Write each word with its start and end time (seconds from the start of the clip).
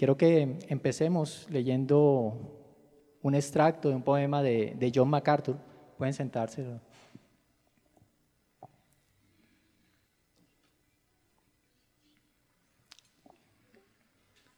quiero 0.00 0.16
que 0.16 0.56
empecemos 0.68 1.46
leyendo 1.50 2.32
un 3.20 3.34
extracto 3.34 3.90
de 3.90 3.96
un 3.96 4.02
poema 4.02 4.42
de, 4.42 4.92
John 4.94 5.10
MacArthur. 5.10 5.58
Pueden 5.98 6.14
sentarse. 6.14 6.64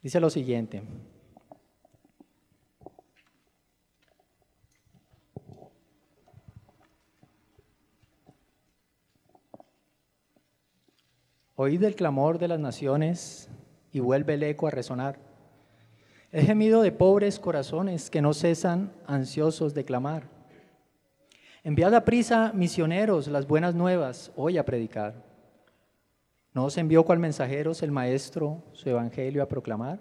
Dice 0.01 0.21
lo 0.21 0.31
siguiente. 0.31 0.81
Oíd 11.57 11.83
el 11.83 11.97
clamor 11.97 12.39
de 12.39 12.47
las 12.47 12.61
naciones 12.61 13.51
y 13.91 13.99
vuelve 13.99 14.35
el 14.35 14.45
eco 14.45 14.69
a 14.69 14.71
resonar. 14.71 15.32
El 16.33 16.47
gemido 16.47 16.81
de 16.81 16.93
pobres 16.93 17.39
corazones 17.39 18.09
que 18.09 18.23
no 18.23 18.33
cesan 18.33 18.91
ansiosos 19.07 19.75
de 19.75 19.85
clamar. 19.85 20.31
Enviad 21.63 21.95
a 21.95 22.07
prisa 22.07 22.53
misioneros 22.55 23.29
las 23.29 23.47
buenas 23.47 23.75
nuevas 23.75 24.33
hoy 24.35 24.57
a 24.57 24.65
predicar. 24.65 25.27
¿No 26.55 26.65
os 26.65 26.79
envió 26.79 27.05
cual 27.05 27.19
mensajeros 27.19 27.83
el 27.83 27.91
Maestro 27.91 28.65
su 28.73 28.89
evangelio 28.89 29.43
a 29.43 29.49
proclamar? 29.49 30.01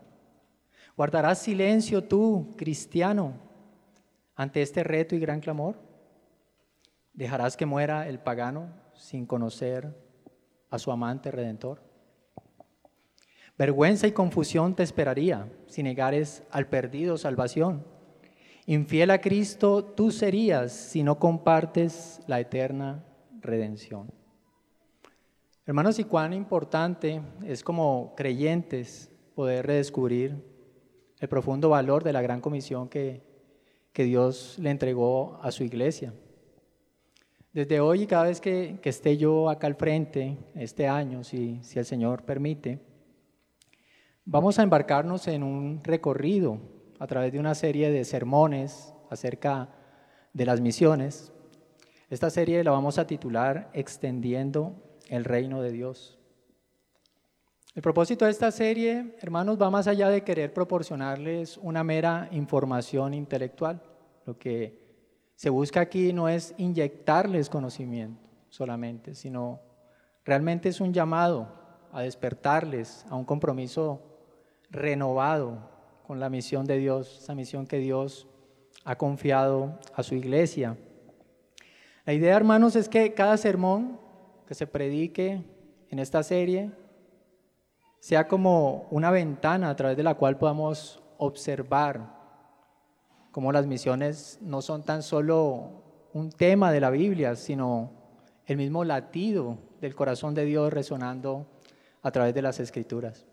¿Guardarás 0.96 1.40
silencio 1.40 2.02
tú, 2.02 2.54
cristiano, 2.56 3.34
ante 4.34 4.62
este 4.62 4.86
reto 4.86 5.16
y 5.16 5.20
gran 5.20 5.42
clamor? 5.42 5.76
¿Dejarás 7.12 7.58
que 7.58 7.66
muera 7.66 8.08
el 8.08 8.20
pagano 8.20 8.70
sin 8.94 9.26
conocer 9.26 9.94
a 10.70 10.80
su 10.80 10.94
amante 10.94 11.30
redentor? 11.30 11.91
Vergüenza 13.62 14.08
y 14.08 14.12
confusión 14.12 14.74
te 14.74 14.82
esperaría 14.82 15.48
si 15.68 15.84
negares 15.84 16.42
al 16.50 16.66
perdido 16.66 17.16
salvación. 17.20 17.86
Infiel 18.66 19.12
a 19.12 19.22
Cristo 19.22 19.84
tú 19.84 20.10
serías 20.10 20.72
si 20.72 21.04
no 21.04 21.20
compartes 21.20 22.22
la 22.26 22.40
eterna 22.40 23.06
redención. 23.40 24.12
Hermanos, 25.68 26.00
y 26.00 26.06
cuán 26.06 26.34
importante 26.34 27.22
es 27.46 27.64
como 27.64 28.16
creyentes 28.18 29.12
poder 29.36 29.68
redescubrir 29.68 30.44
el 31.20 31.30
profundo 31.30 31.70
valor 31.70 32.04
de 32.04 32.14
la 32.14 32.24
gran 32.24 32.42
comisión 32.42 32.90
que, 32.90 33.22
que 33.94 34.06
Dios 34.06 34.58
le 34.58 34.72
entregó 34.72 35.40
a 35.40 35.52
su 35.52 35.64
iglesia. 35.64 36.16
Desde 37.54 37.80
hoy 37.80 38.02
y 38.02 38.08
cada 38.08 38.24
vez 38.24 38.42
que, 38.42 38.80
que, 38.82 38.90
esté 38.90 39.18
yo 39.18 39.52
acá 39.52 39.68
al 39.68 39.76
frente, 39.76 40.36
este 40.56 40.88
año, 40.88 41.24
si, 41.24 41.60
si 41.62 41.78
el 41.78 41.86
Señor 41.86 42.24
permite, 42.24 42.90
vamos 44.32 44.58
a 44.60 44.64
embarcarnos 44.64 45.28
en 45.28 45.44
un 45.44 45.84
recorrido 45.84 46.58
a 47.00 47.08
través 47.08 47.34
de 47.34 47.40
una 47.40 47.54
serie 47.54 47.92
de 47.92 48.06
sermones 48.06 48.94
acerca 49.10 49.68
de 50.32 50.46
las 50.46 50.62
misiones. 50.62 51.34
Esta 52.10 52.30
serie 52.30 52.64
la 52.64 52.72
vamos 52.72 52.98
a 52.98 53.06
titular 53.06 53.70
Extendiendo 53.74 55.00
el 55.10 55.26
reino 55.26 55.62
de 55.62 55.74
Dios. 55.74 56.18
El 57.76 57.82
propósito 57.82 58.24
de 58.24 58.32
esta 58.32 58.52
serie, 58.52 59.18
hermanos, 59.20 59.62
va 59.62 59.70
más 59.70 59.88
allá 59.88 60.08
de 60.08 60.24
querer 60.24 60.54
proporcionarles 60.54 61.58
una 61.58 61.84
mera 61.84 62.30
información 62.32 63.14
intelectual. 63.14 63.82
Lo 64.26 64.38
que 64.38 64.80
se 65.36 65.50
busca 65.50 65.82
aquí 65.82 66.14
no 66.14 66.30
es 66.30 66.54
inyectarles 66.58 67.50
conocimiento 67.50 68.30
solamente, 68.48 69.14
sino 69.14 69.60
realmente 70.24 70.70
es 70.70 70.80
un 70.80 70.94
llamado 70.94 71.50
a 71.92 72.02
despertarles 72.02 73.06
a 73.10 73.16
un 73.16 73.26
compromiso 73.26 74.08
renovado 74.72 75.70
con 76.08 76.20
la 76.20 76.30
misión 76.30 76.66
de 76.66 76.78
Dios, 76.78 77.20
esa 77.22 77.36
misión 77.36 77.68
que 77.68 77.78
Dios 77.78 78.28
ha 78.84 78.98
confiado 78.98 79.78
a 79.94 80.04
su 80.04 80.16
iglesia. 80.16 80.78
La 82.06 82.14
idea, 82.14 82.36
hermanos, 82.36 82.76
es 82.76 82.90
que 82.90 83.14
cada 83.14 83.38
sermón 83.38 84.00
que 84.48 84.56
se 84.56 84.68
predique 84.68 85.44
en 85.90 86.00
esta 86.00 86.24
serie 86.24 86.72
sea 88.00 88.28
como 88.28 88.88
una 88.90 89.12
ventana 89.12 89.70
a 89.70 89.76
través 89.76 89.96
de 89.96 90.04
la 90.04 90.16
cual 90.16 90.38
podamos 90.38 91.04
observar 91.18 92.20
cómo 93.32 93.52
las 93.52 93.68
misiones 93.68 94.40
no 94.42 94.62
son 94.62 94.84
tan 94.84 95.04
solo 95.04 95.84
un 96.14 96.32
tema 96.32 96.72
de 96.72 96.82
la 96.82 96.90
Biblia, 96.90 97.36
sino 97.36 97.92
el 98.46 98.58
mismo 98.58 98.84
latido 98.84 99.60
del 99.80 99.96
corazón 99.96 100.34
de 100.34 100.46
Dios 100.46 100.74
resonando 100.74 101.46
a 102.02 102.12
través 102.12 102.34
de 102.34 102.42
las 102.42 102.60
escrituras. 102.60 103.26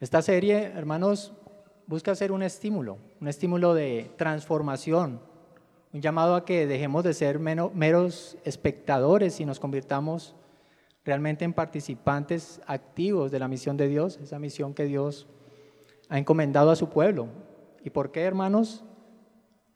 Esta 0.00 0.22
serie, 0.22 0.72
hermanos, 0.74 1.34
busca 1.86 2.14
ser 2.14 2.32
un 2.32 2.42
estímulo, 2.42 2.96
un 3.20 3.28
estímulo 3.28 3.74
de 3.74 4.10
transformación, 4.16 5.20
un 5.92 6.00
llamado 6.00 6.36
a 6.36 6.46
que 6.46 6.66
dejemos 6.66 7.04
de 7.04 7.12
ser 7.12 7.38
meros 7.38 8.38
espectadores 8.44 9.38
y 9.40 9.44
nos 9.44 9.60
convirtamos 9.60 10.34
realmente 11.04 11.44
en 11.44 11.52
participantes 11.52 12.62
activos 12.66 13.30
de 13.30 13.40
la 13.40 13.48
misión 13.48 13.76
de 13.76 13.88
Dios, 13.88 14.18
esa 14.22 14.38
misión 14.38 14.72
que 14.72 14.86
Dios 14.86 15.26
ha 16.08 16.18
encomendado 16.18 16.70
a 16.70 16.76
su 16.76 16.88
pueblo. 16.88 17.28
¿Y 17.84 17.90
por 17.90 18.10
qué, 18.10 18.22
hermanos? 18.22 18.82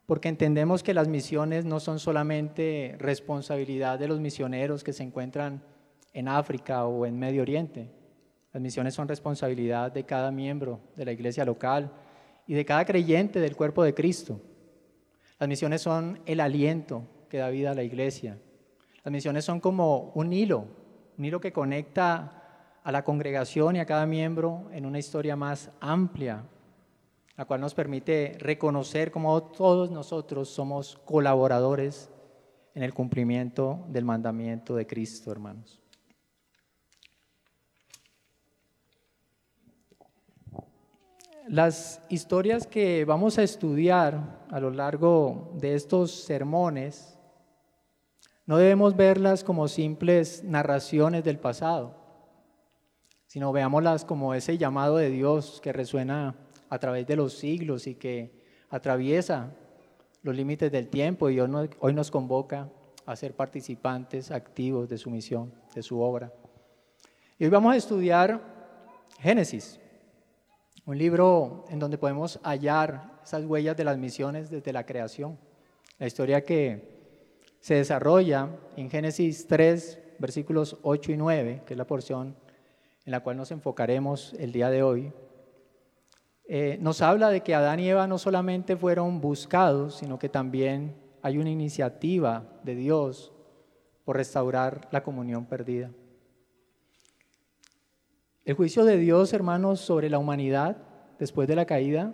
Porque 0.06 0.30
entendemos 0.30 0.82
que 0.82 0.94
las 0.94 1.06
misiones 1.06 1.66
no 1.66 1.80
son 1.80 1.98
solamente 1.98 2.96
responsabilidad 2.98 3.98
de 3.98 4.08
los 4.08 4.20
misioneros 4.20 4.84
que 4.84 4.94
se 4.94 5.02
encuentran 5.02 5.62
en 6.14 6.28
África 6.28 6.86
o 6.86 7.04
en 7.04 7.18
Medio 7.18 7.42
Oriente. 7.42 7.90
Las 8.54 8.62
misiones 8.62 8.94
son 8.94 9.08
responsabilidad 9.08 9.90
de 9.90 10.04
cada 10.04 10.30
miembro 10.30 10.78
de 10.94 11.04
la 11.04 11.10
iglesia 11.10 11.44
local 11.44 11.90
y 12.46 12.54
de 12.54 12.64
cada 12.64 12.84
creyente 12.84 13.40
del 13.40 13.56
cuerpo 13.56 13.82
de 13.82 13.94
Cristo. 13.94 14.40
Las 15.40 15.48
misiones 15.48 15.82
son 15.82 16.20
el 16.24 16.38
aliento 16.38 17.02
que 17.28 17.38
da 17.38 17.48
vida 17.48 17.72
a 17.72 17.74
la 17.74 17.82
iglesia. 17.82 18.38
Las 19.02 19.10
misiones 19.10 19.44
son 19.44 19.58
como 19.58 20.12
un 20.14 20.32
hilo, 20.32 20.68
un 21.18 21.24
hilo 21.24 21.40
que 21.40 21.52
conecta 21.52 22.78
a 22.84 22.92
la 22.92 23.02
congregación 23.02 23.74
y 23.74 23.80
a 23.80 23.86
cada 23.86 24.06
miembro 24.06 24.68
en 24.70 24.86
una 24.86 25.00
historia 25.00 25.34
más 25.34 25.72
amplia, 25.80 26.44
la 27.36 27.46
cual 27.46 27.60
nos 27.60 27.74
permite 27.74 28.36
reconocer 28.38 29.10
cómo 29.10 29.42
todos 29.42 29.90
nosotros 29.90 30.48
somos 30.48 30.96
colaboradores 31.04 32.08
en 32.72 32.84
el 32.84 32.94
cumplimiento 32.94 33.84
del 33.88 34.04
mandamiento 34.04 34.76
de 34.76 34.86
Cristo, 34.86 35.32
hermanos. 35.32 35.83
Las 41.48 42.00
historias 42.08 42.66
que 42.66 43.04
vamos 43.04 43.36
a 43.36 43.42
estudiar 43.42 44.46
a 44.50 44.60
lo 44.60 44.70
largo 44.70 45.52
de 45.56 45.74
estos 45.74 46.10
sermones 46.10 47.18
no 48.46 48.56
debemos 48.56 48.96
verlas 48.96 49.44
como 49.44 49.68
simples 49.68 50.42
narraciones 50.42 51.22
del 51.22 51.38
pasado, 51.38 51.96
sino 53.26 53.52
veámoslas 53.52 54.06
como 54.06 54.32
ese 54.32 54.56
llamado 54.56 54.96
de 54.96 55.10
Dios 55.10 55.60
que 55.62 55.74
resuena 55.74 56.34
a 56.70 56.78
través 56.78 57.06
de 57.06 57.16
los 57.16 57.34
siglos 57.34 57.86
y 57.86 57.94
que 57.94 58.42
atraviesa 58.70 59.50
los 60.22 60.34
límites 60.34 60.72
del 60.72 60.88
tiempo 60.88 61.28
y 61.28 61.40
hoy 61.40 61.92
nos 61.92 62.10
convoca 62.10 62.70
a 63.04 63.16
ser 63.16 63.36
participantes 63.36 64.30
activos 64.30 64.88
de 64.88 64.96
su 64.96 65.10
misión, 65.10 65.52
de 65.74 65.82
su 65.82 66.00
obra. 66.00 66.32
Y 67.38 67.44
hoy 67.44 67.50
vamos 67.50 67.74
a 67.74 67.76
estudiar 67.76 68.40
Génesis. 69.20 69.78
Un 70.86 70.98
libro 70.98 71.64
en 71.70 71.78
donde 71.78 71.96
podemos 71.96 72.38
hallar 72.42 73.18
esas 73.24 73.46
huellas 73.46 73.74
de 73.74 73.84
las 73.84 73.96
misiones 73.96 74.50
desde 74.50 74.70
la 74.70 74.84
creación. 74.84 75.38
La 75.98 76.06
historia 76.06 76.44
que 76.44 77.16
se 77.58 77.76
desarrolla 77.76 78.50
en 78.76 78.90
Génesis 78.90 79.46
3, 79.46 79.98
versículos 80.18 80.76
8 80.82 81.12
y 81.12 81.16
9, 81.16 81.62
que 81.64 81.72
es 81.72 81.78
la 81.78 81.86
porción 81.86 82.36
en 83.06 83.12
la 83.12 83.20
cual 83.20 83.38
nos 83.38 83.50
enfocaremos 83.50 84.34
el 84.34 84.52
día 84.52 84.68
de 84.68 84.82
hoy, 84.82 85.10
eh, 86.46 86.76
nos 86.82 87.00
habla 87.00 87.30
de 87.30 87.40
que 87.40 87.54
Adán 87.54 87.80
y 87.80 87.88
Eva 87.88 88.06
no 88.06 88.18
solamente 88.18 88.76
fueron 88.76 89.22
buscados, 89.22 89.94
sino 89.94 90.18
que 90.18 90.28
también 90.28 90.94
hay 91.22 91.38
una 91.38 91.48
iniciativa 91.48 92.44
de 92.62 92.74
Dios 92.74 93.32
por 94.04 94.16
restaurar 94.16 94.86
la 94.90 95.02
comunión 95.02 95.46
perdida. 95.46 95.90
El 98.44 98.56
juicio 98.56 98.84
de 98.84 98.98
Dios, 98.98 99.32
hermanos, 99.32 99.80
sobre 99.80 100.10
la 100.10 100.18
humanidad 100.18 100.76
después 101.18 101.48
de 101.48 101.56
la 101.56 101.64
caída 101.64 102.12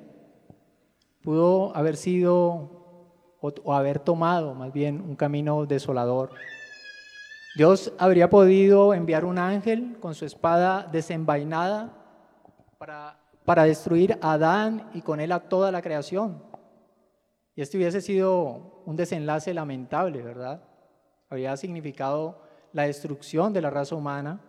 pudo 1.23 1.77
haber 1.77 1.97
sido 1.97 3.35
o, 3.41 3.75
haber 3.75 3.99
tomado 3.99 4.55
más 4.55 4.73
bien 4.73 5.01
un 5.01 5.17
camino 5.17 5.67
desolador. 5.67 6.31
Dios 7.57 7.93
habría 7.99 8.31
podido 8.31 8.95
enviar 8.95 9.25
un 9.25 9.39
ángel 9.39 9.97
con 9.99 10.15
su 10.15 10.25
espada 10.25 10.89
desenvainada 10.93 11.97
para, 12.79 13.19
para 13.45 13.65
destruir 13.65 14.17
a 14.23 14.35
Adán 14.35 14.89
y 14.95 15.03
con 15.03 15.19
él 15.19 15.33
a 15.33 15.41
toda 15.41 15.73
la 15.73 15.83
creación. 15.83 16.45
Y 17.57 17.63
este 17.63 17.77
hubiese 17.77 18.01
sido 18.01 18.83
un 18.87 18.95
desenlace 18.95 19.53
lamentable, 19.53 20.23
¿verdad? 20.23 20.63
Habría 21.29 21.57
significado 21.57 22.41
la 22.73 22.85
destrucción 22.85 23.53
de 23.53 23.63
la 23.63 23.71
raza 23.71 23.97
humana 23.97 24.41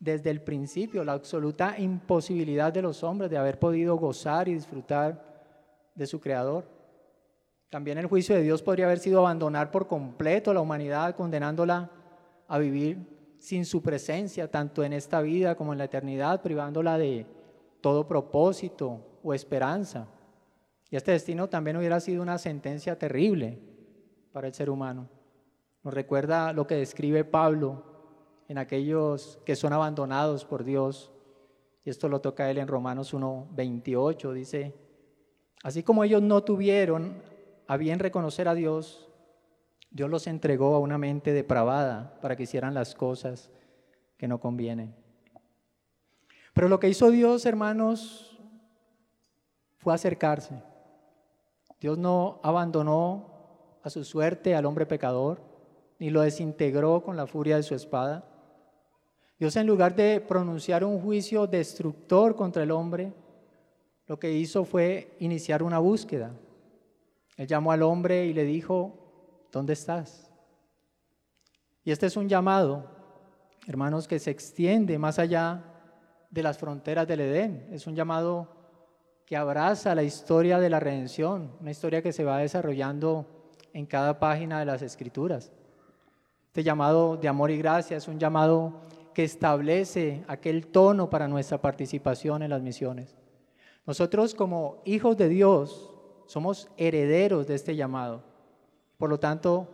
desde 0.00 0.30
el 0.30 0.40
principio, 0.40 1.04
la 1.04 1.12
absoluta 1.12 1.78
imposibilidad 1.78 2.72
de 2.72 2.80
los 2.80 3.04
hombres 3.04 3.30
de 3.30 3.36
haber 3.36 3.58
podido 3.58 3.96
gozar 3.96 4.48
y 4.48 4.54
disfrutar 4.54 5.22
de 5.94 6.06
su 6.06 6.18
Creador. 6.18 6.64
También 7.68 7.98
el 7.98 8.06
juicio 8.06 8.34
de 8.34 8.42
Dios 8.42 8.62
podría 8.62 8.86
haber 8.86 8.98
sido 8.98 9.20
abandonar 9.20 9.70
por 9.70 9.86
completo 9.86 10.50
a 10.50 10.54
la 10.54 10.62
humanidad, 10.62 11.14
condenándola 11.14 11.90
a 12.48 12.58
vivir 12.58 13.34
sin 13.38 13.66
su 13.66 13.82
presencia, 13.82 14.50
tanto 14.50 14.82
en 14.82 14.94
esta 14.94 15.20
vida 15.20 15.54
como 15.54 15.72
en 15.72 15.78
la 15.78 15.84
eternidad, 15.84 16.40
privándola 16.40 16.96
de 16.96 17.26
todo 17.82 18.08
propósito 18.08 19.18
o 19.22 19.34
esperanza. 19.34 20.08
Y 20.90 20.96
este 20.96 21.12
destino 21.12 21.48
también 21.48 21.76
hubiera 21.76 22.00
sido 22.00 22.22
una 22.22 22.38
sentencia 22.38 22.98
terrible 22.98 23.58
para 24.32 24.46
el 24.46 24.54
ser 24.54 24.70
humano. 24.70 25.08
Nos 25.84 25.92
recuerda 25.92 26.52
lo 26.54 26.66
que 26.66 26.76
describe 26.76 27.24
Pablo 27.24 27.89
en 28.50 28.58
aquellos 28.58 29.38
que 29.46 29.54
son 29.54 29.72
abandonados 29.72 30.44
por 30.44 30.64
Dios. 30.64 31.12
Y 31.84 31.90
esto 31.90 32.08
lo 32.08 32.20
toca 32.20 32.50
él 32.50 32.58
en 32.58 32.66
Romanos 32.66 33.14
1.28. 33.14 34.32
Dice, 34.32 34.74
así 35.62 35.84
como 35.84 36.02
ellos 36.02 36.20
no 36.20 36.42
tuvieron 36.42 37.22
a 37.68 37.76
bien 37.76 38.00
reconocer 38.00 38.48
a 38.48 38.56
Dios, 38.56 39.08
Dios 39.92 40.10
los 40.10 40.26
entregó 40.26 40.74
a 40.74 40.80
una 40.80 40.98
mente 40.98 41.32
depravada 41.32 42.18
para 42.20 42.34
que 42.34 42.42
hicieran 42.42 42.74
las 42.74 42.96
cosas 42.96 43.52
que 44.16 44.26
no 44.26 44.40
convienen. 44.40 44.96
Pero 46.52 46.68
lo 46.68 46.80
que 46.80 46.88
hizo 46.88 47.08
Dios, 47.12 47.46
hermanos, 47.46 48.36
fue 49.78 49.94
acercarse. 49.94 50.60
Dios 51.80 51.98
no 51.98 52.40
abandonó 52.42 53.78
a 53.84 53.90
su 53.90 54.02
suerte 54.02 54.56
al 54.56 54.66
hombre 54.66 54.86
pecador, 54.86 55.40
ni 56.00 56.10
lo 56.10 56.22
desintegró 56.22 57.04
con 57.04 57.16
la 57.16 57.28
furia 57.28 57.54
de 57.54 57.62
su 57.62 57.76
espada. 57.76 58.26
Dios 59.40 59.56
en 59.56 59.66
lugar 59.66 59.96
de 59.96 60.20
pronunciar 60.20 60.84
un 60.84 61.00
juicio 61.00 61.46
destructor 61.46 62.36
contra 62.36 62.62
el 62.62 62.70
hombre, 62.70 63.10
lo 64.06 64.18
que 64.18 64.30
hizo 64.30 64.66
fue 64.66 65.16
iniciar 65.18 65.62
una 65.62 65.78
búsqueda. 65.78 66.30
Él 67.38 67.46
llamó 67.46 67.72
al 67.72 67.82
hombre 67.82 68.26
y 68.26 68.34
le 68.34 68.44
dijo, 68.44 69.46
¿dónde 69.50 69.72
estás? 69.72 70.30
Y 71.84 71.90
este 71.90 72.04
es 72.04 72.18
un 72.18 72.28
llamado, 72.28 72.84
hermanos, 73.66 74.06
que 74.06 74.18
se 74.18 74.30
extiende 74.30 74.98
más 74.98 75.18
allá 75.18 75.64
de 76.28 76.42
las 76.42 76.58
fronteras 76.58 77.08
del 77.08 77.20
Edén. 77.20 77.66
Es 77.72 77.86
un 77.86 77.96
llamado 77.96 78.46
que 79.24 79.38
abraza 79.38 79.94
la 79.94 80.02
historia 80.02 80.58
de 80.58 80.68
la 80.68 80.80
redención, 80.80 81.52
una 81.62 81.70
historia 81.70 82.02
que 82.02 82.12
se 82.12 82.24
va 82.24 82.36
desarrollando 82.36 83.24
en 83.72 83.86
cada 83.86 84.18
página 84.18 84.58
de 84.58 84.66
las 84.66 84.82
escrituras. 84.82 85.50
Este 86.48 86.62
llamado 86.62 87.16
de 87.16 87.28
amor 87.28 87.50
y 87.50 87.56
gracia 87.56 87.96
es 87.96 88.06
un 88.06 88.18
llamado 88.18 88.82
que 89.14 89.24
establece 89.24 90.24
aquel 90.28 90.66
tono 90.66 91.10
para 91.10 91.28
nuestra 91.28 91.60
participación 91.60 92.42
en 92.42 92.50
las 92.50 92.62
misiones. 92.62 93.16
Nosotros 93.86 94.34
como 94.34 94.82
hijos 94.84 95.16
de 95.16 95.28
Dios 95.28 95.92
somos 96.26 96.68
herederos 96.76 97.46
de 97.46 97.54
este 97.54 97.74
llamado. 97.74 98.22
Por 98.98 99.10
lo 99.10 99.18
tanto, 99.18 99.68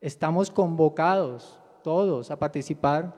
estamos 0.00 0.50
convocados 0.50 1.58
todos 1.82 2.30
a 2.30 2.38
participar 2.38 3.14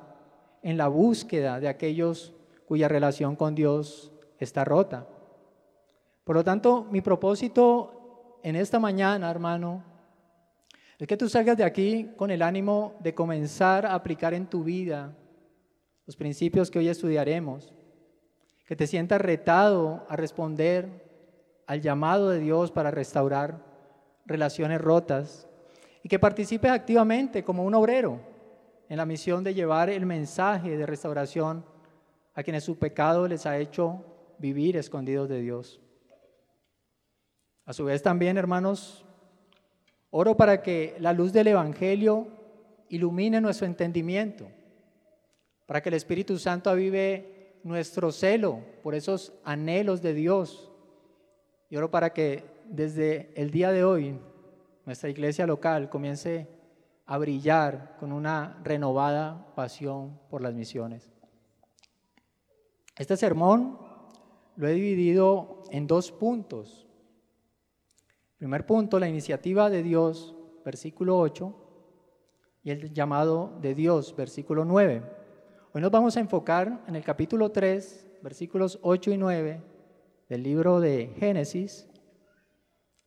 en 0.63 0.77
la 0.77 0.89
búsqueda 0.89 1.59
de 1.59 1.69
aquellos 1.69 2.33
cuya 2.67 2.87
relación 2.87 3.35
con 3.35 3.55
Dios 3.55 4.13
está 4.39 4.65
rota. 4.65 5.07
Por 6.25 6.37
lo 6.37 6.45
tanto, 6.45 6.87
mi 6.91 7.01
propósito 7.01 8.39
en 8.43 8.55
esta 8.55 8.79
mañana, 8.79 9.31
hermano, 9.31 9.83
es 10.99 11.09
que 11.09 11.17
tú 11.17 11.29
salgas 11.29 11.57
de 11.57 11.65
aquí 11.65 12.11
con 12.17 12.31
el 12.31 12.43
ánimo 12.43 12.95
de 13.01 13.15
comenzar 13.15 13.87
a 13.87 13.95
aplicar 13.95 14.35
en 14.35 14.47
tu 14.47 14.63
vida 14.63 15.17
los 16.11 16.17
principios 16.17 16.73
que 16.73 16.81
hoy 16.81 16.89
estudiaremos, 16.89 17.73
que 18.67 18.75
te 18.75 18.89
sientas 18.89 19.21
retado 19.21 20.05
a 20.09 20.17
responder 20.17 20.89
al 21.69 21.83
llamado 21.83 22.31
de 22.31 22.41
Dios 22.41 22.73
para 22.73 22.91
restaurar 22.91 23.65
relaciones 24.27 24.81
rotas 24.81 25.47
y 26.03 26.09
que 26.09 26.19
participes 26.19 26.73
activamente 26.73 27.45
como 27.45 27.63
un 27.63 27.75
obrero 27.75 28.19
en 28.89 28.97
la 28.97 29.07
misión 29.07 29.45
de 29.45 29.55
llevar 29.55 29.89
el 29.89 30.05
mensaje 30.05 30.77
de 30.77 30.85
restauración 30.85 31.65
a 32.35 32.43
quienes 32.43 32.65
su 32.65 32.77
pecado 32.77 33.29
les 33.29 33.47
ha 33.47 33.59
hecho 33.59 34.05
vivir 34.37 34.77
escondidos 34.77 35.29
de 35.29 35.41
Dios. 35.41 35.81
A 37.67 37.73
su 37.73 37.85
vez 37.85 38.03
también, 38.03 38.37
hermanos, 38.37 39.07
oro 40.11 40.37
para 40.37 40.61
que 40.61 40.97
la 40.99 41.13
luz 41.13 41.33
del 41.33 41.47
Evangelio 41.47 42.27
ilumine 42.89 43.41
nuestro 43.41 43.69
entendimiento, 43.69 44.51
para 45.71 45.81
que 45.81 45.89
el 45.89 45.95
Espíritu 45.95 46.37
Santo 46.37 46.69
avive 46.69 47.61
nuestro 47.63 48.11
celo 48.11 48.59
por 48.83 48.97
esos 48.97 49.33
anhelos 49.45 50.03
de 50.03 50.15
Dios. 50.15 50.69
Y 51.69 51.77
oro 51.77 51.93
para 51.93 52.13
que 52.13 52.43
desde 52.65 53.33
el 53.41 53.53
día 53.53 53.71
de 53.71 53.85
hoy 53.85 54.19
nuestra 54.85 55.11
iglesia 55.11 55.47
local 55.47 55.89
comience 55.89 56.49
a 57.07 57.19
brillar 57.19 57.97
con 58.01 58.11
una 58.11 58.61
renovada 58.65 59.55
pasión 59.55 60.19
por 60.29 60.43
las 60.43 60.55
misiones. 60.55 61.09
Este 62.99 63.17
sermón 63.17 63.79
lo 64.57 64.67
he 64.67 64.73
dividido 64.73 65.63
en 65.71 65.87
dos 65.87 66.11
puntos. 66.11 66.89
Primer 68.39 68.67
punto, 68.67 68.99
la 68.99 69.09
iniciativa 69.09 69.71
de 69.71 69.85
Dios, 69.85 70.35
versículo 70.65 71.17
8, 71.21 71.55
y 72.65 72.73
el 72.73 72.93
llamado 72.93 73.57
de 73.61 73.77
Dios, 73.77 74.17
versículo 74.17 74.65
9. 74.65 75.20
Hoy 75.73 75.81
nos 75.81 75.93
vamos 75.93 76.17
a 76.17 76.21
enfocar 76.21 76.83
en 76.89 76.97
el 76.97 77.05
capítulo 77.05 77.53
3, 77.53 78.19
versículos 78.23 78.81
8 78.83 79.13
y 79.13 79.17
9 79.17 79.63
del 80.29 80.43
libro 80.43 80.81
de 80.81 81.15
Génesis, 81.17 81.87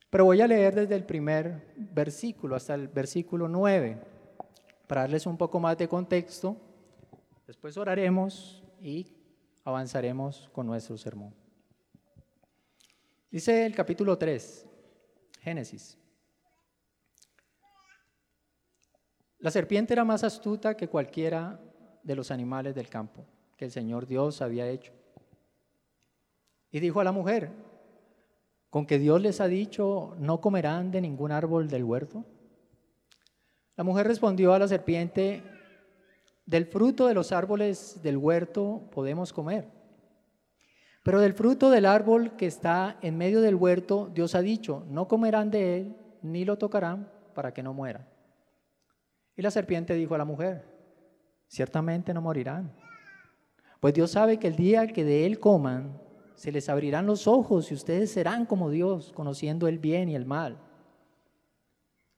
pero 0.09 0.23
voy 0.23 0.39
a 0.39 0.47
leer 0.47 0.73
desde 0.73 0.95
el 0.95 1.03
primer 1.03 1.73
versículo 1.75 2.55
hasta 2.55 2.73
el 2.73 2.87
versículo 2.87 3.49
9 3.49 4.01
para 4.87 5.01
darles 5.01 5.25
un 5.25 5.35
poco 5.37 5.59
más 5.59 5.77
de 5.77 5.89
contexto. 5.89 6.55
Después 7.45 7.75
oraremos 7.75 8.63
y 8.79 9.13
avanzaremos 9.65 10.49
con 10.53 10.65
nuestro 10.65 10.97
sermón. 10.97 11.35
Dice 13.29 13.65
el 13.65 13.75
capítulo 13.75 14.17
3, 14.17 14.65
Génesis. 15.41 15.97
La 19.39 19.51
serpiente 19.51 19.91
era 19.91 20.05
más 20.05 20.23
astuta 20.23 20.77
que 20.77 20.87
cualquiera 20.87 21.59
de 22.03 22.15
los 22.15 22.31
animales 22.31 22.75
del 22.75 22.89
campo 22.89 23.25
que 23.57 23.65
el 23.65 23.71
Señor 23.71 24.05
Dios 24.05 24.41
había 24.41 24.67
hecho. 24.67 24.91
Y 26.71 26.79
dijo 26.79 26.99
a 26.99 27.03
la 27.03 27.11
mujer, 27.11 27.51
¿con 28.69 28.85
que 28.85 28.99
Dios 28.99 29.21
les 29.21 29.41
ha 29.41 29.47
dicho, 29.47 30.15
no 30.19 30.41
comerán 30.41 30.91
de 30.91 31.01
ningún 31.01 31.31
árbol 31.31 31.67
del 31.67 31.83
huerto? 31.83 32.25
La 33.75 33.83
mujer 33.83 34.07
respondió 34.07 34.53
a 34.53 34.59
la 34.59 34.67
serpiente, 34.67 35.43
del 36.45 36.65
fruto 36.65 37.07
de 37.07 37.13
los 37.13 37.31
árboles 37.31 38.01
del 38.03 38.17
huerto 38.17 38.81
podemos 38.91 39.31
comer 39.31 39.83
pero 41.03 41.19
del 41.19 41.33
fruto 41.33 41.69
del 41.69 41.85
árbol 41.85 42.37
que 42.37 42.47
está 42.47 42.97
en 43.01 43.17
medio 43.17 43.41
del 43.41 43.55
huerto, 43.55 44.09
Dios 44.13 44.35
ha 44.35 44.41
dicho, 44.41 44.85
no 44.87 45.09
comerán 45.09 45.51
de 45.51 45.77
él, 45.77 45.95
ni 46.21 46.45
lo 46.45 46.57
tocarán, 46.57 47.11
para 47.35 47.53
que 47.53 47.61
no 47.61 47.73
muera. 47.73 48.07
Y 49.35 49.41
la 49.41 49.51
serpiente 49.51 49.95
dijo 49.95 50.15
a 50.15 50.17
la 50.17 50.25
mujer, 50.25 50.63
ciertamente 51.53 52.15
no 52.15 52.21
morirán. 52.21 52.71
Pues 53.79 53.93
Dios 53.93 54.09
sabe 54.09 54.39
que 54.39 54.47
el 54.47 54.55
día 54.55 54.87
que 54.87 55.03
de 55.03 55.27
él 55.27 55.39
coman, 55.39 56.01
se 56.33 56.51
les 56.51 56.67
abrirán 56.67 57.05
los 57.05 57.27
ojos 57.27 57.69
y 57.69 57.75
ustedes 57.75 58.11
serán 58.11 58.47
como 58.47 58.71
Dios, 58.71 59.13
conociendo 59.13 59.67
el 59.67 59.77
bien 59.77 60.09
y 60.09 60.15
el 60.15 60.25
mal. 60.25 60.57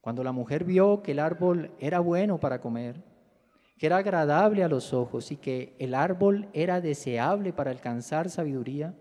Cuando 0.00 0.24
la 0.24 0.32
mujer 0.32 0.64
vio 0.64 1.02
que 1.02 1.12
el 1.12 1.18
árbol 1.18 1.70
era 1.78 2.00
bueno 2.00 2.40
para 2.40 2.62
comer, 2.62 3.04
que 3.76 3.84
era 3.84 3.98
agradable 3.98 4.64
a 4.64 4.68
los 4.68 4.94
ojos 4.94 5.30
y 5.30 5.36
que 5.36 5.76
el 5.78 5.94
árbol 5.94 6.48
era 6.54 6.80
deseable 6.80 7.52
para 7.52 7.70
alcanzar 7.70 8.30
sabiduría, 8.30 8.94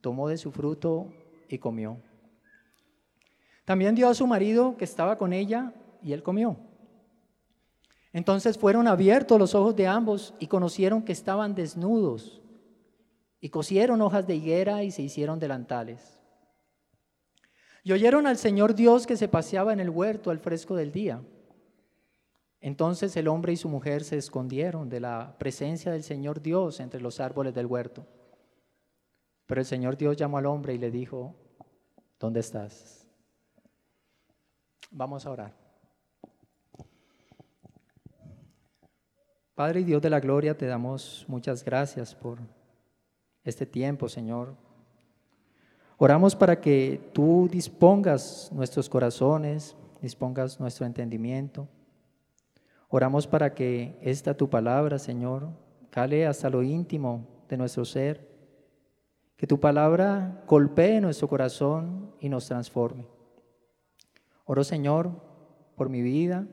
tomó 0.00 0.28
de 0.28 0.38
su 0.38 0.50
fruto 0.50 1.12
y 1.50 1.58
comió. 1.58 1.98
También 3.66 3.94
dio 3.94 4.08
a 4.08 4.14
su 4.14 4.26
marido 4.26 4.78
que 4.78 4.86
estaba 4.86 5.18
con 5.18 5.34
ella 5.34 5.74
y 6.02 6.14
él 6.14 6.22
comió. 6.22 6.71
Entonces 8.12 8.58
fueron 8.58 8.86
abiertos 8.88 9.38
los 9.38 9.54
ojos 9.54 9.74
de 9.74 9.86
ambos 9.86 10.34
y 10.38 10.46
conocieron 10.46 11.02
que 11.02 11.12
estaban 11.12 11.54
desnudos 11.54 12.42
y 13.40 13.48
cosieron 13.48 14.02
hojas 14.02 14.26
de 14.26 14.36
higuera 14.36 14.82
y 14.84 14.90
se 14.90 15.02
hicieron 15.02 15.38
delantales. 15.38 16.20
Y 17.82 17.92
oyeron 17.92 18.26
al 18.26 18.36
Señor 18.36 18.74
Dios 18.74 19.06
que 19.06 19.16
se 19.16 19.28
paseaba 19.28 19.72
en 19.72 19.80
el 19.80 19.90
huerto 19.90 20.30
al 20.30 20.38
fresco 20.38 20.76
del 20.76 20.92
día. 20.92 21.22
Entonces 22.60 23.16
el 23.16 23.26
hombre 23.26 23.54
y 23.54 23.56
su 23.56 23.68
mujer 23.68 24.04
se 24.04 24.16
escondieron 24.16 24.88
de 24.88 25.00
la 25.00 25.34
presencia 25.38 25.90
del 25.90 26.04
Señor 26.04 26.40
Dios 26.40 26.78
entre 26.78 27.00
los 27.00 27.18
árboles 27.18 27.54
del 27.54 27.66
huerto. 27.66 28.06
Pero 29.46 29.60
el 29.60 29.66
Señor 29.66 29.96
Dios 29.96 30.16
llamó 30.16 30.38
al 30.38 30.46
hombre 30.46 30.74
y 30.74 30.78
le 30.78 30.92
dijo, 30.92 31.34
¿dónde 32.20 32.38
estás? 32.38 33.08
Vamos 34.92 35.26
a 35.26 35.30
orar. 35.30 35.61
Padre 39.62 39.78
y 39.78 39.84
Dios 39.84 40.02
de 40.02 40.10
la 40.10 40.18
gloria, 40.18 40.58
te 40.58 40.66
damos 40.66 41.24
muchas 41.28 41.64
gracias 41.64 42.16
por 42.16 42.40
este 43.44 43.64
tiempo, 43.64 44.08
Señor. 44.08 44.56
Oramos 45.98 46.34
para 46.34 46.60
que 46.60 47.00
tú 47.12 47.48
dispongas 47.48 48.50
nuestros 48.52 48.88
corazones, 48.88 49.76
dispongas 50.00 50.58
nuestro 50.58 50.84
entendimiento. 50.84 51.68
Oramos 52.88 53.28
para 53.28 53.54
que 53.54 53.96
esta 54.02 54.36
tu 54.36 54.50
palabra, 54.50 54.98
Señor, 54.98 55.50
cale 55.90 56.26
hasta 56.26 56.50
lo 56.50 56.64
íntimo 56.64 57.24
de 57.48 57.56
nuestro 57.56 57.84
ser, 57.84 58.28
que 59.36 59.46
tu 59.46 59.60
palabra 59.60 60.42
golpee 60.48 61.00
nuestro 61.00 61.28
corazón 61.28 62.16
y 62.18 62.28
nos 62.28 62.48
transforme. 62.48 63.06
Oro, 64.44 64.64
Señor, 64.64 65.12
por 65.76 65.88
mi 65.88 66.02
vida. 66.02 66.48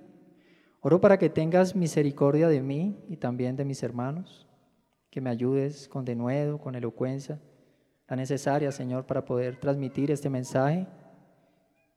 Oro 0.81 1.01
para 1.01 1.17
que 1.17 1.29
tengas 1.29 1.75
misericordia 1.75 2.47
de 2.47 2.61
mí 2.61 3.03
y 3.09 3.17
también 3.17 3.57
de 3.57 3.65
mis 3.65 3.83
hermanos, 3.83 4.47
que 5.09 5.19
me 5.19 5.29
ayudes 5.29 5.89
con 5.89 6.05
denuedo, 6.05 6.57
con 6.57 6.75
elocuencia, 6.75 7.41
la 8.07 8.15
necesaria, 8.15 8.71
Señor, 8.71 9.05
para 9.05 9.25
poder 9.25 9.57
transmitir 9.57 10.09
este 10.09 10.29
mensaje. 10.29 10.87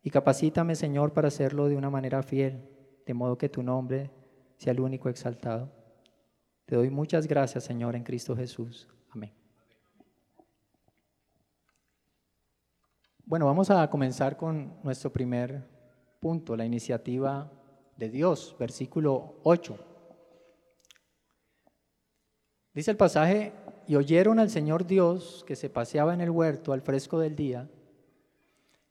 Y 0.02 0.10
capacítame, 0.10 0.74
Señor, 0.74 1.12
para 1.12 1.28
hacerlo 1.28 1.68
de 1.68 1.76
una 1.76 1.90
manera 1.90 2.24
fiel, 2.24 2.68
de 3.06 3.14
modo 3.14 3.38
que 3.38 3.48
tu 3.48 3.62
nombre 3.62 4.10
sea 4.56 4.72
el 4.72 4.80
único 4.80 5.08
exaltado. 5.08 5.70
Te 6.66 6.74
doy 6.74 6.90
muchas 6.90 7.28
gracias, 7.28 7.62
Señor, 7.62 7.94
en 7.94 8.02
Cristo 8.02 8.34
Jesús. 8.34 8.88
Amén. 9.10 9.32
Bueno, 13.24 13.46
vamos 13.46 13.70
a 13.70 13.88
comenzar 13.88 14.36
con 14.36 14.74
nuestro 14.82 15.12
primer 15.12 15.68
punto, 16.20 16.56
la 16.56 16.64
iniciativa 16.64 17.50
de 17.96 18.08
Dios, 18.08 18.56
versículo 18.58 19.40
8. 19.42 19.76
Dice 22.74 22.90
el 22.90 22.96
pasaje, 22.96 23.52
y 23.86 23.96
oyeron 23.96 24.38
al 24.38 24.50
Señor 24.50 24.86
Dios 24.86 25.44
que 25.46 25.56
se 25.56 25.68
paseaba 25.68 26.14
en 26.14 26.20
el 26.20 26.30
huerto 26.30 26.72
al 26.72 26.82
fresco 26.82 27.18
del 27.18 27.36
día. 27.36 27.68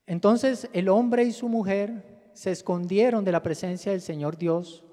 Entonces 0.05 0.69
el 0.73 0.89
hombre 0.89 1.23
y 1.23 1.31
su 1.31 1.47
mujer 1.47 2.29
se 2.33 2.51
escondieron 2.51 3.23
de 3.23 3.31
la 3.31 3.43
presencia 3.43 3.91
del 3.91 4.01
Señor 4.01 4.37
Dios 4.37 4.83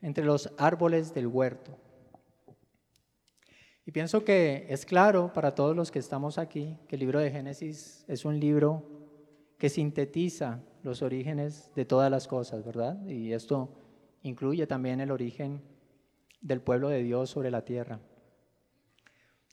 entre 0.00 0.24
los 0.24 0.52
árboles 0.58 1.14
del 1.14 1.26
huerto. 1.26 1.78
Y 3.84 3.92
pienso 3.92 4.24
que 4.24 4.66
es 4.68 4.84
claro 4.84 5.32
para 5.32 5.54
todos 5.54 5.76
los 5.76 5.90
que 5.90 6.00
estamos 6.00 6.38
aquí 6.38 6.76
que 6.88 6.96
el 6.96 7.00
libro 7.00 7.20
de 7.20 7.30
Génesis 7.30 8.04
es 8.08 8.24
un 8.24 8.40
libro 8.40 8.82
que 9.58 9.68
sintetiza 9.68 10.60
los 10.86 11.02
orígenes 11.02 11.70
de 11.74 11.84
todas 11.84 12.10
las 12.10 12.26
cosas, 12.28 12.64
¿verdad? 12.64 13.04
Y 13.06 13.32
esto 13.32 13.68
incluye 14.22 14.66
también 14.66 15.00
el 15.00 15.10
origen 15.10 15.60
del 16.40 16.60
pueblo 16.60 16.88
de 16.88 17.02
Dios 17.02 17.28
sobre 17.28 17.50
la 17.50 17.62
tierra. 17.62 17.98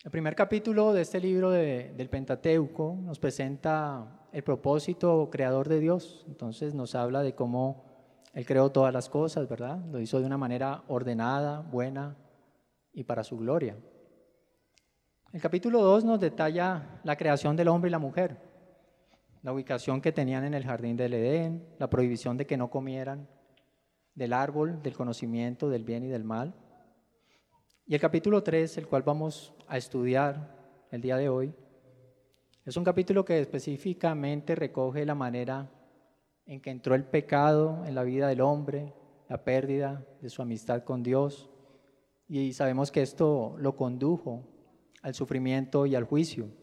El 0.03 0.11
primer 0.11 0.35
capítulo 0.35 0.93
de 0.93 1.01
este 1.01 1.19
libro 1.19 1.49
del 1.49 2.09
Pentateuco 2.09 2.97
nos 3.01 3.19
presenta 3.19 4.27
el 4.31 4.43
propósito 4.43 5.29
creador 5.31 5.67
de 5.69 5.79
Dios. 5.79 6.23
Entonces 6.27 6.75
nos 6.75 6.93
habla 6.93 7.23
de 7.23 7.33
cómo 7.33 7.83
Él 8.33 8.45
creó 8.45 8.69
todas 8.69 8.93
las 8.93 9.09
cosas, 9.09 9.49
¿verdad? 9.49 9.83
Lo 9.91 9.99
hizo 9.99 10.19
de 10.19 10.27
una 10.27 10.37
manera 10.37 10.83
ordenada, 10.87 11.61
buena 11.61 12.15
y 12.93 13.05
para 13.05 13.23
su 13.23 13.37
gloria. 13.37 13.75
El 15.31 15.41
capítulo 15.41 15.81
2 15.81 16.03
nos 16.03 16.19
detalla 16.19 16.99
la 17.03 17.15
creación 17.15 17.55
del 17.55 17.69
hombre 17.69 17.89
y 17.89 17.91
la 17.91 17.97
mujer, 17.97 18.52
la 19.43 19.51
ubicación 19.51 20.01
que 20.01 20.13
tenían 20.13 20.45
en 20.45 20.53
el 20.53 20.63
jardín 20.63 20.95
del 20.95 21.13
Edén, 21.13 21.67
la 21.77 21.89
prohibición 21.89 22.37
de 22.37 22.47
que 22.47 22.57
no 22.57 22.69
comieran 22.69 23.27
del 24.15 24.31
árbol 24.31 24.81
del 24.81 24.95
conocimiento 24.95 25.69
del 25.69 25.83
bien 25.83 26.03
y 26.03 26.07
del 26.07 26.23
mal. 26.23 26.55
Y 27.85 27.93
el 27.93 27.99
capítulo 27.99 28.41
3, 28.41 28.77
el 28.77 28.87
cual 28.87 29.03
vamos 29.03 29.53
a 29.67 29.77
estudiar 29.77 30.87
el 30.91 31.01
día 31.01 31.17
de 31.17 31.27
hoy, 31.27 31.53
es 32.65 32.77
un 32.77 32.85
capítulo 32.85 33.25
que 33.25 33.41
específicamente 33.41 34.55
recoge 34.55 35.05
la 35.05 35.15
manera 35.15 35.69
en 36.45 36.61
que 36.61 36.69
entró 36.69 36.95
el 36.95 37.03
pecado 37.03 37.83
en 37.85 37.95
la 37.95 38.03
vida 38.03 38.29
del 38.29 38.39
hombre, 38.39 38.93
la 39.27 39.43
pérdida 39.43 40.05
de 40.21 40.29
su 40.29 40.41
amistad 40.41 40.83
con 40.85 41.03
Dios, 41.03 41.49
y 42.29 42.53
sabemos 42.53 42.91
que 42.91 43.01
esto 43.01 43.55
lo 43.59 43.75
condujo 43.75 44.47
al 45.01 45.13
sufrimiento 45.13 45.85
y 45.85 45.95
al 45.95 46.05
juicio. 46.05 46.62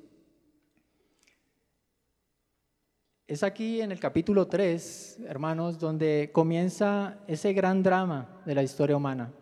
Es 3.31 3.45
aquí 3.45 3.81
en 3.81 3.93
el 3.93 4.01
capítulo 4.01 4.49
3, 4.49 5.21
hermanos, 5.29 5.79
donde 5.79 6.31
comienza 6.33 7.17
ese 7.29 7.53
gran 7.53 7.81
drama 7.81 8.43
de 8.45 8.57
la 8.57 8.65
historia 8.65 8.97
humana, 8.97 9.33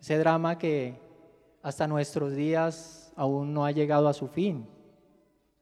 ese 0.00 0.16
drama 0.16 0.56
que 0.56 0.98
hasta 1.62 1.86
nuestros 1.86 2.34
días 2.34 3.12
aún 3.14 3.52
no 3.52 3.66
ha 3.66 3.72
llegado 3.72 4.08
a 4.08 4.14
su 4.14 4.26
fin. 4.26 4.66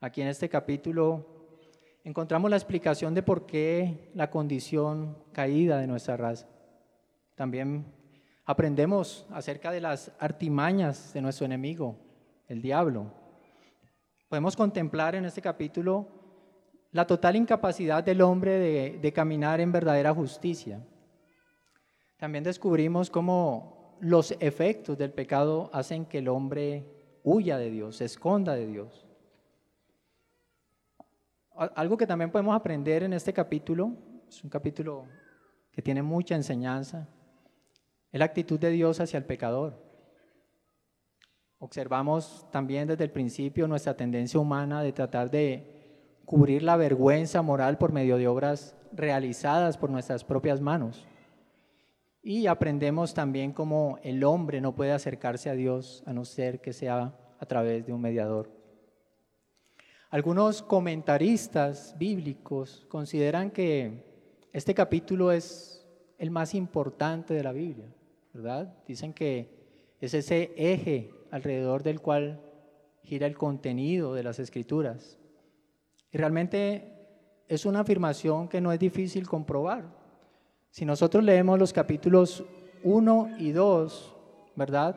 Aquí 0.00 0.22
en 0.22 0.28
este 0.28 0.48
capítulo 0.48 1.26
encontramos 2.04 2.48
la 2.48 2.56
explicación 2.56 3.12
de 3.12 3.24
por 3.24 3.44
qué 3.44 4.08
la 4.14 4.30
condición 4.30 5.18
caída 5.32 5.78
de 5.78 5.88
nuestra 5.88 6.16
raza. 6.16 6.46
También 7.34 7.86
aprendemos 8.44 9.26
acerca 9.30 9.72
de 9.72 9.80
las 9.80 10.12
artimañas 10.20 11.12
de 11.12 11.22
nuestro 11.22 11.44
enemigo, 11.44 11.96
el 12.46 12.62
diablo. 12.62 13.10
Podemos 14.28 14.54
contemplar 14.54 15.16
en 15.16 15.24
este 15.24 15.42
capítulo 15.42 16.22
la 16.94 17.08
total 17.08 17.34
incapacidad 17.34 18.04
del 18.04 18.22
hombre 18.22 19.00
de, 19.00 19.12
caminar 19.12 19.60
en 19.60 19.72
verdadera 19.72 20.14
justicia. 20.14 20.80
También 22.16 22.44
descubrimos 22.44 23.10
cómo 23.10 23.98
los 24.00 24.30
efectos 24.38 24.96
del 24.96 25.12
pecado 25.12 25.70
hacen 25.72 26.06
que 26.06 26.18
el 26.18 26.28
hombre 26.28 26.86
huya 27.24 27.58
de 27.58 27.68
Dios, 27.72 27.96
se 27.96 28.04
esconda 28.04 28.54
de 28.54 28.68
Dios. 28.68 29.04
Algo 31.56 31.96
que 31.96 32.06
también 32.06 32.30
podemos 32.30 32.54
aprender 32.54 33.02
en 33.02 33.12
este 33.12 33.32
capítulo, 33.32 33.96
es 34.28 34.44
un 34.44 34.50
capítulo 34.50 35.06
que 35.72 35.82
tiene 35.82 36.00
mucha 36.00 36.36
enseñanza, 36.36 37.08
es 38.12 38.20
la 38.20 38.26
actitud 38.26 38.60
de 38.60 38.70
Dios 38.70 39.00
hacia 39.00 39.18
el 39.18 39.24
pecador. 39.24 39.82
Observamos 41.58 42.46
también 42.52 42.86
desde 42.86 43.02
el 43.02 43.10
principio 43.10 43.66
nuestra 43.66 43.96
tendencia 43.96 44.38
humana 44.38 44.80
de 44.80 44.92
tratar 44.92 45.28
de 45.28 45.73
cubrir 46.24 46.62
la 46.62 46.76
vergüenza 46.76 47.42
moral 47.42 47.78
por 47.78 47.92
medio 47.92 48.16
de 48.16 48.28
obras 48.28 48.76
realizadas 48.92 49.76
por 49.76 49.90
nuestras 49.90 50.24
propias 50.24 50.60
manos. 50.60 51.06
Y 52.22 52.46
aprendemos 52.46 53.12
también 53.12 53.52
cómo 53.52 53.98
el 54.02 54.24
hombre 54.24 54.60
no 54.60 54.74
puede 54.74 54.92
acercarse 54.92 55.50
a 55.50 55.54
Dios 55.54 56.02
a 56.06 56.12
no 56.12 56.24
ser 56.24 56.60
que 56.60 56.72
sea 56.72 57.14
a 57.38 57.46
través 57.46 57.84
de 57.86 57.92
un 57.92 58.00
mediador. 58.00 58.50
Algunos 60.08 60.62
comentaristas 60.62 61.94
bíblicos 61.98 62.86
consideran 62.88 63.50
que 63.50 64.04
este 64.52 64.72
capítulo 64.72 65.32
es 65.32 65.84
el 66.18 66.30
más 66.30 66.54
importante 66.54 67.34
de 67.34 67.42
la 67.42 67.52
Biblia, 67.52 67.92
¿verdad? 68.32 68.72
Dicen 68.86 69.12
que 69.12 69.50
es 70.00 70.14
ese 70.14 70.52
eje 70.56 71.10
alrededor 71.30 71.82
del 71.82 72.00
cual 72.00 72.40
gira 73.02 73.26
el 73.26 73.36
contenido 73.36 74.14
de 74.14 74.22
las 74.22 74.38
escrituras. 74.38 75.18
Y 76.14 76.16
realmente 76.16 76.92
es 77.48 77.66
una 77.66 77.80
afirmación 77.80 78.46
que 78.46 78.60
no 78.60 78.70
es 78.70 78.78
difícil 78.78 79.26
comprobar. 79.26 79.82
Si 80.70 80.84
nosotros 80.84 81.24
leemos 81.24 81.58
los 81.58 81.72
capítulos 81.72 82.44
1 82.84 83.30
y 83.38 83.50
2, 83.50 84.14
¿verdad? 84.54 84.94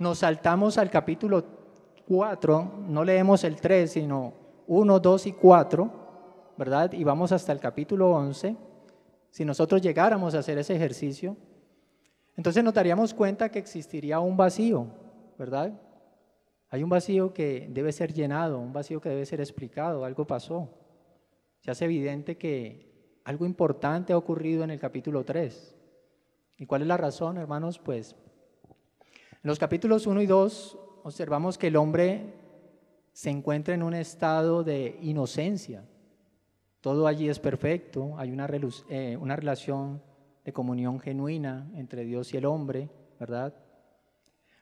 Nos 0.00 0.18
saltamos 0.18 0.78
al 0.78 0.90
capítulo 0.90 1.44
4, 2.08 2.72
no 2.88 3.04
leemos 3.04 3.44
el 3.44 3.54
3, 3.54 3.88
sino 3.88 4.32
1, 4.66 4.98
2 4.98 5.26
y 5.28 5.32
4, 5.32 5.92
¿verdad? 6.58 6.92
Y 6.92 7.04
vamos 7.04 7.30
hasta 7.30 7.52
el 7.52 7.60
capítulo 7.60 8.10
11. 8.10 8.56
Si 9.30 9.44
nosotros 9.44 9.80
llegáramos 9.80 10.34
a 10.34 10.40
hacer 10.40 10.58
ese 10.58 10.74
ejercicio, 10.74 11.36
entonces 12.36 12.64
nos 12.64 12.74
daríamos 12.74 13.14
cuenta 13.14 13.48
que 13.48 13.60
existiría 13.60 14.18
un 14.18 14.36
vacío, 14.36 14.88
¿verdad? 15.38 15.72
Hay 16.72 16.82
un 16.82 16.88
vacío 16.88 17.34
que 17.34 17.68
debe 17.70 17.92
ser 17.92 18.14
llenado, 18.14 18.58
un 18.58 18.72
vacío 18.72 18.98
que 18.98 19.10
debe 19.10 19.26
ser 19.26 19.40
explicado, 19.40 20.06
algo 20.06 20.26
pasó. 20.26 20.70
Se 21.60 21.70
hace 21.70 21.84
evidente 21.84 22.38
que 22.38 23.20
algo 23.24 23.44
importante 23.44 24.14
ha 24.14 24.16
ocurrido 24.16 24.64
en 24.64 24.70
el 24.70 24.80
capítulo 24.80 25.22
3. 25.22 25.76
¿Y 26.56 26.64
cuál 26.64 26.80
es 26.80 26.88
la 26.88 26.96
razón, 26.96 27.36
hermanos? 27.36 27.78
Pues 27.78 28.16
en 29.02 29.42
los 29.42 29.58
capítulos 29.58 30.06
1 30.06 30.22
y 30.22 30.26
2 30.26 30.78
observamos 31.02 31.58
que 31.58 31.66
el 31.66 31.76
hombre 31.76 32.32
se 33.12 33.28
encuentra 33.28 33.74
en 33.74 33.82
un 33.82 33.92
estado 33.92 34.64
de 34.64 34.98
inocencia. 35.02 35.84
Todo 36.80 37.06
allí 37.06 37.28
es 37.28 37.38
perfecto, 37.38 38.14
hay 38.16 38.30
una, 38.30 38.48
eh, 38.88 39.18
una 39.20 39.36
relación 39.36 40.02
de 40.42 40.54
comunión 40.54 41.00
genuina 41.00 41.70
entre 41.74 42.06
Dios 42.06 42.32
y 42.32 42.38
el 42.38 42.46
hombre, 42.46 42.88
¿verdad? 43.20 43.61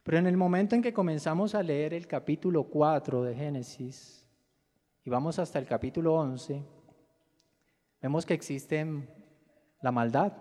Pero 0.02 0.18
en 0.18 0.26
el 0.26 0.36
momento 0.36 0.74
en 0.74 0.82
que 0.82 0.94
comenzamos 0.94 1.54
a 1.54 1.62
leer 1.62 1.92
el 1.92 2.06
capítulo 2.06 2.64
4 2.64 3.22
de 3.22 3.34
Génesis 3.34 4.26
y 5.04 5.10
vamos 5.10 5.38
hasta 5.38 5.58
el 5.58 5.66
capítulo 5.66 6.14
11, 6.14 6.64
vemos 8.00 8.24
que 8.24 8.34
existe 8.34 8.86
la 9.82 9.92
maldad, 9.92 10.32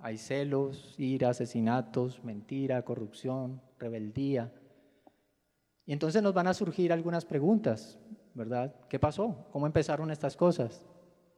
hay 0.00 0.18
celos, 0.18 0.94
ira, 0.98 1.30
asesinatos, 1.30 2.22
mentira, 2.24 2.82
corrupción, 2.82 3.62
rebeldía. 3.78 4.52
Y 5.86 5.92
entonces 5.92 6.22
nos 6.22 6.34
van 6.34 6.48
a 6.48 6.54
surgir 6.54 6.92
algunas 6.92 7.24
preguntas, 7.24 7.98
¿verdad? 8.34 8.74
¿Qué 8.88 8.98
pasó? 8.98 9.46
¿Cómo 9.50 9.66
empezaron 9.66 10.10
estas 10.10 10.36
cosas? 10.36 10.84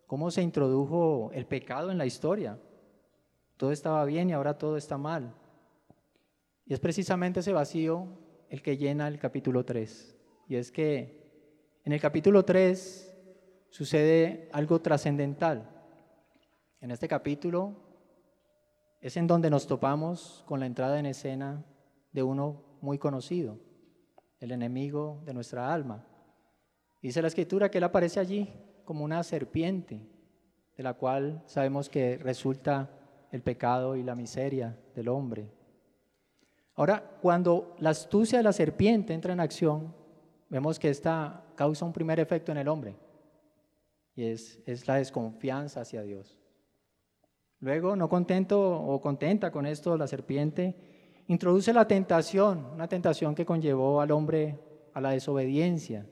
¿Cómo 0.09 0.31
se 0.33 0.43
introdujo 0.43 1.31
el 1.33 1.47
pecado 1.47 1.93
en 1.93 1.99
la 1.99 2.07
historia? 2.07 2.59
Todo 3.57 3.71
estaba 3.71 4.05
bien 4.05 4.31
y 4.31 4.33
ahora 4.33 4.59
todo 4.59 4.77
está 4.77 4.99
mal. 4.99 5.35
Y 6.69 6.75
es 6.75 6.81
precisamente 6.81 7.41
ese 7.41 7.55
vacío 7.55 8.07
el 8.51 8.61
que 8.61 8.77
llena 8.77 9.09
el 9.09 9.19
capítulo 9.19 9.65
3. 9.65 10.17
Y 10.49 10.57
es 10.57 10.71
que 10.71 11.81
en 11.83 11.95
el 11.95 12.01
capítulo 12.01 12.45
3 12.45 13.17
sucede 13.71 14.51
algo 14.53 14.79
trascendental. 14.83 15.67
En 16.83 16.91
este 16.91 17.09
capítulo 17.09 17.75
es 19.01 19.17
en 19.17 19.27
donde 19.27 19.49
nos 19.49 19.67
topamos 19.67 20.45
con 20.47 20.61
la 20.61 20.67
entrada 20.67 20.99
en 20.99 21.07
escena 21.07 21.65
de 22.13 22.23
uno 22.23 22.63
muy 22.83 22.99
conocido, 22.99 23.59
el 24.39 24.53
enemigo 24.53 25.23
de 25.25 25.33
nuestra 25.33 25.73
alma. 25.73 26.07
Dice 27.01 27.23
la 27.23 27.29
escritura 27.29 27.71
que 27.71 27.79
él 27.79 27.85
aparece 27.85 28.21
allí 28.21 28.53
como 28.85 29.05
una 29.05 29.23
serpiente, 29.23 30.07
de 30.77 30.83
la 30.83 30.93
cual 30.93 31.43
sabemos 31.47 31.89
que 31.89 32.19
resulta 32.19 32.91
el 33.33 33.41
pecado 33.41 33.97
y 33.97 34.03
la 34.03 34.15
miseria 34.15 34.79
del 34.95 35.09
hombre. 35.09 35.58
Ahora, 36.79 37.03
cuando 37.21 37.75
la 37.81 37.91
astucia 37.91 38.39
de 38.39 38.45
la 38.45 38.53
serpiente 38.53 39.13
entra 39.13 39.33
en 39.33 39.41
acción, 39.41 39.93
vemos 40.49 40.79
que 40.79 40.89
esta 40.89 41.43
causa 41.57 41.85
un 41.85 41.93
primer 41.93 42.21
efecto 42.21 42.53
en 42.53 42.59
el 42.59 42.69
hombre, 42.69 42.95
y 44.15 44.23
es, 44.23 44.61
la 44.87 44.95
desconfianza 44.95 45.81
hacia 45.81 46.03
Dios. 46.03 46.39
Luego, 47.59 47.97
no 47.97 48.09
contento 48.09 48.81
o 48.81 49.01
contenta 49.01 49.51
con 49.51 49.67
esto, 49.67 49.97
la 49.97 50.07
serpiente 50.07 50.77
introduce 51.27 51.73
la 51.73 51.89
tentación, 51.89 52.65
una 52.67 52.87
tentación 52.87 53.35
que 53.35 53.45
conllevó 53.45 54.01
al 54.01 54.13
hombre 54.13 54.61
a 54.95 55.01
la 55.01 55.11
desobediencia. 55.11 56.07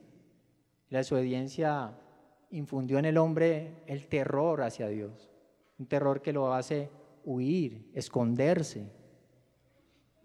La 0.88 0.99
desobediencia 0.99 1.96
infundió 2.50 2.99
en 2.99 3.04
el 3.04 3.18
hombre 3.18 3.85
el 3.87 4.08
terror 4.08 4.62
hacia 4.62 4.88
Dios, 4.88 5.30
un 5.78 5.87
terror 5.87 6.23
que 6.23 6.32
lo 6.32 6.52
hace 6.52 6.90
huir, 7.25 7.88
esconderse. 7.94 8.95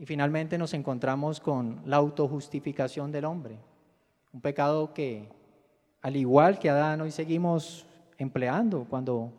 Y 0.02 0.08
finalmente 0.08 0.58
nos 0.58 0.74
encontramos 0.74 1.40
con 1.40 1.80
la 1.86 1.98
autojustificación 1.98 3.12
del 3.12 3.24
hombre, 3.24 3.60
un 4.34 4.42
pecado 4.42 4.96
que, 4.96 5.30
al 6.02 6.16
igual 6.16 6.58
que 6.58 6.72
Adán, 6.72 7.02
hoy 7.02 7.12
seguimos 7.12 7.86
empleando 8.18 8.88
cuando 8.90 9.32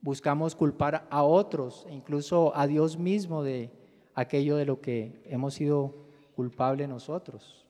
buscamos 0.00 0.56
culpar 0.56 1.06
a 1.08 1.22
otros 1.22 1.86
e 1.88 1.94
incluso 1.94 2.52
a 2.56 2.66
Dios 2.66 2.98
mismo 2.98 3.44
de 3.44 3.70
aquello 4.12 4.56
de 4.56 4.66
lo 4.66 4.80
que 4.80 5.22
hemos 5.24 5.54
sido 5.54 5.94
culpables 6.34 6.88
nosotros. 6.88 7.64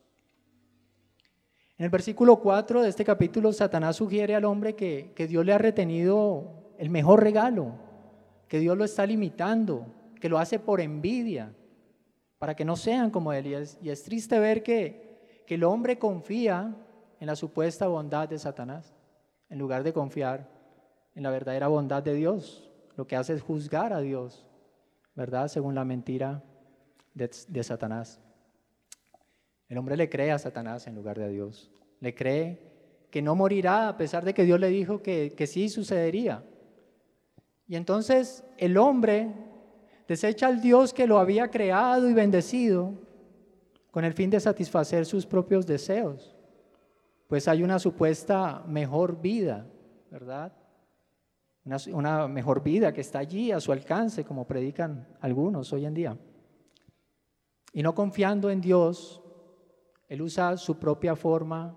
En 1.77 1.85
el 1.85 1.91
versículo 1.91 2.37
4 2.37 2.81
de 2.81 2.89
este 2.89 3.05
capítulo, 3.05 3.53
Satanás 3.53 3.97
sugiere 3.97 4.35
al 4.35 4.47
hombre 4.47 4.75
que, 4.75 5.13
que 5.15 5.27
Dios 5.27 5.45
le 5.45 5.53
ha 5.53 5.59
retenido 5.59 6.73
el 6.79 6.89
mejor 6.89 7.23
regalo, 7.23 7.75
que 8.49 8.59
Dios 8.59 8.75
lo 8.75 8.87
está 8.87 9.05
limitando, 9.05 9.85
que 10.19 10.31
lo 10.31 10.39
hace 10.39 10.59
por 10.59 10.81
envidia, 10.81 11.53
para 12.43 12.57
que 12.57 12.65
no 12.65 12.75
sean 12.75 13.13
como 13.13 13.33
Él. 13.33 13.47
Y 13.47 13.55
es, 13.55 13.79
y 13.81 13.91
es 13.91 14.03
triste 14.03 14.37
ver 14.41 14.65
que, 14.65 15.45
que 15.47 15.55
el 15.55 15.63
hombre 15.63 15.97
confía 15.97 16.75
en 17.21 17.27
la 17.29 17.37
supuesta 17.37 17.87
bondad 17.87 18.29
de 18.29 18.37
Satanás, 18.37 18.97
en 19.49 19.61
lugar 19.61 19.85
de 19.85 19.93
confiar 19.93 20.49
en 21.15 21.23
la 21.23 21.31
verdadera 21.31 21.69
bondad 21.69 22.03
de 22.03 22.15
Dios. 22.15 22.69
Lo 22.97 23.07
que 23.07 23.15
hace 23.15 23.35
es 23.35 23.43
juzgar 23.43 23.93
a 23.93 24.01
Dios, 24.01 24.45
¿verdad? 25.15 25.47
Según 25.47 25.77
la 25.77 25.85
mentira 25.85 26.43
de, 27.15 27.63
Satanás. 27.63 28.21
El 29.69 29.79
hombre 29.79 29.97
le 29.97 30.11
cree 30.11 30.33
a 30.33 30.39
Satanás 30.41 30.89
en 30.89 30.97
lugar 30.97 31.17
de 31.21 31.27
a 31.27 31.29
Dios. 31.29 31.71
Le 32.01 32.13
cree 32.13 33.07
que 33.13 33.23
no 33.23 33.37
morirá 33.37 33.87
a 33.87 33.97
pesar 33.97 34.25
de 34.25 34.35
que 34.35 34.43
Dios 34.43 34.59
le 34.59 34.67
dijo 34.67 35.01
que, 35.01 35.33
que 35.37 35.47
sí 35.47 35.69
sucedería. 35.69 36.43
Y 37.69 37.77
entonces 37.77 38.43
el 38.59 38.79
hombre 38.79 39.52
desecha 40.07 40.47
al 40.47 40.61
Dios 40.61 40.93
que 40.93 41.07
lo 41.07 41.19
había 41.19 41.51
creado 41.51 42.09
y 42.09 42.15
bendecido 42.15 42.95
con 43.91 44.05
el 44.05 44.15
fin 44.15 44.31
de 44.31 44.41
satisfacer 44.41 45.07
sus 45.07 45.27
propios 45.27 45.67
deseos. 45.67 46.35
Pues 47.29 47.49
hay 47.49 47.63
una 47.63 47.79
supuesta 47.79 48.63
mejor 48.67 49.21
vida, 49.21 49.67
¿verdad? 50.11 50.53
una, 51.93 52.27
mejor 52.29 52.63
vida 52.63 52.93
que 52.93 53.01
está 53.01 53.21
allí 53.21 53.53
a 53.53 53.61
su 53.61 53.73
alcance, 53.73 54.25
como 54.25 54.47
predican 54.47 55.07
algunos 55.21 55.73
hoy 55.73 55.87
en 55.87 55.95
día. 55.95 56.19
Y 57.73 57.83
no 57.83 57.95
confiando 57.95 58.51
en 58.51 58.61
Dios, 58.61 59.23
Él 60.09 60.23
usa 60.23 60.57
su 60.57 60.79
propia 60.79 61.17
forma 61.17 61.77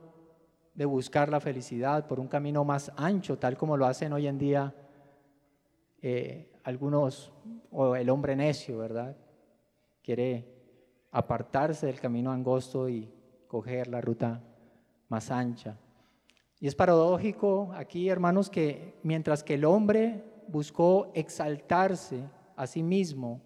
de 0.73 0.85
buscar 0.85 1.29
la 1.29 1.39
felicidad 1.39 2.07
por 2.07 2.19
un 2.19 2.27
camino 2.27 2.65
más 2.65 2.91
ancho, 2.97 3.37
tal 3.37 3.55
como 3.57 3.77
lo 3.77 3.85
hacen 3.85 4.11
hoy 4.11 4.27
en 4.27 4.37
día 4.37 4.75
eh, 6.01 6.51
algunos, 6.65 7.31
o 7.71 7.95
el 7.95 8.09
hombre 8.09 8.35
necio, 8.35 8.79
¿verdad? 8.79 9.15
Quiere 10.01 10.51
apartarse 11.11 11.85
del 11.85 11.99
camino 11.99 12.31
angosto 12.31 12.89
y 12.89 13.07
coger 13.47 13.87
la 13.87 14.01
ruta 14.01 14.41
más 15.07 15.29
ancha. 15.29 15.77
Y 16.59 16.65
es 16.65 16.73
paradójico 16.73 17.71
aquí, 17.75 18.09
hermanos, 18.09 18.49
que 18.49 18.95
mientras 19.03 19.43
que 19.43 19.53
el 19.53 19.65
hombre 19.65 20.23
buscó 20.47 21.11
exaltarse 21.13 22.23
a 22.55 22.65
sí 22.65 22.81
mismo 22.81 23.41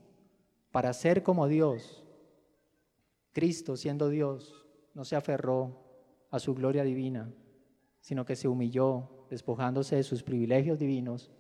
para 0.72 0.94
ser 0.94 1.22
como 1.22 1.50
Dios, 1.50 2.06
Cristo, 3.34 3.76
siendo 3.76 4.08
Dios, 4.08 4.66
no 4.94 5.04
se 5.04 5.18
aferró 5.18 5.76
a 6.32 6.40
su 6.40 6.56
gloria 6.56 6.84
divina, 6.84 7.30
sino 8.00 8.24
que 8.24 8.38
se 8.38 8.48
humilló, 8.48 9.26
despojándose 9.30 9.98
de 9.98 10.04
sus 10.04 10.24
privilegios 10.24 10.80
divinos 10.80 11.32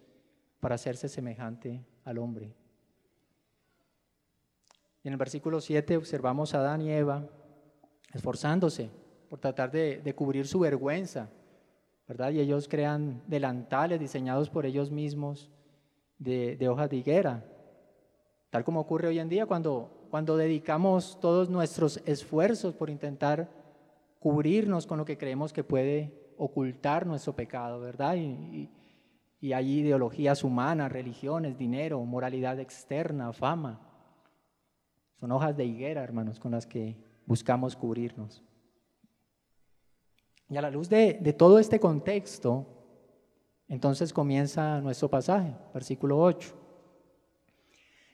para 0.59 0.75
hacerse 0.75 1.09
semejante 1.09 1.83
al 2.03 2.17
hombre. 2.17 2.53
Y 5.03 5.07
en 5.07 5.13
el 5.13 5.17
versículo 5.17 5.61
7 5.61 5.97
observamos 5.97 6.53
a 6.53 6.59
Adán 6.59 6.81
y 6.81 6.91
Eva 6.91 7.27
esforzándose 8.13 8.89
por 9.29 9.39
tratar 9.39 9.71
de, 9.71 10.01
de 10.01 10.15
cubrir 10.15 10.47
su 10.47 10.59
vergüenza 10.59 11.29
¿verdad? 12.09 12.31
Y 12.31 12.39
ellos 12.39 12.67
crean 12.67 13.21
delantales 13.27 13.99
diseñados 13.99 14.49
por 14.49 14.65
ellos 14.65 14.89
mismos 14.89 15.47
de, 16.17 16.67
hojas 16.67 16.89
de 16.89 16.97
higuera, 16.97 17.45
tal 18.49 18.63
como 18.63 18.79
ocurre 18.79 19.07
hoy 19.07 19.19
en 19.19 19.29
día 19.29 19.45
cuando, 19.45 20.07
cuando 20.09 20.35
dedicamos 20.35 21.19
todos 21.21 21.51
nuestros 21.51 22.01
esfuerzos 22.07 22.73
por 22.73 22.89
intentar 22.89 23.47
cubrirnos 24.19 24.87
con 24.87 24.97
lo 24.97 25.05
que 25.05 25.19
creemos 25.19 25.53
que 25.53 25.63
puede 25.63 26.11
ocultar 26.35 27.05
nuestro 27.05 27.35
pecado, 27.35 27.79
¿verdad? 27.79 28.15
Y 28.15 28.71
hay 29.41 29.79
ideologías 29.79 30.43
humanas, 30.43 30.91
religiones, 30.91 31.57
dinero, 31.57 32.03
moralidad 32.03 32.59
externa, 32.59 33.31
fama. 33.31 33.79
Son 35.19 35.31
hojas 35.31 35.55
de 35.55 35.65
higuera, 35.65 36.03
hermanos, 36.03 36.39
con 36.39 36.51
las 36.51 36.67
que 36.67 36.97
buscamos 37.25 37.75
cubrirnos. 37.75 38.43
Y 40.49 40.57
a 40.57 40.61
la 40.61 40.71
luz 40.71 40.89
de, 40.89 41.13
todo 41.37 41.59
este 41.59 41.79
contexto, 41.79 42.65
entonces 43.67 44.11
comienza 44.11 44.81
nuestro 44.81 45.09
pasaje, 45.09 45.55
versículo 45.73 46.19
8. 46.19 46.53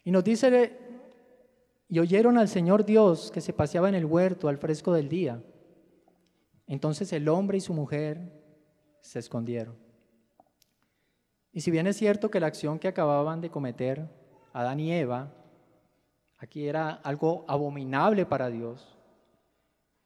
Y 0.04 0.12
nos 0.12 0.24
dice, 0.24 0.78
y 1.88 2.00
oyeron 2.00 2.38
al 2.38 2.50
Señor 2.50 2.86
Dios 2.86 3.32
que 3.32 3.42
se 3.42 3.54
paseaba 3.54 3.90
en 3.90 3.96
el 3.96 4.06
huerto 4.06 4.48
al 4.48 4.58
fresco 4.58 4.94
del 4.94 5.10
día. 5.10 5.42
Entonces 6.68 7.12
el 7.14 7.30
hombre 7.30 7.58
y 7.58 7.62
su 7.62 7.74
mujer 7.74 8.32
se 9.00 9.20
escondieron. 9.20 9.85
Y 11.56 11.62
si 11.62 11.72
bien 11.72 11.88
es 11.88 11.98
cierto 11.98 12.30
que 12.30 12.40
la 12.40 12.48
acción 12.48 12.78
que 12.78 12.90
acababan 12.90 13.42
de 13.42 13.50
cometer 13.50 14.08
Adán 14.54 14.80
y 14.80 14.92
Eva, 14.92 15.32
aquí 16.38 16.68
era 16.68 16.92
algo 16.92 17.46
abominable 17.48 18.28
para 18.28 18.50
Dios, 18.50 18.96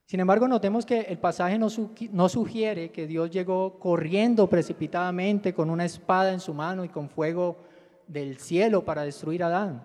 sin 0.09 0.19
embargo, 0.19 0.47
notemos 0.47 0.87
que 0.87 1.01
el 1.01 1.19
pasaje 1.19 1.59
no, 1.59 1.69
sugiere 2.29 2.89
que 2.89 3.05
Dios 3.05 3.29
llegó 3.29 3.77
corriendo 3.77 4.49
precipitadamente 4.49 5.53
con 5.53 5.69
una 5.69 5.85
espada 5.85 6.33
en 6.33 6.39
su 6.39 6.51
mano 6.51 6.83
y 6.83 6.89
con 6.89 7.09
fuego 7.09 7.57
del 8.07 8.39
cielo 8.39 8.83
para 8.83 9.03
destruir 9.03 9.43
a 9.43 9.47
Adán, 9.47 9.83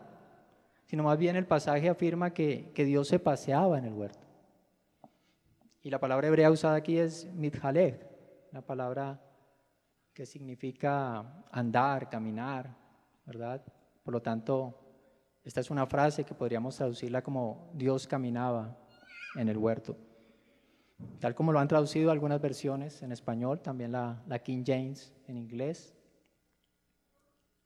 sino 0.87 1.03
más 1.03 1.19
bien 1.19 1.37
el 1.37 1.45
pasaje 1.45 1.91
afirma 1.91 2.33
que, 2.33 2.73
Dios 2.75 3.09
se 3.09 3.19
paseaba 3.19 3.77
en 3.77 3.85
el 3.85 3.93
huerto. 3.93 4.27
Y 5.83 5.91
la 5.91 6.01
palabra 6.01 6.29
hebrea 6.29 6.51
usada 6.51 6.77
aquí 6.77 6.97
es 6.97 7.31
mithalech, 7.35 8.01
la 8.51 8.63
palabra 8.63 9.21
que 10.15 10.25
significa 10.25 11.45
andar, 11.51 12.09
caminar, 12.09 12.75
¿verdad? 13.27 13.63
Por 14.03 14.15
lo 14.15 14.23
tanto, 14.23 14.79
esta 15.43 15.61
es 15.61 15.71
una 15.71 15.87
frase 15.87 16.25
que 16.25 16.35
podríamos 16.35 16.77
traducirla 16.77 17.23
como 17.23 17.71
Dios 17.75 18.07
caminaba 18.07 18.77
en 19.35 19.49
el 19.49 19.59
huerto 19.59 19.97
tal 21.21 21.35
como 21.35 21.53
lo 21.53 21.59
han 21.59 21.69
traducido 21.69 22.11
algunas 22.11 22.41
versiones 22.41 23.03
en 23.03 23.13
español, 23.13 23.61
también 23.61 23.93
la, 23.93 24.23
King 24.43 24.63
James 24.67 25.13
en 25.27 25.37
inglés. 25.37 25.95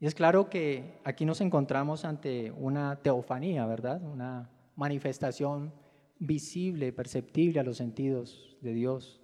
Y 0.00 0.06
es 0.06 0.14
claro 0.14 0.48
que 0.48 1.00
aquí 1.04 1.24
nos 1.24 1.40
encontramos 1.40 2.04
ante 2.04 2.52
una 2.52 2.96
teofanía, 3.02 3.66
¿verdad? 3.66 4.02
Una 4.02 4.50
manifestación 4.76 5.72
visible, 6.20 6.92
perceptible 6.92 7.60
a 7.60 7.64
los 7.64 7.76
sentidos 7.76 8.56
de 8.60 8.72
Dios. 8.72 9.20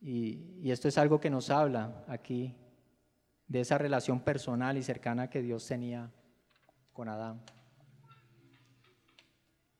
Y, 0.00 0.70
esto 0.70 0.88
es 0.88 0.98
algo 0.98 1.20
que 1.20 1.30
nos 1.30 1.50
habla 1.50 2.04
aquí 2.06 2.54
de 3.46 3.60
esa 3.60 3.78
relación 3.78 4.20
personal 4.20 4.76
y 4.76 4.82
cercana 4.82 5.30
que 5.30 5.42
Dios 5.42 5.66
tenía 5.66 6.10
con 6.92 7.08
Adán. 7.08 7.40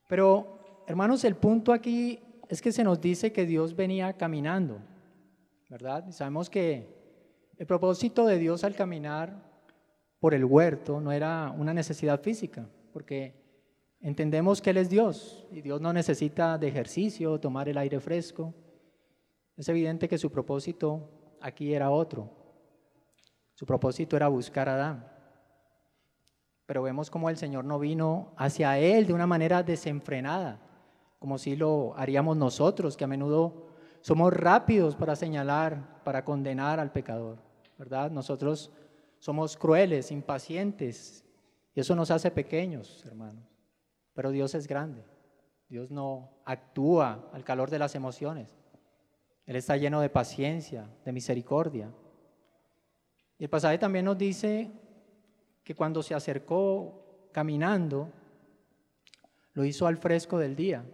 Pero, 0.08 0.84
hermanos, 0.86 1.24
el 1.24 1.36
punto 1.36 1.72
aquí 1.72 2.18
es 2.48 2.62
que 2.62 2.72
se 2.72 2.82
nos 2.82 3.00
dice 3.00 3.32
que 3.32 3.44
Dios 3.44 3.76
venía 3.76 4.12
caminando, 4.14 4.80
¿verdad? 5.68 6.06
Y 6.08 6.12
sabemos 6.12 6.48
que 6.48 6.96
el 7.58 7.66
propósito 7.66 8.24
de 8.24 8.38
Dios 8.38 8.64
al 8.64 8.74
caminar 8.74 9.48
por 10.18 10.34
el 10.34 10.44
huerto 10.44 11.00
no 11.00 11.12
era 11.12 11.54
una 11.56 11.74
necesidad 11.74 12.22
física, 12.22 12.66
porque 12.92 13.34
entendemos 14.00 14.62
que 14.62 14.70
Él 14.70 14.78
es 14.78 14.88
Dios 14.88 15.46
y 15.52 15.60
Dios 15.60 15.80
no 15.80 15.92
necesita 15.92 16.56
de 16.56 16.68
ejercicio, 16.68 17.38
tomar 17.38 17.68
el 17.68 17.78
aire 17.78 18.00
fresco. 18.00 18.54
Es 19.58 19.68
evidente 19.68 20.08
que 20.08 20.18
su 20.18 20.30
propósito 20.30 21.10
aquí 21.40 21.74
era 21.74 21.90
otro. 21.90 22.30
Su 23.54 23.66
propósito 23.66 24.14
era 24.16 24.28
buscar 24.28 24.68
a 24.68 24.74
Adán. 24.74 25.12
Pero 26.64 26.84
vemos 26.84 27.10
como 27.10 27.28
el 27.28 27.36
Señor 27.36 27.64
no 27.64 27.80
vino 27.80 28.32
hacia 28.36 28.78
Él 28.78 29.08
de 29.08 29.14
una 29.14 29.26
manera 29.26 29.64
desenfrenada, 29.64 30.60
como 31.18 31.38
si 31.38 31.56
lo 31.56 31.92
haríamos 31.96 32.36
nosotros, 32.36 32.96
que 32.96 33.02
a 33.02 33.08
menudo 33.08 33.66
somos 34.00 34.32
rápidos 34.32 34.94
para 34.94 35.16
señalar, 35.16 36.04
para 36.04 36.24
condenar 36.24 36.78
al 36.78 36.92
pecador, 36.92 37.38
¿verdad? 37.76 38.12
Nosotros 38.12 38.70
somos 39.18 39.56
crueles, 39.56 40.12
impacientes, 40.12 41.24
y 41.74 41.80
eso 41.80 41.96
nos 41.96 42.12
hace 42.12 42.30
pequeños, 42.30 43.04
hermanos. 43.06 43.44
Pero 44.14 44.30
Dios 44.30 44.54
es 44.54 44.68
grande. 44.68 45.04
Dios 45.68 45.90
no 45.90 46.30
actúa 46.44 47.28
al 47.32 47.42
calor 47.42 47.70
de 47.70 47.80
las 47.80 47.96
emociones. 47.96 48.57
Él 49.48 49.56
está 49.56 49.78
lleno 49.78 50.02
de 50.02 50.10
paciencia, 50.10 50.86
de 51.06 51.10
misericordia. 51.10 51.90
Y 53.38 53.44
el 53.44 53.48
pasaje 53.48 53.78
también 53.78 54.04
nos 54.04 54.18
dice 54.18 54.70
que 55.64 55.74
cuando 55.74 56.02
se 56.02 56.14
acercó 56.14 57.30
caminando, 57.32 58.12
lo 59.54 59.64
hizo 59.64 59.86
al 59.86 59.96
fresco 59.96 60.38
del 60.38 60.54
día. 60.54 60.84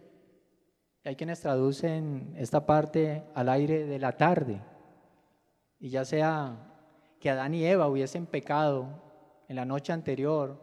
Hay 1.05 1.17
quienes 1.17 1.41
traducen 1.41 2.33
esta 2.39 2.65
parte 2.65 3.25
al 3.35 3.49
aire 3.49 3.87
de 3.87 3.99
la 3.99 4.13
tarde. 4.13 4.61
Y 5.81 5.89
ya 5.89 6.05
sea 6.05 6.57
que 7.19 7.31
Adán 7.31 7.55
y 7.55 7.65
Eva 7.65 7.89
hubiesen 7.89 8.25
pecado 8.25 9.03
en 9.49 9.57
la 9.57 9.65
noche 9.65 9.93
anterior 9.93 10.61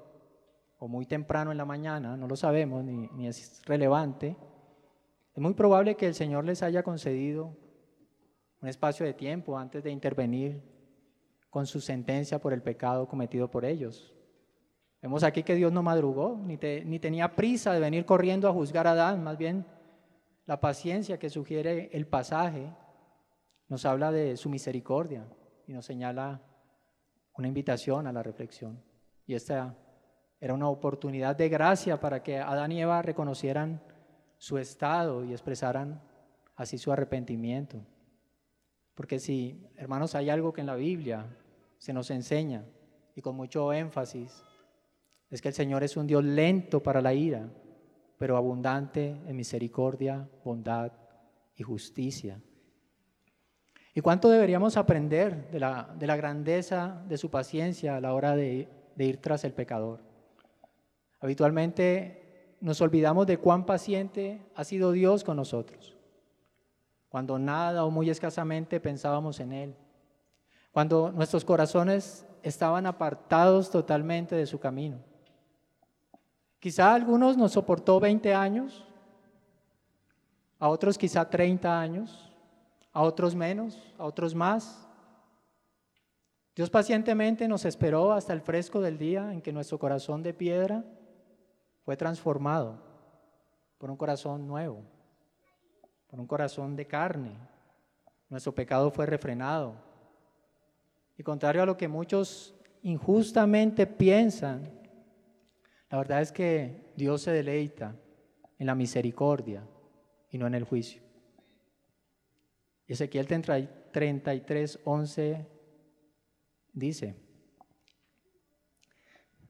o 0.80 0.88
muy 0.88 1.06
temprano 1.06 1.52
en 1.52 1.58
la 1.58 1.66
mañana, 1.66 2.16
no 2.16 2.26
lo 2.26 2.38
sabemos 2.38 2.86
ni, 2.86 3.10
ni 3.10 3.28
es 3.28 3.62
relevante, 3.66 4.38
es 5.36 5.42
muy 5.42 5.54
probable 5.54 5.96
que 5.96 6.08
el 6.08 6.16
Señor 6.16 6.46
les 6.46 6.64
haya 6.64 6.84
concedido 6.84 7.54
un 8.62 8.68
espacio 8.68 9.06
de 9.06 9.14
tiempo 9.14 9.58
antes 9.58 9.84
de 9.84 9.92
intervenir 9.92 10.62
con 11.50 11.66
su 11.66 11.82
sentencia 11.82 12.40
por 12.40 12.54
el 12.54 12.62
pecado 12.62 13.08
cometido 13.08 13.50
por 13.50 13.66
ellos. 13.66 14.14
Vemos 15.02 15.24
aquí 15.24 15.44
que 15.44 15.56
Dios 15.56 15.72
no 15.72 15.82
madrugó, 15.82 16.40
ni, 16.44 16.58
ni, 16.86 17.00
tenía 17.00 17.36
prisa 17.36 17.74
de 17.74 17.80
venir 17.80 18.06
corriendo 18.06 18.48
a 18.48 18.54
juzgar 18.54 18.86
a 18.86 18.92
Adán, 18.92 19.24
más 19.24 19.38
bien 19.38 19.66
la 20.46 20.62
paciencia 20.62 21.18
que 21.18 21.30
sugiere 21.30 21.90
el 21.92 22.06
pasaje 22.08 22.72
nos 23.68 23.86
habla 23.86 24.12
de 24.12 24.38
su 24.38 24.50
misericordia 24.50 25.26
y 25.66 25.74
nos 25.74 25.86
señala 25.86 26.42
una 27.38 27.48
invitación 27.48 28.06
a 28.06 28.12
la 28.12 28.22
reflexión. 28.22 28.84
Y 29.26 29.34
esta 29.34 29.76
era 30.40 30.54
una 30.54 30.68
oportunidad 30.68 31.36
de 31.36 31.50
gracia 31.50 32.00
para 32.00 32.22
que 32.22 32.38
Adán 32.38 32.72
y 32.72 32.82
Eva 32.82 33.02
reconocieran 33.02 33.82
su 34.38 34.58
estado 34.58 35.24
y 35.24 35.32
expresaran 35.32 36.02
así 36.56 36.78
su 36.78 36.92
arrepentimiento. 36.92 37.80
Porque 39.02 39.18
si, 39.18 39.60
hermanos, 39.78 40.14
hay 40.14 40.30
algo 40.30 40.54
que 40.54 40.62
en 40.62 40.68
la 40.68 40.76
Biblia 40.76 41.26
se 41.80 41.92
nos 41.92 42.12
enseña 42.12 42.64
y 43.16 43.22
con 43.22 43.36
mucho 43.36 43.74
énfasis, 43.74 44.44
es 45.32 45.42
que 45.42 45.48
el 45.48 45.56
Señor 45.56 45.84
es 45.84 45.98
un 45.98 46.06
Dios 46.06 46.24
lento 46.24 46.84
para 46.84 47.02
la 47.02 47.12
ira, 47.12 47.50
pero 48.20 48.38
abundante 48.38 49.20
en 49.26 49.36
misericordia, 49.36 50.30
bondad 50.46 50.92
y 51.56 51.64
justicia. 51.64 52.40
¿Y 53.96 54.02
cuánto 54.02 54.30
deberíamos 54.30 54.78
aprender 54.78 55.50
de 55.50 55.60
la, 55.60 55.96
de 55.98 56.06
la 56.06 56.16
grandeza 56.16 57.04
de 57.10 57.18
su 57.18 57.32
paciencia 57.32 57.96
a 57.96 58.02
la 58.02 58.14
hora 58.14 58.36
de, 58.36 58.70
de 58.96 59.04
ir 59.04 59.18
tras 59.18 59.44
el 59.46 59.54
pecador? 59.54 60.02
Habitualmente 61.20 62.56
nos 62.62 62.80
olvidamos 62.82 63.26
de 63.26 63.40
cuán 63.40 63.66
paciente 63.66 64.46
ha 64.54 64.64
sido 64.64 64.92
Dios 64.92 65.24
con 65.24 65.38
nosotros, 65.38 65.98
cuando 67.12 67.38
nada 67.38 67.84
o 67.84 67.92
muy 67.92 68.10
escasamente 68.10 68.80
pensábamos 68.80 69.42
en 69.42 69.52
Él, 69.52 69.76
cuando 70.72 71.12
nuestros 71.12 71.44
corazones 71.44 72.26
estaban 72.42 72.86
apartados 72.86 73.70
totalmente 73.70 74.34
de 74.34 74.46
su 74.46 74.58
camino. 74.60 74.98
Quizá 76.62 76.92
a 76.92 76.96
algunos 76.96 77.36
nos 77.36 77.52
soportó 77.52 78.00
20 78.00 78.34
años, 78.34 78.86
a 80.58 80.70
otros 80.70 80.98
quizá 80.98 81.30
30 81.30 81.78
años, 81.78 82.32
a 82.94 83.02
otros 83.02 83.36
menos, 83.36 83.78
a 83.98 84.06
otros 84.06 84.34
más. 84.34 84.88
Dios 86.56 86.70
pacientemente 86.70 87.46
nos 87.46 87.66
esperó 87.66 88.14
hasta 88.14 88.32
el 88.32 88.40
fresco 88.40 88.80
del 88.80 88.98
día 88.98 89.34
en 89.34 89.42
que 89.42 89.52
nuestro 89.52 89.78
corazón 89.78 90.24
de 90.24 90.34
piedra 90.34 90.86
fue 91.84 91.98
transformado 91.98 92.78
por 93.78 93.92
un 93.92 93.98
corazón 93.98 94.48
nuevo, 94.48 94.84
por 96.12 96.20
un 96.20 96.28
corazón 96.28 96.76
de 96.76 96.86
carne. 96.86 97.32
Nuestro 98.30 98.54
pecado 98.54 98.92
fue 98.92 99.06
refrenado. 99.06 99.76
Y 101.18 101.24
contrario 101.24 101.64
a 101.64 101.66
lo 101.66 101.78
que 101.78 101.88
muchos 101.88 102.54
injustamente 102.84 103.88
piensan, 103.88 104.70
la 105.90 105.98
verdad 105.98 106.22
es 106.22 106.32
que 106.32 106.92
Dios 106.98 107.22
se 107.22 107.32
deleita 107.32 107.96
en 108.60 108.68
la 108.68 108.76
misericordia 108.76 109.64
y 110.30 110.38
no 110.38 110.48
en 110.48 110.56
el 110.56 110.66
juicio. 110.66 111.02
Ezequiel 112.88 113.26
33, 113.26 114.80
11 114.84 115.48
dice, 116.74 117.16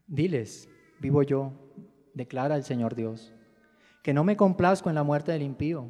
diles, 0.05 0.69
vivo 0.99 1.23
yo, 1.23 1.53
declara 2.13 2.55
el 2.55 2.63
Señor 2.63 2.93
Dios, 2.93 3.33
que 4.03 4.13
no 4.13 4.23
me 4.23 4.37
complazco 4.37 4.89
en 4.89 4.95
la 4.95 5.03
muerte 5.03 5.31
del 5.31 5.41
impío, 5.41 5.87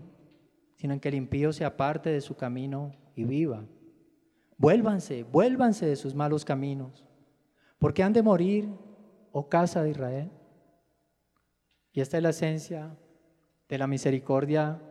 sino 0.82 0.96
en 0.96 1.00
que 1.00 1.10
el 1.10 1.16
impío 1.16 1.54
se 1.54 1.64
aparte 1.64 2.10
de 2.10 2.22
su 2.22 2.36
camino 2.36 2.92
y 3.16 3.24
viva. 3.24 3.64
Vuélvanse, 4.58 5.22
vuélvanse 5.22 5.86
de 5.86 5.96
sus 5.96 6.16
malos 6.16 6.44
caminos, 6.44 7.06
porque 7.78 8.02
han 8.02 8.14
de 8.14 8.24
morir, 8.24 8.68
oh 9.32 9.48
casa 9.48 9.84
de 9.84 9.92
Israel. 9.92 10.32
Y 11.92 12.02
esta 12.02 12.18
es 12.18 12.24
la 12.24 12.32
esencia 12.32 12.98
de 13.70 13.78
la 13.78 13.86
misericordia 13.86 14.82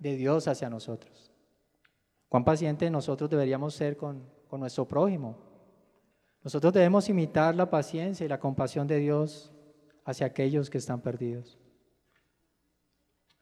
de 0.00 0.16
Dios 0.16 0.48
hacia 0.48 0.68
nosotros. 0.68 1.30
Cuán 2.28 2.42
pacientes 2.42 2.90
nosotros 2.90 3.30
deberíamos 3.30 3.72
ser 3.72 3.96
con, 3.96 4.28
con 4.48 4.58
nuestro 4.58 4.88
prójimo. 4.88 5.38
Nosotros 6.42 6.72
debemos 6.72 7.08
imitar 7.08 7.54
la 7.54 7.70
paciencia 7.70 8.26
y 8.26 8.28
la 8.28 8.40
compasión 8.40 8.88
de 8.88 8.98
Dios 8.98 9.52
hacia 10.04 10.26
aquellos 10.26 10.68
que 10.68 10.78
están 10.78 11.00
perdidos. 11.00 11.56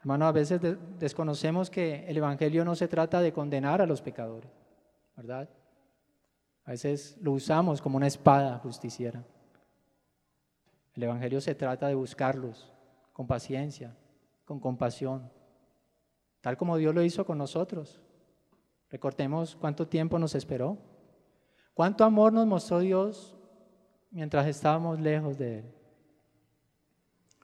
Hermano, 0.01 0.27
a 0.27 0.33
veces 0.33 0.61
desconocemos 0.99 1.71
que 1.71 2.07
el 2.07 2.17
Evangelio 2.17 2.65
no 2.65 2.75
se 2.75 2.89
trata 2.89 3.21
de 3.21 3.33
condenar 3.33 3.81
a 3.81 3.87
los 3.87 4.01
pecadores, 4.01 4.51
¿verdad? 5.17 5.49
A 6.65 6.71
veces 6.71 7.17
lo 7.21 7.33
usamos 7.33 7.83
como 7.83 7.97
una 7.97 8.07
espada 8.07 8.59
justiciera. 8.59 9.25
El 10.95 11.03
Evangelio 11.03 11.41
se 11.41 11.55
trata 11.55 11.89
de 11.89 11.95
buscarlos 11.95 12.73
con 13.13 13.27
paciencia, 13.27 13.97
con 14.45 14.61
compasión, 14.61 15.31
tal 16.41 16.57
como 16.57 16.77
Dios 16.77 16.95
lo 16.95 17.03
hizo 17.03 17.27
con 17.27 17.39
nosotros. 17.39 18.01
Recordemos 18.91 19.57
cuánto 19.57 19.87
tiempo 19.87 20.19
nos 20.19 20.35
esperó. 20.35 20.79
Cuánto 21.79 22.03
amor 22.03 22.33
nos 22.33 22.45
mostró 22.45 22.81
Dios 22.81 23.37
mientras 24.11 24.47
estábamos 24.49 24.99
lejos 24.99 25.39
de 25.39 25.61
Él. 25.61 25.65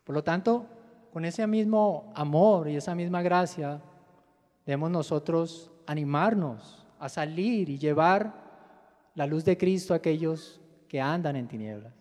Por 0.03 0.15
lo 0.15 0.25
tanto, 0.25 0.67
con 1.15 1.25
ese 1.25 1.47
mismo 1.47 2.13
amor 2.17 2.69
y 2.69 2.75
esa 2.75 2.93
misma 2.93 3.23
gracia, 3.23 3.81
debemos 4.67 4.91
nosotros 4.91 5.71
animarnos 5.87 6.85
a 6.99 7.09
salir 7.09 7.69
y 7.69 7.79
llevar 7.79 8.35
la 9.15 9.25
luz 9.25 9.45
de 9.45 9.57
Cristo 9.57 9.95
a 9.95 9.99
aquellos 9.99 10.61
que 10.89 11.01
andan 11.01 11.37
en 11.37 11.47
tinieblas. 11.47 11.95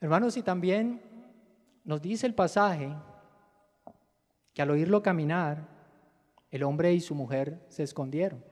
Hermanos, 0.00 0.36
y 0.36 0.44
también 0.44 1.02
nos 1.82 2.00
dice 2.00 2.24
el 2.24 2.36
pasaje 2.36 2.94
que 4.54 4.62
al 4.62 4.70
oírlo 4.70 5.02
caminar, 5.02 5.66
el 6.52 6.62
hombre 6.62 6.94
y 6.94 7.00
su 7.00 7.16
mujer 7.16 7.64
se 7.66 7.82
escondieron. 7.82 8.44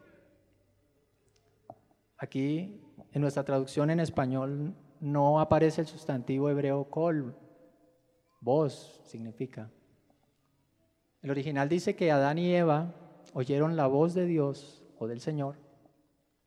Aquí 2.18 2.80
en 3.12 3.22
nuestra 3.22 3.44
traducción 3.44 3.90
en 3.90 4.00
español 4.00 4.74
no 4.98 5.38
aparece 5.38 5.82
el 5.82 5.86
sustantivo 5.86 6.50
hebreo 6.50 6.90
kol, 6.90 7.36
voz 8.44 9.00
significa. 9.04 9.70
El 11.22 11.30
original 11.30 11.68
dice 11.68 11.96
que 11.96 12.12
Adán 12.12 12.38
y 12.38 12.54
Eva 12.54 12.94
oyeron 13.32 13.74
la 13.74 13.86
voz 13.86 14.12
de 14.12 14.26
Dios 14.26 14.84
o 14.98 15.06
del 15.06 15.20
Señor 15.20 15.56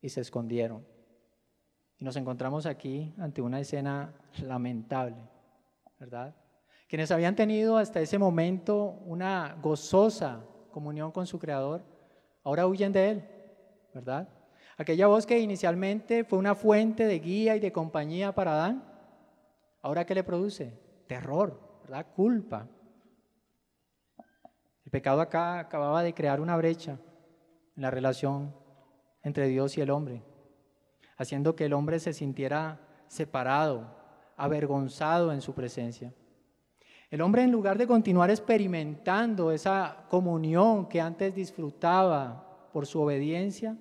y 0.00 0.08
se 0.08 0.20
escondieron. 0.20 0.86
Y 1.98 2.04
nos 2.04 2.14
encontramos 2.14 2.64
aquí 2.64 3.12
ante 3.18 3.42
una 3.42 3.58
escena 3.58 4.14
lamentable, 4.40 5.16
¿verdad? 5.98 6.36
Quienes 6.88 7.10
habían 7.10 7.34
tenido 7.34 7.76
hasta 7.76 8.00
ese 8.00 8.18
momento 8.18 9.00
una 9.04 9.58
gozosa 9.60 10.44
comunión 10.70 11.10
con 11.10 11.26
su 11.26 11.40
Creador, 11.40 11.82
ahora 12.44 12.68
huyen 12.68 12.92
de 12.92 13.10
Él, 13.10 13.24
¿verdad? 13.92 14.28
Aquella 14.76 15.08
voz 15.08 15.26
que 15.26 15.40
inicialmente 15.40 16.22
fue 16.22 16.38
una 16.38 16.54
fuente 16.54 17.06
de 17.08 17.18
guía 17.18 17.56
y 17.56 17.60
de 17.60 17.72
compañía 17.72 18.32
para 18.32 18.52
Adán, 18.52 18.84
ahora 19.82 20.06
¿qué 20.06 20.14
le 20.14 20.22
produce? 20.22 20.72
Terror, 21.08 21.67
¿verdad? 21.88 22.06
Culpa. 22.14 22.68
El 24.84 24.90
pecado 24.90 25.20
acá 25.20 25.58
acababa 25.58 26.02
de 26.02 26.12
crear 26.12 26.40
una 26.40 26.56
brecha 26.56 26.98
en 27.76 27.82
la 27.82 27.90
relación 27.90 28.54
entre 29.22 29.48
Dios 29.48 29.76
y 29.78 29.80
el 29.80 29.90
hombre, 29.90 30.22
haciendo 31.16 31.56
que 31.56 31.64
el 31.64 31.72
hombre 31.72 31.98
se 31.98 32.12
sintiera 32.12 32.80
separado, 33.08 33.96
avergonzado 34.36 35.32
en 35.32 35.40
su 35.40 35.54
presencia. 35.54 36.12
El 37.10 37.22
hombre 37.22 37.42
en 37.42 37.52
lugar 37.52 37.78
de 37.78 37.86
continuar 37.86 38.28
experimentando 38.30 39.50
esa 39.50 40.04
comunión 40.10 40.88
que 40.88 41.00
antes 41.00 41.34
disfrutaba 41.34 42.68
por 42.72 42.86
su 42.86 43.00
obediencia, 43.00 43.78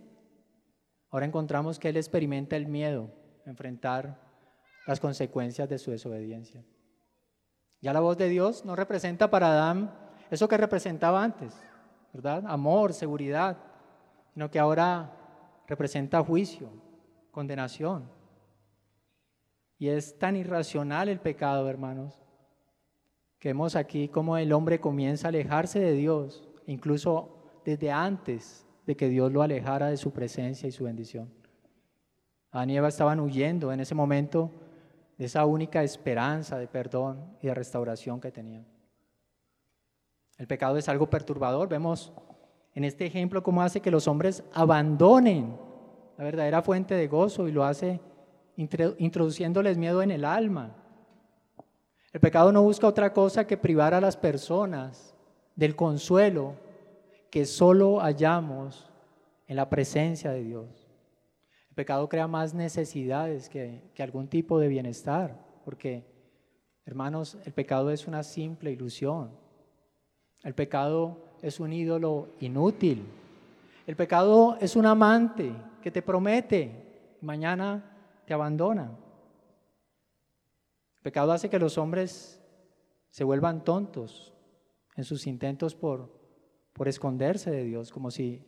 ahora 1.09 1.25
encontramos 1.25 1.77
que 1.77 1.89
él 1.89 1.97
experimenta 1.97 2.55
el 2.55 2.67
miedo 2.67 3.11
a 3.45 3.49
enfrentar 3.49 4.17
las 4.85 5.01
consecuencias 5.01 5.67
de 5.67 5.77
su 5.77 5.91
desobediencia. 5.91 6.63
Ya 7.81 7.93
la 7.93 7.99
voz 7.99 8.17
de 8.17 8.29
Dios 8.29 8.65
no 8.65 8.75
representa 8.75 9.29
para 9.29 9.47
Adán 9.47 9.93
eso 10.29 10.47
que 10.47 10.57
representaba 10.57 11.23
antes, 11.23 11.53
¿verdad? 12.13 12.43
Amor, 12.47 12.93
seguridad, 12.93 13.57
sino 14.33 14.49
que 14.49 14.59
ahora 14.59 15.13
representa 15.67 16.23
juicio, 16.23 16.69
condenación. 17.31 18.09
Y 19.77 19.89
es 19.89 20.17
tan 20.17 20.35
irracional 20.35 21.07
el 21.07 21.19
pecado, 21.19 21.69
hermanos, 21.69 22.19
que 23.39 23.49
vemos 23.49 23.75
aquí 23.75 24.07
cómo 24.07 24.37
el 24.37 24.51
hombre 24.53 24.79
comienza 24.79 25.27
a 25.27 25.29
alejarse 25.29 25.79
de 25.79 25.93
Dios, 25.93 26.49
incluso 26.65 27.61
desde 27.63 27.91
antes 27.91 28.65
de 28.87 28.95
que 28.95 29.09
Dios 29.09 29.31
lo 29.31 29.43
alejara 29.43 29.87
de 29.87 29.97
su 29.97 30.11
presencia 30.11 30.67
y 30.67 30.71
su 30.71 30.85
bendición. 30.85 31.31
Adán 32.51 32.71
y 32.71 32.77
Eva 32.77 32.87
estaban 32.87 33.19
huyendo 33.19 33.71
en 33.71 33.81
ese 33.81 33.93
momento 33.93 34.51
de 35.17 35.25
esa 35.25 35.45
única 35.45 35.83
esperanza 35.83 36.57
de 36.57 36.67
perdón 36.67 37.37
y 37.41 37.47
de 37.47 37.53
restauración 37.53 38.19
que 38.19 38.31
tenían. 38.31 38.65
El 40.37 40.47
pecado 40.47 40.77
es 40.77 40.87
algo 40.87 41.09
perturbador. 41.09 41.67
Vemos 41.67 42.13
en 42.75 42.83
este 42.83 43.05
ejemplo 43.05 43.41
cómo 43.41 43.63
hace 43.63 43.81
que 43.81 43.89
los 43.89 44.07
hombres 44.07 44.43
abandonen 44.53 45.57
la 46.17 46.23
verdadera 46.23 46.61
fuente 46.61 46.93
de 46.93 47.07
gozo 47.07 47.47
y 47.47 47.51
lo 47.51 47.63
hace 47.63 47.99
introduciéndoles 48.55 49.77
miedo 49.77 50.01
en 50.01 50.11
el 50.11 50.25
alma. 50.25 50.75
El 52.13 52.19
pecado 52.19 52.51
no 52.51 52.61
busca 52.63 52.87
otra 52.87 53.13
cosa 53.13 53.45
que 53.45 53.57
privar 53.57 53.93
a 53.93 54.01
las 54.01 54.17
personas 54.17 55.15
del 55.55 55.75
consuelo 55.75 56.55
que 57.29 57.45
solo 57.45 57.99
hallamos 57.99 58.89
en 59.47 59.55
la 59.55 59.69
presencia 59.69 60.31
de 60.31 60.43
Dios. 60.43 60.86
Pecado 61.77 62.09
crea 62.09 62.27
más 62.27 62.55
necesidades 62.55 63.49
que, 63.49 63.83
que 63.93 64.01
algún 64.01 64.27
tipo 64.27 64.57
de 64.57 64.67
bienestar, 64.67 65.39
porque, 65.63 66.03
hermanos, 66.87 67.37
el 67.45 67.53
pecado 67.53 67.91
es 67.91 68.07
una 68.07 68.23
simple 68.23 68.71
ilusión. 68.71 69.29
El 70.41 70.55
pecado 70.55 71.19
es 71.43 71.59
un 71.59 71.71
ídolo 71.71 72.29
inútil. 72.39 73.05
El 73.85 73.95
pecado 73.95 74.57
es 74.59 74.75
un 74.75 74.87
amante 74.87 75.53
que 75.83 75.91
te 75.91 76.01
promete 76.01 77.13
y 77.21 77.23
mañana 77.23 78.23
te 78.25 78.33
abandona. 78.33 78.97
El 80.95 81.03
pecado 81.03 81.31
hace 81.31 81.47
que 81.47 81.59
los 81.59 81.77
hombres 81.77 82.41
se 83.11 83.23
vuelvan 83.23 83.63
tontos 83.63 84.33
en 84.95 85.03
sus 85.03 85.27
intentos 85.27 85.75
por, 85.75 86.11
por 86.73 86.87
esconderse 86.87 87.51
de 87.51 87.65
Dios, 87.65 87.91
como 87.91 88.09
si 88.09 88.43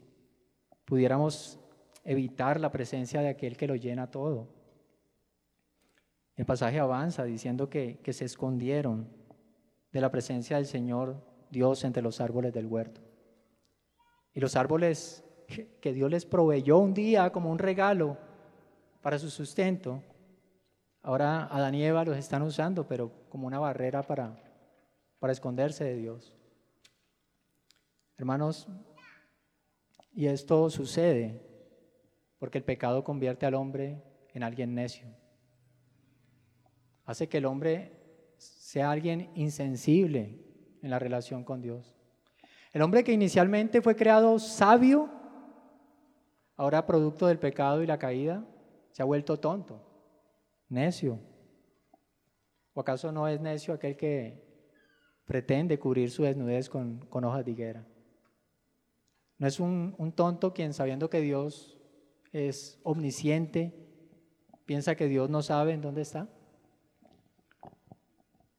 pudiéramos 0.86 1.59
evitar 2.04 2.60
la 2.60 2.72
presencia 2.72 3.22
de 3.22 3.30
aquel 3.30 3.58
que 3.58 3.68
lo 3.68 3.76
llena 3.76 4.12
todo. 4.12 4.48
El 6.36 6.46
pasaje 6.46 6.80
avanza 6.80 7.24
diciendo 7.24 7.70
que, 7.70 8.00
que 8.04 8.14
se 8.14 8.26
escondieron 8.26 9.10
de 9.92 10.02
la 10.02 10.12
presencia 10.12 10.58
del 10.58 10.66
Señor 10.66 11.22
Dios 11.50 11.84
entre 11.84 12.02
los 12.02 12.22
árboles 12.22 12.54
del 12.54 12.66
huerto. 12.66 13.02
Y 14.34 14.40
los 14.40 14.56
árboles 14.56 15.24
que 15.82 15.94
Dios 15.94 16.10
les 16.12 16.26
proveyó 16.26 16.78
un 16.78 16.94
día 16.94 17.32
como 17.32 17.52
un 17.52 17.60
regalo 17.60 18.18
para 19.02 19.18
su 19.18 19.30
sustento, 19.30 20.02
ahora 21.02 21.46
Adán 21.46 21.76
y 21.76 21.84
Eva 21.84 22.06
los 22.06 22.18
están 22.18 22.44
usando, 22.44 22.88
pero 22.88 23.12
como 23.30 23.48
una 23.48 23.60
barrera 23.60 24.04
para, 24.04 24.38
para 25.20 25.34
esconderse 25.34 25.84
de 25.84 25.96
Dios. 25.96 26.34
Hermanos, 28.18 28.68
y 30.14 30.28
esto 30.28 30.70
sucede 30.70 31.49
porque 32.40 32.58
el 32.58 32.64
pecado 32.64 33.04
convierte 33.04 33.46
al 33.46 33.54
hombre 33.54 34.02
en 34.34 34.44
alguien 34.44 34.74
necio. 34.74 35.08
Hace 37.06 37.28
que 37.28 37.38
el 37.38 37.46
hombre 37.46 38.00
sea 38.38 38.92
alguien 38.92 39.30
insensible 39.36 40.40
en 40.82 40.90
la 40.90 41.00
relación 41.00 41.44
con 41.44 41.62
Dios. 41.62 41.96
El 42.72 42.82
hombre 42.82 43.04
que 43.04 43.12
inicialmente 43.12 43.82
fue 43.82 43.96
creado 43.96 44.40
sabio, 44.40 45.10
ahora 46.56 46.86
producto 46.86 47.28
del 47.28 47.40
pecado 47.40 47.84
y 47.84 47.88
la 47.88 48.00
caída, 48.00 48.46
se 48.92 49.02
ha 49.02 49.06
vuelto 49.06 49.40
tonto, 49.40 49.82
necio. 50.70 51.20
¿O 52.74 52.82
acaso 52.82 53.12
no 53.12 53.28
es 53.28 53.42
necio 53.42 53.74
aquel 53.74 53.98
que 53.98 54.48
pretende 55.26 55.80
cubrir 55.80 56.10
su 56.12 56.24
desnudez 56.24 56.70
con, 56.70 57.08
hojas 57.12 57.44
de 57.44 57.52
higuera? 57.52 57.88
¿No 59.38 59.48
es 59.48 59.60
un, 59.60 59.96
un 59.98 60.12
tonto 60.12 60.54
quien 60.54 60.74
sabiendo 60.74 61.10
que 61.10 61.22
Dios 61.22 61.79
es 62.32 62.80
omnisciente, 62.84 63.74
piensa 64.66 64.96
que 64.96 65.08
Dios 65.08 65.30
no 65.30 65.42
sabe 65.42 65.74
en 65.74 65.82
dónde 65.82 66.02
está? 66.02 66.28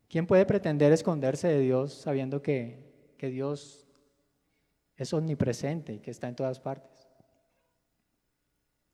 ¿Quién 0.09 0.27
puede 0.27 0.45
pretender 0.45 0.93
esconderse 0.93 1.49
de 1.49 1.61
Dios 1.61 1.93
sabiendo 1.95 2.43
que, 2.43 3.15
que 3.17 3.29
Dios 3.29 3.87
es 4.97 5.13
omnipresente 5.13 5.95
y 5.95 5.99
que 6.01 6.11
está 6.11 6.29
en 6.29 6.35
todas 6.35 6.59
partes? 6.59 7.07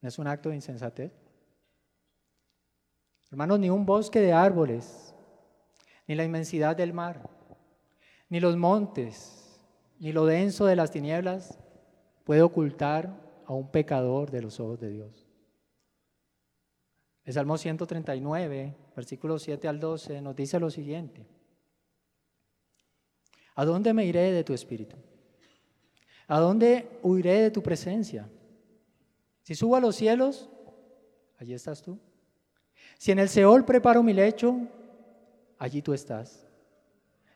¿No 0.03 0.09
es 0.09 0.19
un 0.19 0.27
acto 0.27 0.51
de 0.51 0.57
insensatez? 0.57 1.13
Hermanos, 3.31 3.59
ni 3.59 3.71
un 3.71 3.87
bosque 3.87 4.21
de 4.21 4.33
árboles, 4.33 5.15
ni 6.07 6.15
la 6.15 6.25
inmensidad 6.25 6.77
del 6.77 6.93
mar, 6.93 7.29
ni 8.29 8.39
los 8.39 8.57
montes, 8.57 9.59
ni 9.99 10.13
lo 10.13 10.27
denso 10.27 10.67
de 10.67 10.77
las 10.77 10.91
tinieblas 10.91 11.59
puede 12.25 12.43
ocultar 12.43 13.26
a 13.47 13.53
un 13.53 13.71
pecador 13.71 14.31
de 14.31 14.43
los 14.43 14.61
ojos 14.61 14.81
de 14.81 14.91
Dios. 14.91 15.27
El 17.25 17.33
Salmo 17.33 17.59
139, 17.59 18.77
versículos 18.95 19.43
7 19.43 19.67
al 19.67 19.81
12, 19.81 20.21
nos 20.21 20.37
dice 20.37 20.61
lo 20.61 20.71
siguiente. 20.71 21.27
¿A 23.55 23.65
dónde 23.65 23.93
me 23.93 24.05
iré 24.05 24.33
de 24.33 24.45
tu 24.45 24.53
espíritu? 24.53 24.97
¿A 26.29 26.39
dónde 26.39 26.99
huiré 27.03 27.41
de 27.41 27.51
tu 27.51 27.63
presencia? 27.63 28.29
Si 29.43 29.55
subo 29.55 29.77
a 29.77 29.81
los 29.81 29.97
cielos, 29.97 30.49
allí 31.39 31.55
estás 31.55 31.83
tú. 31.83 31.99
Si 32.99 33.13
en 33.13 33.19
el 33.19 33.29
Seol 33.29 33.65
preparo 33.65 34.03
mi 34.03 34.13
lecho, 34.13 34.59
allí 35.59 35.83
tú 35.83 35.95
estás. 35.95 36.47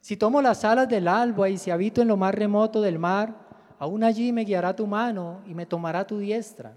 Si 0.00 0.16
tomo 0.16 0.40
las 0.40 0.64
alas 0.64 0.88
del 0.88 1.08
alba 1.08 1.48
y 1.48 1.58
si 1.58 1.70
habito 1.70 2.00
en 2.02 2.08
lo 2.08 2.16
más 2.16 2.34
remoto 2.34 2.80
del 2.80 2.98
mar, 2.98 3.49
aún 3.80 4.04
allí 4.04 4.30
me 4.30 4.44
guiará 4.44 4.76
tu 4.76 4.86
mano 4.86 5.42
y 5.44 5.54
me 5.54 5.66
tomará 5.66 6.06
tu 6.06 6.18
diestra. 6.18 6.76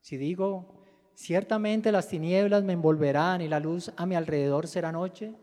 Si 0.00 0.16
digo, 0.16 0.80
Ciertamente 1.20 1.92
las 1.92 2.08
tinieblas 2.08 2.64
me 2.64 2.72
envolverán 2.72 3.42
y 3.42 3.48
la 3.48 3.60
luz 3.60 3.92
a 3.98 4.06
mi 4.06 4.14
alrededor 4.14 4.66
será 4.66 4.90
noche, 4.90 5.34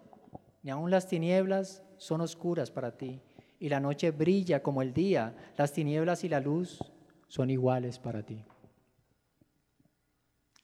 ni 0.63 0.71
aun 0.71 0.89
las 0.89 1.07
tinieblas 1.07 1.83
son 1.97 2.21
oscuras 2.21 2.71
para 2.71 2.97
ti, 2.97 3.21
y 3.59 3.69
la 3.69 3.79
noche 3.79 4.09
brilla 4.09 4.63
como 4.63 4.81
el 4.81 4.91
día, 4.91 5.35
las 5.55 5.73
tinieblas 5.73 6.23
y 6.23 6.29
la 6.29 6.39
luz 6.39 6.79
son 7.27 7.51
iguales 7.51 7.99
para 7.99 8.23
ti. 8.23 8.43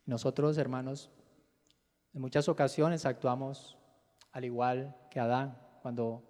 Nosotros, 0.08 0.58
hermanos, 0.58 1.12
en 2.16 2.22
muchas 2.22 2.50
ocasiones 2.50 3.06
actuamos 3.06 3.78
al 4.32 4.46
igual 4.46 4.96
que 5.12 5.20
Adán, 5.20 5.60
cuando 5.84 6.24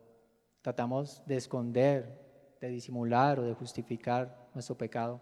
tratamos 0.61 1.23
de 1.25 1.37
esconder, 1.37 2.19
de 2.67 2.69
disimular 2.69 3.39
o 3.39 3.43
de 3.43 3.54
justificar 3.54 4.47
nuestro 4.54 4.78
pecado. 4.78 5.19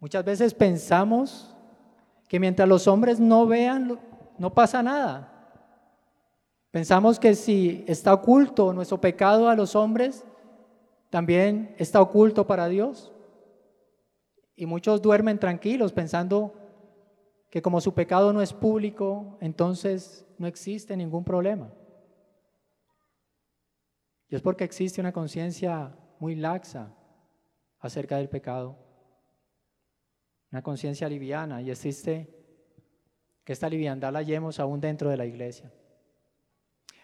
Muchas 0.00 0.24
veces 0.24 0.54
pensamos 0.54 1.54
que 2.26 2.40
mientras 2.40 2.66
los 2.66 2.86
hombres 2.86 3.20
no 3.20 3.46
vean, 3.46 4.00
no 4.38 4.54
pasa 4.54 4.82
nada. 4.82 5.30
Pensamos 6.70 7.18
que 7.18 7.34
si 7.34 7.84
está 7.86 8.14
oculto 8.14 8.72
nuestro 8.72 8.98
pecado 8.98 9.48
a 9.48 9.54
los 9.54 9.76
hombres, 9.76 10.24
también 11.10 11.74
está 11.78 12.00
oculto 12.00 12.46
para 12.46 12.68
Dios. 12.68 13.12
Y 14.56 14.64
muchos 14.64 15.02
duermen 15.02 15.38
tranquilos 15.38 15.92
pensando 15.92 16.54
que 17.50 17.60
como 17.60 17.82
su 17.82 17.92
pecado 17.92 18.32
no 18.32 18.40
es 18.40 18.54
público, 18.54 19.36
entonces 19.40 20.26
no 20.38 20.46
existe 20.46 20.96
ningún 20.96 21.24
problema. 21.24 21.70
Y 24.28 24.36
es 24.36 24.42
porque 24.42 24.64
existe 24.64 25.00
una 25.00 25.12
conciencia 25.12 25.96
muy 26.18 26.34
laxa 26.34 26.94
acerca 27.80 28.16
del 28.16 28.28
pecado, 28.28 28.76
una 30.50 30.62
conciencia 30.62 31.08
liviana, 31.08 31.62
y 31.62 31.70
existe 31.70 32.34
que 33.44 33.52
esta 33.52 33.68
liviandad 33.68 34.12
la 34.12 34.18
hallemos 34.18 34.60
aún 34.60 34.80
dentro 34.80 35.08
de 35.08 35.16
la 35.16 35.24
iglesia. 35.24 35.72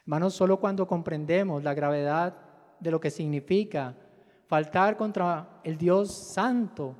Hermanos, 0.03 0.35
solo 0.35 0.61
cuando 0.61 0.87
comprendemos 0.87 1.63
la 1.63 1.73
gravedad 1.73 2.37
de 2.79 2.91
lo 2.91 3.01
que 3.01 3.11
significa 3.11 3.97
faltar 4.47 4.97
contra 4.97 5.61
el 5.65 5.79
Dios 5.79 6.13
santo, 6.13 6.95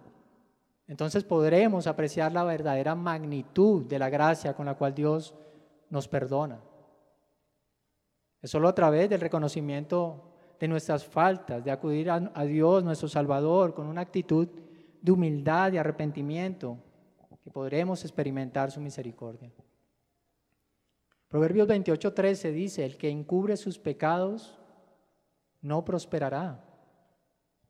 entonces 0.87 1.25
podremos 1.25 1.87
apreciar 1.87 2.33
la 2.33 2.45
verdadera 2.45 2.95
magnitud 2.95 3.85
de 3.85 3.99
la 3.99 4.09
gracia 4.09 4.55
con 4.55 4.67
la 4.67 4.75
cual 4.75 4.95
Dios 4.95 5.35
nos 5.91 6.09
perdona. 6.09 6.61
Es 8.45 8.51
solo 8.51 8.69
a 8.69 8.75
través 8.75 9.09
del 9.09 9.23
reconocimiento 9.23 10.23
de 10.61 10.69
nuestras 10.69 11.03
faltas, 11.03 11.65
de 11.65 11.71
acudir 11.71 12.11
a, 12.11 12.45
Dios, 12.45 12.85
nuestro 12.85 13.09
Salvador, 13.09 13.73
con 13.73 13.87
una 13.87 14.03
actitud 14.03 14.47
de 15.01 15.13
humildad 15.13 15.73
y 15.73 15.79
arrepentimiento, 15.79 16.77
que 17.43 17.51
podremos 17.51 18.05
experimentar 18.05 18.71
su 18.71 18.83
misericordia. 18.83 19.51
Proverbios 21.27 21.67
28:13 21.67 22.53
dice, 22.53 22.85
el 22.85 22.99
que 22.99 23.09
encubre 23.09 23.57
sus 23.57 23.79
pecados 23.79 24.61
no 25.63 25.83
prosperará, 25.83 26.63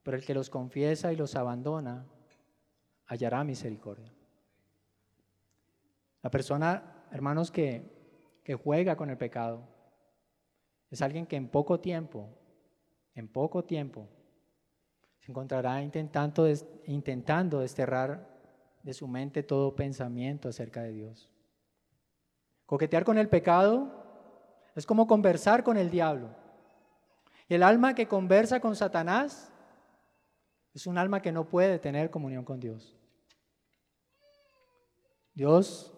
pero 0.02 0.16
el 0.16 0.24
que 0.24 0.34
los 0.34 0.50
confiesa 0.50 1.12
y 1.12 1.16
los 1.16 1.36
abandona 1.36 2.04
hallará 3.06 3.44
misericordia. 3.44 4.12
La 6.20 6.30
persona, 6.32 7.06
hermanos, 7.12 7.52
que, 7.52 8.42
que 8.42 8.56
juega 8.56 8.96
con 8.96 9.08
el 9.10 9.16
pecado, 9.16 9.73
es 10.94 11.02
alguien 11.02 11.26
que 11.26 11.34
en 11.34 11.48
poco 11.48 11.80
tiempo, 11.80 12.28
en 13.16 13.26
poco 13.26 13.64
tiempo, 13.64 14.08
se 15.18 15.32
encontrará 15.32 15.82
intentando, 15.82 16.46
intentando 16.86 17.58
desterrar 17.58 18.28
de 18.80 18.94
su 18.94 19.08
mente 19.08 19.42
todo 19.42 19.74
pensamiento 19.74 20.48
acerca 20.48 20.82
de 20.82 20.92
Dios. 20.92 21.32
Coquetear 22.66 23.04
con 23.04 23.18
el 23.18 23.28
pecado 23.28 23.90
es 24.76 24.86
como 24.86 25.08
conversar 25.08 25.64
con 25.64 25.76
el 25.78 25.90
diablo. 25.90 26.28
Y 27.48 27.54
el 27.54 27.64
alma 27.64 27.96
que 27.96 28.06
conversa 28.06 28.60
con 28.60 28.76
Satanás 28.76 29.52
es 30.74 30.86
un 30.86 30.96
alma 30.96 31.22
que 31.22 31.32
no 31.32 31.48
puede 31.48 31.80
tener 31.80 32.08
comunión 32.10 32.44
con 32.44 32.60
Dios. 32.60 32.96
Dios 35.34 35.92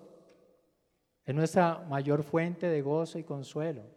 es 1.27 1.35
nuestra 1.35 1.85
mayor 1.87 2.23
fuente 2.23 2.67
de 2.67 2.81
gozo 2.81 3.19
y 3.19 3.25
consuelo. 3.25 3.96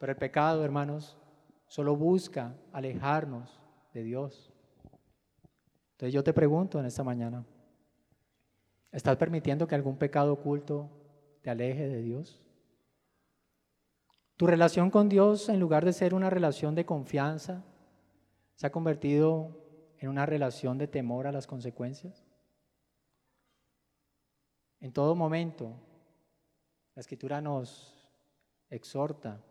Pero 0.00 0.12
el 0.12 0.18
pecado, 0.18 0.64
hermanos, 0.64 1.18
solo 1.66 1.94
busca 1.94 2.56
alejarnos 2.72 3.60
de 3.92 4.02
Dios. 4.02 4.50
Entonces 5.92 6.14
yo 6.14 6.24
te 6.24 6.32
pregunto 6.32 6.80
en 6.80 6.86
esta 6.86 7.04
mañana, 7.04 7.44
¿estás 8.90 9.18
permitiendo 9.18 9.68
que 9.68 9.74
algún 9.74 9.98
pecado 9.98 10.32
oculto 10.32 10.88
te 11.42 11.50
aleje 11.50 11.86
de 11.86 12.00
Dios? 12.00 12.40
Tu 14.38 14.46
relación 14.46 14.90
con 14.90 15.10
Dios, 15.10 15.50
en 15.50 15.60
lugar 15.60 15.84
de 15.84 15.92
ser 15.92 16.14
una 16.14 16.30
relación 16.30 16.74
de 16.74 16.86
confianza, 16.86 17.62
se 18.54 18.66
ha 18.66 18.72
convertido 18.72 19.54
en 19.98 20.08
una 20.08 20.24
relación 20.24 20.78
de 20.78 20.88
temor 20.88 21.26
a 21.26 21.32
las 21.32 21.46
consecuencias. 21.46 22.24
En 24.80 24.94
todo 24.94 25.14
momento, 25.14 25.74
la 26.94 27.00
escritura 27.00 27.42
nos 27.42 28.08
exhorta 28.70 29.44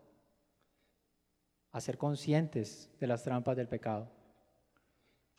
a 1.71 1.81
ser 1.81 1.97
conscientes 1.97 2.89
de 2.99 3.07
las 3.07 3.23
trampas 3.23 3.55
del 3.55 3.67
pecado. 3.67 4.07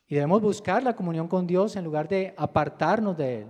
Y 0.07 0.15
debemos 0.15 0.43
buscar 0.43 0.83
la 0.83 0.95
comunión 0.95 1.29
con 1.29 1.47
Dios 1.47 1.77
en 1.77 1.85
lugar 1.85 2.09
de 2.09 2.35
apartarnos 2.37 3.17
de 3.17 3.43
Él. 3.43 3.47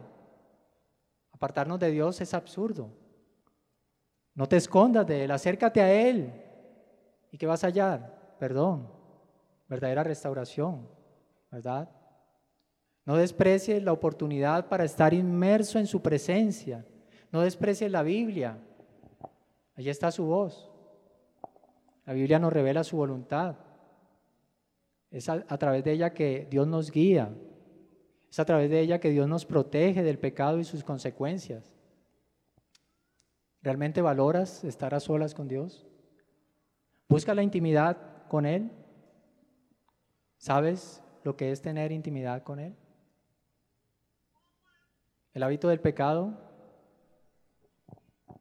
Apartarnos 1.32 1.78
de 1.78 1.90
Dios 1.90 2.20
es 2.20 2.34
absurdo. 2.34 2.90
No 4.34 4.46
te 4.46 4.56
escondas 4.56 5.06
de 5.06 5.24
Él, 5.24 5.30
acércate 5.30 5.80
a 5.80 5.92
Él. 5.92 6.32
¿Y 7.30 7.38
qué 7.38 7.46
vas 7.46 7.64
a 7.64 7.68
hallar? 7.68 8.36
Perdón, 8.38 8.88
verdadera 9.68 10.02
restauración, 10.02 10.86
¿verdad? 11.50 11.88
No 13.04 13.16
desprecies 13.16 13.82
la 13.82 13.92
oportunidad 13.92 14.68
para 14.68 14.84
estar 14.84 15.14
inmerso 15.14 15.78
en 15.78 15.86
su 15.86 16.00
presencia. 16.00 16.84
No 17.32 17.40
desprecies 17.40 17.90
la 17.90 18.02
Biblia. 18.02 18.58
Allí 19.74 19.88
está 19.88 20.10
su 20.10 20.24
voz. 20.24 20.69
La 22.10 22.14
Biblia 22.14 22.40
nos 22.40 22.52
revela 22.52 22.82
su 22.82 22.96
voluntad. 22.96 23.54
Es 25.12 25.28
a, 25.28 25.44
a, 25.46 25.58
través 25.58 25.84
de 25.84 25.92
ella 25.92 26.12
que 26.12 26.48
Dios 26.50 26.66
nos 26.66 26.90
guía. 26.90 27.32
Es 28.28 28.40
a 28.40 28.44
través 28.44 28.68
de 28.68 28.80
ella 28.80 28.98
que 28.98 29.10
Dios 29.10 29.28
nos 29.28 29.46
protege 29.46 30.02
del 30.02 30.18
pecado 30.18 30.58
y 30.58 30.64
sus 30.64 30.82
consecuencias. 30.82 31.72
¿Realmente 33.62 34.02
valoras 34.02 34.64
estar 34.64 34.92
a 34.92 34.98
solas 34.98 35.36
con 35.36 35.46
Dios? 35.46 35.86
Busca 37.08 37.32
la 37.32 37.44
intimidad 37.44 38.26
con 38.26 38.44
Él. 38.44 38.72
¿Sabes 40.36 41.04
lo 41.22 41.36
que 41.36 41.52
es 41.52 41.62
tener 41.62 41.92
intimidad 41.92 42.42
con 42.42 42.58
Él? 42.58 42.74
El 45.32 45.44
hábito 45.44 45.68
del 45.68 45.78
pecado, 45.78 46.36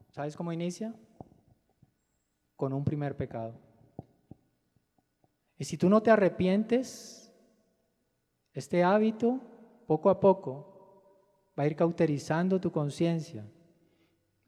¿sabes 0.10 0.36
cómo 0.36 0.52
inicia? 0.52 0.96
Con 2.60 2.74
un 2.74 2.84
primer 2.84 3.16
pecado. 3.16 3.54
Y 5.58 5.64
si 5.64 5.78
tú 5.78 5.88
no 5.88 6.04
te 6.04 6.12
arrepientes, 6.12 7.34
este 8.52 8.84
hábito, 8.84 9.40
poco 9.88 10.10
a 10.10 10.20
poco, 10.20 11.54
va 11.58 11.64
a 11.64 11.68
ir 11.68 11.78
cauterizando 11.78 12.60
tu 12.60 12.70
conciencia 12.70 13.46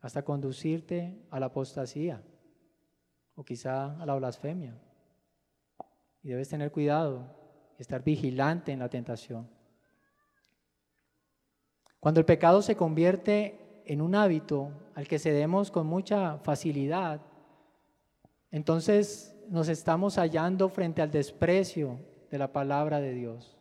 hasta 0.01 0.25
conducirte 0.25 1.25
a 1.29 1.39
la 1.39 1.45
apostasía 1.45 2.21
o 3.35 3.45
quizá 3.45 3.97
a 3.97 4.05
la 4.05 4.15
blasfemia. 4.15 4.77
Y 6.21 6.31
debes 6.31 6.49
tener 6.49 6.69
cuidado 6.69 7.33
estar 7.77 8.03
vigilante 8.03 8.73
en 8.73 8.79
la 8.79 8.89
tentación. 8.89 9.49
Cuando 12.01 12.19
el 12.19 12.25
pecado 12.25 12.61
se 12.61 12.75
convierte 12.75 13.83
en 13.85 14.01
un 14.01 14.15
hábito 14.15 14.91
al 14.95 15.07
que 15.07 15.17
cedemos 15.17 15.71
con 15.71 15.87
mucha 15.87 16.39
facilidad, 16.39 17.21
entonces 18.51 19.35
nos 19.49 19.69
estamos 19.69 20.15
hallando 20.17 20.69
frente 20.69 21.01
al 21.01 21.09
desprecio 21.09 21.99
de 22.29 22.37
la 22.37 22.51
palabra 22.51 22.99
de 22.99 23.13
Dios. 23.13 23.57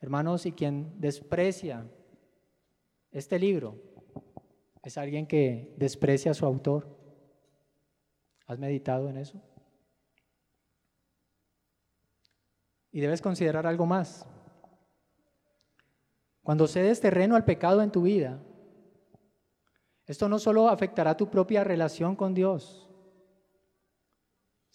Hermanos, 0.00 0.46
y 0.46 0.52
quien 0.52 0.98
desprecia 1.00 1.86
este 3.10 3.38
libro 3.38 3.76
es 4.82 4.96
alguien 4.96 5.26
que 5.26 5.74
desprecia 5.76 6.30
a 6.30 6.34
su 6.34 6.46
autor. 6.46 6.96
¿Has 8.46 8.58
meditado 8.58 9.08
en 9.10 9.18
eso? 9.18 9.40
Y 12.90 13.00
debes 13.00 13.20
considerar 13.20 13.66
algo 13.66 13.86
más. 13.86 14.26
Cuando 16.42 16.66
cedes 16.66 17.00
terreno 17.00 17.36
al 17.36 17.44
pecado 17.44 17.82
en 17.82 17.90
tu 17.90 18.02
vida, 18.02 18.40
esto 20.06 20.28
no 20.28 20.38
solo 20.38 20.70
afectará 20.70 21.14
tu 21.16 21.28
propia 21.28 21.64
relación 21.64 22.16
con 22.16 22.32
Dios, 22.32 22.87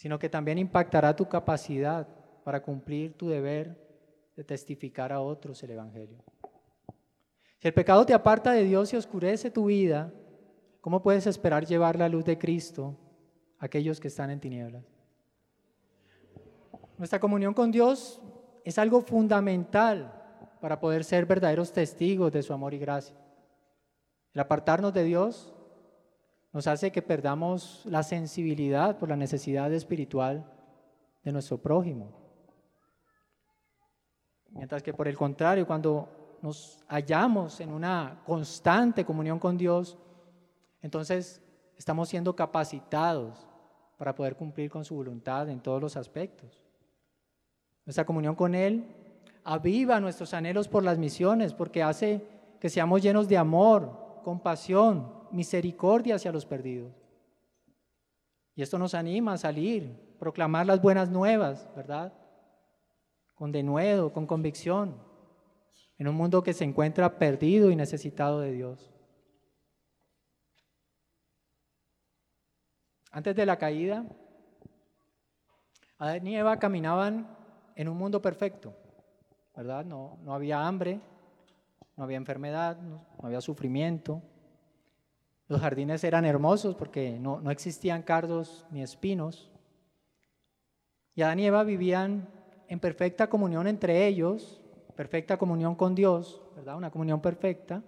sino 0.03 0.19
que 0.19 0.27
también 0.27 0.57
impactará 0.57 1.15
tu 1.15 1.29
capacidad 1.29 2.05
para 2.43 2.61
cumplir 2.61 3.13
tu 3.13 3.29
deber 3.29 3.73
de 4.35 4.43
testificar 4.43 5.13
a 5.13 5.21
otros 5.21 5.63
el 5.63 5.71
Evangelio. 5.71 6.17
Si 7.59 7.69
el 7.69 7.73
pecado 7.73 8.05
te 8.05 8.13
aparta 8.13 8.51
de 8.51 8.65
Dios 8.65 8.91
y 8.91 8.97
oscurece 8.97 9.49
tu 9.49 9.67
vida, 9.67 10.11
¿cómo 10.81 11.01
puedes 11.01 11.25
esperar 11.25 11.65
llevar 11.65 11.97
la 11.97 12.09
luz 12.09 12.25
de 12.25 12.37
Cristo 12.37 12.97
a 13.59 13.67
aquellos 13.67 14.01
que 14.01 14.09
están 14.09 14.29
en 14.29 14.41
tinieblas? 14.41 14.83
Nuestra 16.97 17.21
comunión 17.21 17.53
con 17.53 17.71
Dios 17.71 18.21
es 18.65 18.77
algo 18.77 18.99
fundamental 19.03 20.11
para 20.59 20.81
poder 20.81 21.05
ser 21.05 21.25
verdaderos 21.25 21.71
testigos 21.71 22.29
de 22.33 22.43
su 22.43 22.51
amor 22.51 22.73
y 22.73 22.77
gracia. 22.77 23.15
El 24.33 24.41
apartarnos 24.41 24.93
de 24.93 25.05
Dios 25.05 25.52
nos 26.53 26.67
hace 26.67 26.91
que 26.91 27.01
perdamos 27.01 27.81
la 27.85 28.03
sensibilidad 28.03 28.99
por 28.99 29.09
la 29.09 29.15
necesidad 29.15 29.73
espiritual 29.73 30.45
de 31.23 31.31
nuestro 31.31 31.57
prójimo. 31.57 32.11
Mientras 34.51 34.83
que 34.83 34.93
por 34.93 35.07
el 35.07 35.17
contrario, 35.17 35.65
cuando 35.65 36.37
nos 36.43 36.83
hallamos 36.87 37.59
en 37.59 37.71
una 37.71 38.21
constante 38.23 39.03
comunión 39.03 39.39
con 39.39 39.57
Dios, 39.57 39.97
entonces 40.81 41.41
estamos 41.75 42.07
siendo 42.09 42.35
capacitados 42.35 43.47
para 43.97 44.13
poder 44.13 44.35
cumplir 44.35 44.69
con 44.69 44.85
su 44.85 44.93
voluntad 44.95 45.49
en 45.49 45.59
todos 45.59 45.81
los 45.81 45.97
aspectos. 45.97 46.63
Nuestra 47.83 48.05
comunión 48.05 48.35
con 48.35 48.53
Él 48.53 48.85
aviva 49.43 49.99
nuestros 49.99 50.35
anhelos 50.35 50.67
por 50.67 50.83
las 50.83 50.99
misiones 50.99 51.53
porque 51.53 51.81
hace 51.81 52.23
que 52.59 52.69
seamos 52.69 53.01
llenos 53.01 53.27
de 53.27 53.37
amor, 53.37 54.19
compasión, 54.23 55.22
misericordia 55.33 56.15
hacia 56.15 56.31
los 56.31 56.45
perdidos. 56.45 56.93
Y 58.55 58.61
esto 58.61 58.77
nos 58.77 58.93
anima 58.93 59.33
a 59.33 59.37
salir, 59.37 59.89
proclamar 60.19 60.65
las 60.65 60.81
buenas 60.81 61.09
nuevas, 61.09 61.67
¿verdad? 61.75 62.13
Con 63.33 63.51
denuedo, 63.51 64.13
con 64.13 64.27
convicción, 64.27 64.95
en 65.97 66.07
un 66.07 66.15
mundo 66.15 66.43
que 66.43 66.53
se 66.53 66.63
encuentra 66.63 67.17
perdido 67.17 67.71
y 67.71 67.75
necesitado 67.75 68.39
de 68.39 68.51
Dios. 68.51 68.93
Antes 73.11 73.35
de 73.35 73.45
la 73.45 73.57
caída, 73.57 74.05
Adán 75.97 76.27
y 76.27 76.35
Eva 76.35 76.57
caminaban 76.57 77.27
en 77.75 77.87
un 77.87 77.97
mundo 77.97 78.21
perfecto, 78.21 78.73
¿verdad? 79.55 79.85
No, 79.85 80.17
no 80.23 80.33
había 80.33 80.65
hambre, 80.65 80.99
no 81.95 82.03
había 82.03 82.17
enfermedad, 82.17 82.77
no, 82.77 83.05
había 83.21 83.41
sufrimiento. 83.41 84.21
Los 85.53 85.61
jardines 85.61 86.03
eran 86.03 86.25
hermosos 86.25 86.73
porque 86.73 87.19
no, 87.19 87.39
no 87.39 87.51
existían 87.51 88.01
cardos 88.01 88.65
ni 88.71 88.81
espinos. 88.81 89.51
Y 91.13 91.21
Adán 91.21 91.37
y 91.37 91.45
Eva 91.45 91.63
vivían 91.63 92.27
en 92.67 92.79
perfecta 92.79 93.29
comunión 93.29 93.67
entre 93.67 94.07
ellos, 94.07 94.59
perfecta 94.95 95.37
comunión 95.37 95.75
con 95.75 95.93
Dios, 95.93 96.41
¿verdad? 96.55 96.75
Una 96.75 96.89
comunión 96.89 97.21
perfecta. 97.21 97.83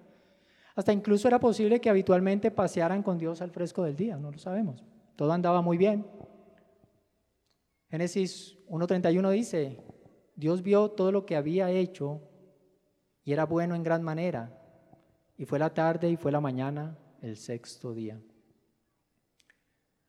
Hasta 0.76 0.94
incluso 0.94 1.28
era 1.28 1.40
posible 1.40 1.82
que 1.82 1.90
habitualmente 1.90 2.52
pasearan 2.52 3.02
con 3.02 3.18
Dios 3.18 3.42
al 3.42 3.50
fresco 3.50 3.82
del 3.82 3.96
día, 3.96 4.16
no 4.16 4.30
lo 4.30 4.38
sabemos. 4.38 4.84
Todo 5.16 5.34
andaba 5.34 5.64
muy 5.64 5.80
bien. 5.80 6.06
Génesis 7.90 8.60
1.31 8.70 9.32
dice, 9.32 9.84
Dios 10.36 10.62
vio 10.62 10.92
todo 10.92 11.12
lo 11.12 11.26
que 11.26 11.36
había 11.36 11.72
hecho 11.72 12.22
y 13.24 13.34
era 13.34 13.48
bueno 13.48 13.74
en 13.74 13.82
gran 13.82 14.04
manera. 14.04 14.56
Y 15.36 15.46
fue 15.46 15.58
la 15.58 15.74
tarde 15.74 16.12
y 16.12 16.16
fue 16.16 16.32
la 16.32 16.40
mañana 16.40 17.00
el 17.26 17.38
sexto 17.38 17.94
día. 17.94 18.22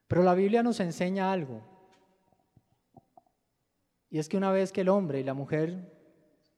Pero 0.06 0.22
la 0.22 0.34
Biblia 0.34 0.62
nos 0.62 0.80
enseña 0.80 1.32
algo. 1.32 1.62
Y 4.10 4.18
es 4.18 4.28
que 4.28 4.36
una 4.36 4.52
vez 4.52 4.70
que 4.70 4.82
el 4.82 4.90
hombre 4.90 5.20
y 5.20 5.24
la 5.24 5.32
mujer 5.32 5.92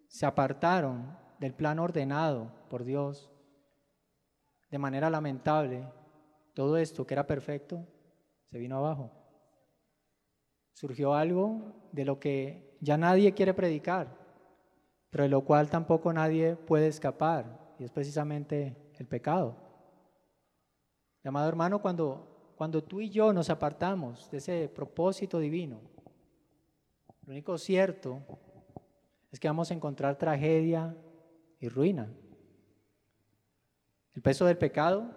se 0.08 0.26
apartaron 0.26 1.16
del 1.38 1.54
plan 1.54 1.78
ordenado 1.78 2.52
por 2.68 2.84
Dios, 2.84 3.30
de 4.70 4.78
manera 4.78 5.08
lamentable, 5.08 5.88
todo 6.54 6.76
esto 6.76 7.06
que 7.06 7.14
era 7.14 7.26
perfecto 7.26 7.86
se 8.50 8.58
vino 8.58 8.78
abajo. 8.78 9.12
Surgió 10.72 11.14
algo 11.14 11.88
de 11.92 12.04
lo 12.04 12.18
que 12.18 12.76
ya 12.80 12.98
nadie 12.98 13.32
quiere 13.32 13.54
predicar, 13.54 14.08
pero 15.10 15.22
de 15.22 15.30
lo 15.30 15.44
cual 15.44 15.70
tampoco 15.70 16.12
nadie 16.12 16.56
puede 16.56 16.88
escapar, 16.88 17.74
y 17.78 17.84
es 17.84 17.92
precisamente 17.92 18.92
el 18.98 19.06
pecado. 19.06 19.67
Llamado 21.22 21.48
hermano, 21.48 21.80
cuando, 21.80 22.52
cuando 22.56 22.82
tú 22.82 23.00
y 23.00 23.10
yo 23.10 23.32
nos 23.32 23.50
apartamos 23.50 24.30
de 24.30 24.38
ese 24.38 24.68
propósito 24.68 25.38
divino, 25.38 25.80
lo 27.26 27.32
único 27.32 27.58
cierto 27.58 28.22
es 29.30 29.38
que 29.38 29.48
vamos 29.48 29.70
a 29.70 29.74
encontrar 29.74 30.16
tragedia 30.16 30.96
y 31.60 31.68
ruina. 31.68 32.08
El 34.14 34.22
peso 34.22 34.46
del 34.46 34.56
pecado 34.56 35.10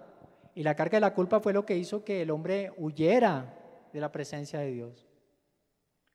y 0.54 0.64
la 0.64 0.76
carga 0.76 0.98
de 0.98 1.02
la 1.02 1.14
culpa 1.14 1.40
fue 1.40 1.54
lo 1.54 1.66
que 1.66 1.78
hizo 1.78 2.04
que 2.04 2.22
el 2.22 2.32
hombre 2.32 2.74
huyera 2.78 3.58
de 3.94 4.00
la 4.00 4.12
presencia 4.12 4.60
de 4.60 4.72
Dios. 4.72 5.08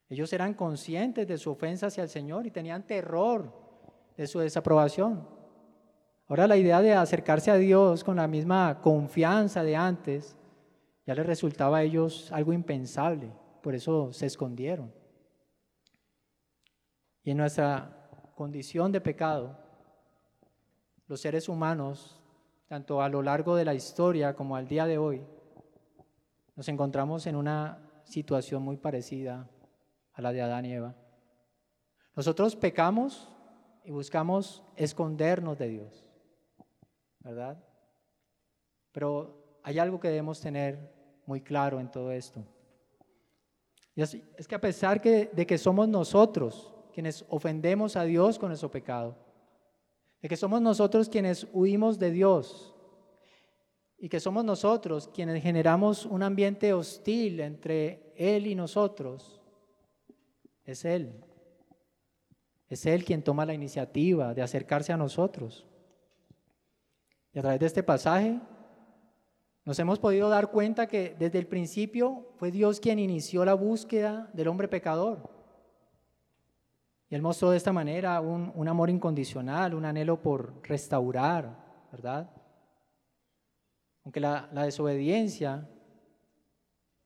Ellos 0.09 0.33
eran 0.33 0.55
conscientes 0.55 1.27
de 1.27 1.39
su 1.39 1.51
ofensa 1.51 1.87
hacia 1.87 2.03
el 2.03 2.09
Señor 2.09 2.47
y 2.47 2.51
tenían 2.51 2.87
terror 2.87 3.53
de 4.17 4.27
su 4.27 4.39
desaprobación. 4.39 5.36
Ahora 6.29 6.47
la 6.47 6.57
idea 6.57 6.81
de 6.81 6.93
acercarse 6.93 7.51
a 7.51 7.57
Dios 7.57 8.03
con 8.03 8.17
la 8.17 8.27
misma 8.27 8.81
confianza 8.81 9.63
de 9.63 9.77
antes 9.77 10.37
ya 11.07 11.15
les 11.15 11.27
resultaba 11.27 11.79
a 11.79 11.83
ellos 11.83 12.33
algo 12.33 12.53
impensable, 12.53 13.33
por 13.63 13.75
eso 13.75 14.13
se 14.13 14.27
escondieron. 14.27 14.93
Y 17.23 17.31
en 17.31 17.37
nuestra 17.37 18.09
condición 18.35 18.91
de 18.91 19.01
pecado, 19.01 19.57
los 21.07 21.21
seres 21.21 21.49
humanos 21.49 22.21
tanto 22.69 23.01
a 23.01 23.09
lo 23.09 23.23
largo 23.23 23.55
de 23.55 23.65
la 23.65 23.75
historia 23.75 24.35
como 24.35 24.57
al 24.57 24.67
día 24.67 24.87
de 24.87 24.99
hoy, 24.99 25.25
nos 26.57 26.69
encontramos 26.69 27.27
en 27.27 27.37
una 27.37 27.79
situación 28.05 28.63
muy 28.63 28.77
parecida 28.77 29.49
a 30.13 30.23
la 30.23 30.33
de 30.33 30.43
Adán 30.43 30.65
y 30.65 30.73
Eva. 30.73 30.95
Nosotros 32.17 32.57
pecamos 32.57 33.29
y 33.85 33.91
buscamos 33.91 34.65
escondernos 34.75 35.59
de 35.59 35.69
Dios, 35.69 36.06
¿verdad? 37.27 37.59
Pero 38.93 39.59
hay 39.63 39.79
algo 39.79 40.01
que 40.01 40.09
debemos 40.09 40.41
tener 40.41 40.79
muy 41.27 41.41
claro 41.41 41.81
en 41.81 41.91
todo 41.91 42.13
esto. 42.13 42.43
Es, 43.97 44.17
que 44.47 44.55
a 44.55 44.61
pesar 44.61 45.03
de 45.03 45.47
que 45.47 45.59
somos 45.59 45.89
nosotros 45.89 46.73
quienes 46.93 47.25
ofendemos 47.29 47.97
a 47.97 48.05
Dios 48.05 48.39
con 48.39 48.49
nuestro 48.49 48.71
pecado, 48.71 49.17
de 50.23 50.29
que 50.29 50.37
somos 50.37 50.63
nosotros 50.63 51.09
quienes 51.09 51.47
huimos 51.53 51.99
de 51.99 52.11
Dios 52.11 52.75
y 53.99 54.09
que 54.09 54.21
somos 54.21 54.45
nosotros 54.45 55.09
quienes 55.09 55.43
generamos 55.43 56.07
un 56.07 56.23
ambiente 56.23 56.73
hostil 56.73 57.41
entre 57.41 58.13
Él 58.17 58.47
y 58.47 58.55
nosotros, 58.55 59.41
es 60.65 60.85
Él. 60.85 61.25
Es 62.69 62.87
Él 62.87 63.05
quien 63.05 63.23
toma 63.23 63.47
la 63.47 63.55
iniciativa 63.55 64.35
de 64.35 64.43
acercarse 64.43 64.93
a 64.93 64.97
nosotros. 64.97 65.67
Y 67.37 67.39
a 67.39 67.43
través 67.43 67.61
de 67.61 67.67
este 67.67 67.83
pasaje 67.83 68.41
nos 69.67 69.79
hemos 69.79 69.99
podido 69.99 70.31
dar 70.31 70.51
cuenta 70.51 70.87
que 70.87 71.15
desde 71.19 71.39
el 71.39 71.47
principio 71.47 72.31
fue 72.39 72.51
Dios 72.51 72.81
quien 72.81 72.99
inició 72.99 73.45
la 73.45 73.53
búsqueda 73.53 74.31
del 74.33 74.49
hombre 74.49 74.69
pecador. 74.69 75.29
Y 77.11 77.15
Él 77.15 77.21
mostró 77.21 77.51
de 77.51 77.59
esta 77.59 77.75
manera 77.75 78.23
un, 78.23 78.67
amor 78.67 78.89
incondicional, 78.89 79.75
un 79.75 79.85
anhelo 79.85 80.23
por 80.23 80.67
restaurar, 80.67 81.63
¿verdad? 81.93 82.31
Aunque 84.05 84.21
la, 84.21 84.49
la 84.55 84.65
desobediencia 84.65 85.69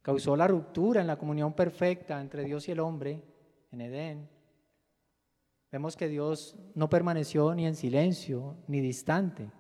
causó 0.01 0.37
la 0.37 0.47
ruptura 0.47 1.01
en 1.01 1.09
la 1.09 1.18
comunión 1.18 1.55
perfecta 1.55 2.20
entre 2.20 2.45
Dios 2.45 2.68
y 2.68 2.70
el 2.70 2.78
hombre 2.78 3.24
en 3.72 3.81
Edén, 3.81 4.28
vemos 5.72 5.97
que 5.97 6.07
Dios 6.07 6.55
no 6.76 6.89
permaneció 6.89 7.53
ni 7.53 7.66
en 7.66 7.74
silencio 7.74 8.59
ni 8.68 8.81
distante. 8.81 9.51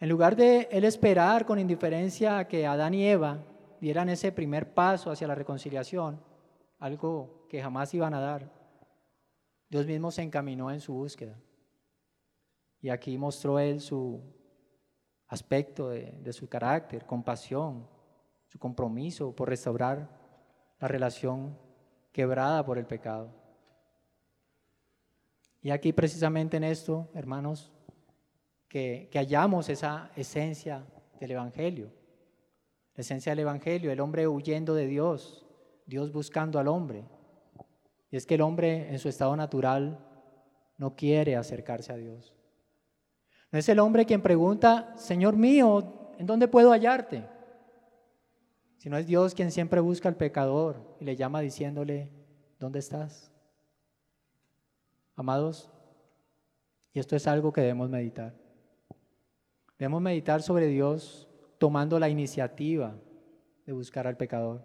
En 0.00 0.08
lugar 0.08 0.36
de 0.36 0.68
él 0.70 0.84
esperar 0.84 1.46
con 1.46 1.58
indiferencia 1.58 2.38
a 2.38 2.48
que 2.48 2.66
Adán 2.66 2.94
y 2.94 3.06
Eva 3.06 3.38
dieran 3.80 4.08
ese 4.08 4.32
primer 4.32 4.74
paso 4.74 5.10
hacia 5.10 5.26
la 5.26 5.34
reconciliación, 5.34 6.20
algo 6.78 7.46
que 7.48 7.62
jamás 7.62 7.94
iban 7.94 8.12
a 8.14 8.20
dar, 8.20 8.50
Dios 9.68 9.86
mismo 9.86 10.10
se 10.10 10.22
encaminó 10.22 10.70
en 10.70 10.80
su 10.80 10.92
búsqueda. 10.92 11.38
Y 12.80 12.90
aquí 12.90 13.16
mostró 13.18 13.58
Él 13.58 13.80
su 13.80 14.22
aspecto 15.28 15.88
de, 15.88 16.32
su 16.32 16.48
carácter, 16.48 17.04
compasión, 17.04 17.88
su 18.46 18.58
compromiso 18.58 19.34
por 19.34 19.48
restaurar 19.48 20.08
la 20.78 20.88
relación 20.88 21.58
quebrada 22.12 22.64
por 22.64 22.78
el 22.78 22.86
pecado. 22.86 23.30
Y 25.62 25.70
aquí 25.70 25.92
precisamente 25.92 26.58
en 26.58 26.64
esto, 26.64 27.08
hermanos, 27.12 27.72
que, 28.68 29.10
hallamos 29.14 29.68
esa 29.68 30.10
esencia 30.16 30.84
del 31.20 31.32
Evangelio. 31.32 31.90
La 32.94 33.02
esencia 33.02 33.32
del 33.32 33.40
Evangelio, 33.40 33.90
el 33.90 34.00
hombre 34.00 34.26
huyendo 34.26 34.74
de 34.74 34.86
Dios, 34.86 35.46
Dios 35.86 36.12
buscando 36.12 36.58
al 36.58 36.68
hombre, 36.68 37.04
y 38.10 38.16
es 38.16 38.26
que 38.26 38.34
el 38.34 38.40
hombre 38.40 38.90
en 38.90 38.98
su 38.98 39.08
estado 39.08 39.36
natural 39.36 39.98
no 40.78 40.94
quiere 40.94 41.36
acercarse 41.36 41.92
a 41.92 41.96
Dios. 41.96 42.34
No 43.52 43.58
es 43.58 43.68
el 43.68 43.78
hombre 43.78 44.06
quien 44.06 44.22
pregunta, 44.22 44.94
Señor 44.96 45.36
mío, 45.36 46.14
¿en 46.18 46.26
dónde 46.26 46.48
puedo 46.48 46.70
hallarte? 46.70 47.24
Sino 48.78 48.96
es 48.96 49.06
Dios 49.06 49.34
quien 49.34 49.50
siempre 49.50 49.80
busca 49.80 50.08
al 50.08 50.16
pecador 50.16 50.96
y 51.00 51.04
le 51.04 51.16
llama 51.16 51.40
diciéndole, 51.40 52.10
¿dónde 52.58 52.78
estás? 52.78 53.30
Amados, 55.16 55.70
y 56.92 56.98
esto 56.98 57.16
es 57.16 57.26
algo 57.26 57.52
que 57.52 57.60
debemos 57.60 57.90
meditar. 57.90 58.45
Debemos 59.78 60.00
meditar 60.00 60.42
sobre 60.42 60.66
Dios 60.66 61.28
tomando 61.58 61.98
la 61.98 62.08
iniciativa 62.08 62.94
de 63.66 63.72
buscar 63.72 64.06
al 64.06 64.16
pecador. 64.16 64.64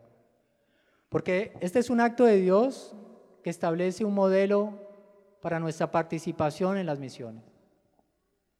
Porque 1.09 1.53
este 1.59 1.79
es 1.79 1.89
un 1.89 1.99
acto 1.99 2.23
de 2.25 2.37
Dios 2.37 2.95
que 3.43 3.49
establece 3.49 4.05
un 4.05 4.13
modelo 4.13 4.73
para 5.41 5.59
nuestra 5.59 5.91
participación 5.91 6.77
en 6.77 6.85
las 6.85 6.99
misiones. 6.99 7.43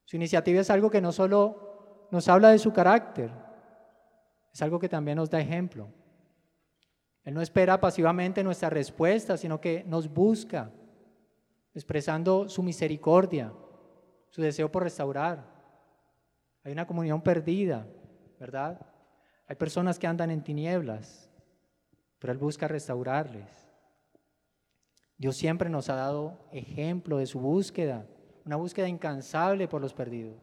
Su 0.06 0.18
iniciativa 0.18 0.60
es 0.60 0.70
algo 0.70 0.90
que 0.90 1.00
no 1.00 1.12
solo 1.12 2.08
nos 2.12 2.28
habla 2.28 2.50
de 2.50 2.60
su 2.60 2.74
carácter, 2.74 3.32
es 4.54 4.62
algo 4.62 4.80
que 4.80 4.90
también 4.90 5.16
nos 5.16 5.30
da 5.30 5.40
ejemplo. 5.40 5.88
Él 7.24 7.34
no 7.34 7.42
espera 7.42 7.80
pasivamente 7.80 8.44
nuestra 8.44 8.70
respuesta, 8.70 9.38
sino 9.38 9.62
que 9.62 9.84
nos 9.86 10.12
busca, 10.12 10.72
expresando 11.74 12.50
su 12.50 12.64
misericordia, 12.64 13.54
su 14.30 14.42
deseo 14.42 14.72
por 14.72 14.84
restaurar. 14.84 15.51
Hay 16.64 16.72
una 16.72 16.86
comunión 16.86 17.22
perdida, 17.22 17.88
¿verdad? 18.40 18.80
Hay 19.48 19.56
personas 19.56 19.98
que 19.98 20.08
andan 20.08 20.32
en 20.32 20.44
tinieblas, 20.44 21.30
pero 22.20 22.34
Él 22.34 22.40
busca 22.40 22.68
restaurarles. 22.68 23.70
Dios 25.18 25.36
siempre 25.36 25.70
nos 25.70 25.90
ha 25.90 25.96
dado 25.96 26.48
ejemplo 26.52 27.18
de 27.18 27.26
su 27.26 27.40
búsqueda, 27.40 28.08
una 28.46 28.56
búsqueda 28.56 28.88
incansable 28.88 29.68
por 29.68 29.82
los 29.82 29.94
perdidos. 29.94 30.42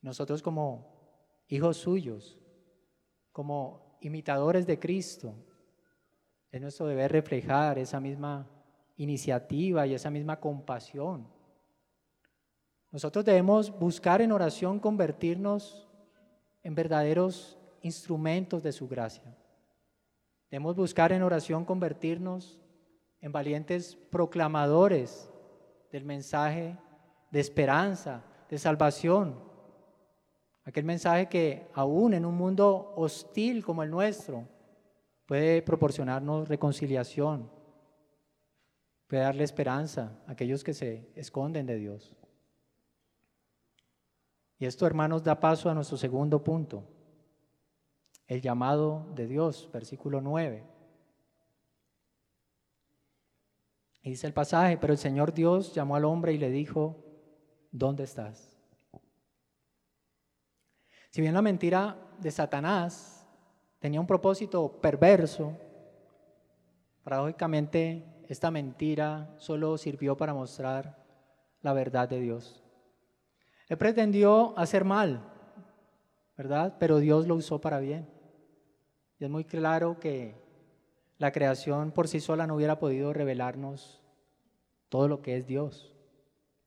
Nosotros 0.00 0.42
como 0.42 1.42
hijos 1.48 1.76
suyos, 1.76 2.38
como 3.30 3.98
imitadores 4.00 4.66
de 4.66 4.78
Cristo, 4.78 5.34
es 6.50 6.60
nuestro 6.60 6.86
deber 6.86 7.12
reflejar 7.12 7.78
esa 7.78 8.00
misma 8.00 8.48
iniciativa 8.96 9.86
y 9.86 9.94
esa 9.94 10.10
misma 10.10 10.38
compasión. 10.38 11.26
Nosotros 12.92 13.24
debemos 13.24 13.76
buscar 13.78 14.20
en 14.20 14.32
oración 14.32 14.78
convertirnos 14.78 15.88
en 16.62 16.74
verdaderos 16.74 17.58
instrumentos 17.80 18.62
de 18.62 18.70
su 18.70 18.86
gracia. 18.86 19.34
Debemos 20.50 20.76
buscar 20.76 21.10
en 21.12 21.22
oración 21.22 21.64
convertirnos 21.64 22.60
en 23.22 23.32
valientes 23.32 23.96
proclamadores 24.10 25.30
del 25.90 26.04
mensaje 26.04 26.76
de 27.30 27.40
esperanza, 27.40 28.22
de 28.50 28.58
salvación. 28.58 29.40
Aquel 30.64 30.84
mensaje 30.84 31.30
que 31.30 31.70
aún 31.72 32.12
en 32.12 32.26
un 32.26 32.34
mundo 32.34 32.92
hostil 32.96 33.64
como 33.64 33.82
el 33.82 33.90
nuestro 33.90 34.46
puede 35.24 35.62
proporcionarnos 35.62 36.46
reconciliación, 36.46 37.50
puede 39.06 39.22
darle 39.22 39.44
esperanza 39.44 40.12
a 40.26 40.32
aquellos 40.32 40.62
que 40.62 40.74
se 40.74 41.10
esconden 41.14 41.64
de 41.64 41.76
Dios. 41.76 42.14
Y 44.62 44.64
esto, 44.64 44.86
hermanos, 44.86 45.24
da 45.24 45.40
paso 45.40 45.68
a 45.68 45.74
nuestro 45.74 45.96
segundo 45.96 46.44
punto, 46.44 46.84
el 48.28 48.40
llamado 48.40 49.10
de 49.16 49.26
Dios, 49.26 49.68
versículo 49.72 50.20
9. 50.20 50.64
Y 54.02 54.10
dice 54.10 54.28
el 54.28 54.32
pasaje, 54.32 54.78
pero 54.78 54.92
el 54.92 55.00
Señor 55.00 55.34
Dios 55.34 55.74
llamó 55.74 55.96
al 55.96 56.04
hombre 56.04 56.32
y 56.32 56.38
le 56.38 56.48
dijo, 56.48 56.96
¿dónde 57.72 58.04
estás? 58.04 58.56
Si 61.10 61.20
bien 61.20 61.34
la 61.34 61.42
mentira 61.42 61.96
de 62.20 62.30
Satanás 62.30 63.26
tenía 63.80 64.00
un 64.00 64.06
propósito 64.06 64.80
perverso, 64.80 65.58
paradójicamente 67.02 68.22
esta 68.28 68.52
mentira 68.52 69.34
solo 69.38 69.76
sirvió 69.76 70.16
para 70.16 70.34
mostrar 70.34 71.04
la 71.62 71.72
verdad 71.72 72.08
de 72.08 72.20
Dios. 72.20 72.61
Él 73.72 73.78
pretendió 73.78 74.52
hacer 74.58 74.84
mal, 74.84 75.22
¿verdad? 76.36 76.76
Pero 76.78 76.98
Dios 76.98 77.26
lo 77.26 77.36
usó 77.36 77.58
para 77.58 77.80
bien. 77.80 78.06
Y 79.18 79.24
es 79.24 79.30
muy 79.30 79.46
claro 79.46 79.98
que 79.98 80.36
la 81.16 81.32
creación 81.32 81.90
por 81.90 82.06
sí 82.06 82.20
sola 82.20 82.46
no 82.46 82.56
hubiera 82.56 82.78
podido 82.78 83.14
revelarnos 83.14 84.02
todo 84.90 85.08
lo 85.08 85.22
que 85.22 85.38
es 85.38 85.46
Dios. 85.46 85.96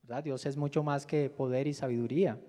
¿verdad? 0.02 0.24
Dios 0.24 0.48
es 0.48 0.58
mucho 0.58 0.82
más 0.82 1.06
que 1.06 1.30
poder 1.30 1.68
y 1.68 1.76
sabiduría. 1.76 2.42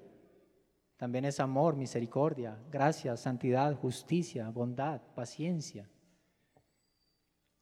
También 0.97 1.27
es 1.27 1.39
amor, 1.39 1.77
misericordia, 1.77 2.57
gracia, 2.71 3.15
santidad, 3.19 3.75
justicia, 3.75 4.49
bondad, 4.49 5.03
paciencia. 5.15 5.87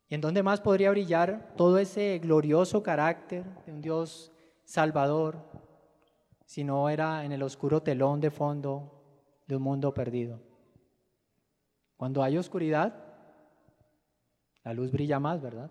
¿Y 0.09 0.15
en 0.15 0.21
dónde 0.21 0.45
más 0.45 0.61
podría 0.61 0.93
brillar 0.93 1.55
todo 1.57 1.79
ese 1.79 2.21
glorioso 2.21 2.85
carácter 2.85 3.43
de 3.67 3.73
un 3.73 3.81
Dios 3.81 4.31
salvador 4.63 5.64
si 6.45 6.65
no 6.65 6.89
era 6.89 7.25
en 7.25 7.33
el 7.33 7.43
oscuro 7.43 7.83
telón 7.83 8.21
de 8.21 8.31
fondo 8.31 9.03
de 9.47 9.57
un 9.57 9.63
mundo 9.63 9.95
perdido? 9.95 10.41
Cuando 11.97 12.23
hay 12.23 12.37
oscuridad, 12.37 12.95
la 14.63 14.73
luz 14.73 14.91
brilla 14.91 15.21
más, 15.21 15.41
¿verdad? 15.41 15.71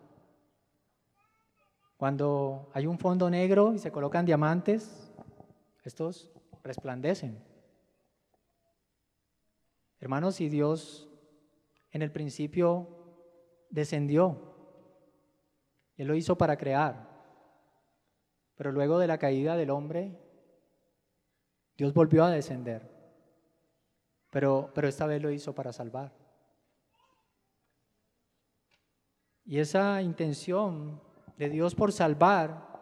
Cuando 1.98 2.70
hay 2.74 2.86
un 2.86 2.98
fondo 2.98 3.30
negro 3.30 3.74
y 3.74 3.80
se 3.80 3.92
colocan 3.92 4.26
diamantes, 4.26 5.12
estos 5.84 6.32
resplandecen. 6.64 7.44
Hermanos, 10.00 10.36
si 10.36 10.50
Dios 10.50 11.10
en 11.92 12.02
el 12.02 12.12
principio 12.12 12.88
descendió, 13.70 14.56
Él 15.96 16.08
lo 16.08 16.16
hizo 16.16 16.38
para 16.38 16.58
crear, 16.58 17.10
pero 18.56 18.72
luego 18.72 19.00
de 19.00 19.08
la 19.08 19.18
caída 19.18 19.56
del 19.56 19.70
hombre, 19.70 20.20
Dios 21.78 21.94
volvió 21.94 22.24
a 22.24 22.32
descender, 22.32 22.90
pero, 24.30 24.72
pero 24.74 24.88
esta 24.88 25.06
vez 25.06 25.22
lo 25.22 25.32
hizo 25.32 25.54
para 25.56 25.74
salvar. 25.74 26.14
Y 29.46 29.60
esa 29.60 30.02
intención 30.02 31.02
de 31.38 31.50
Dios 31.50 31.76
por 31.76 31.92
salvar 31.92 32.74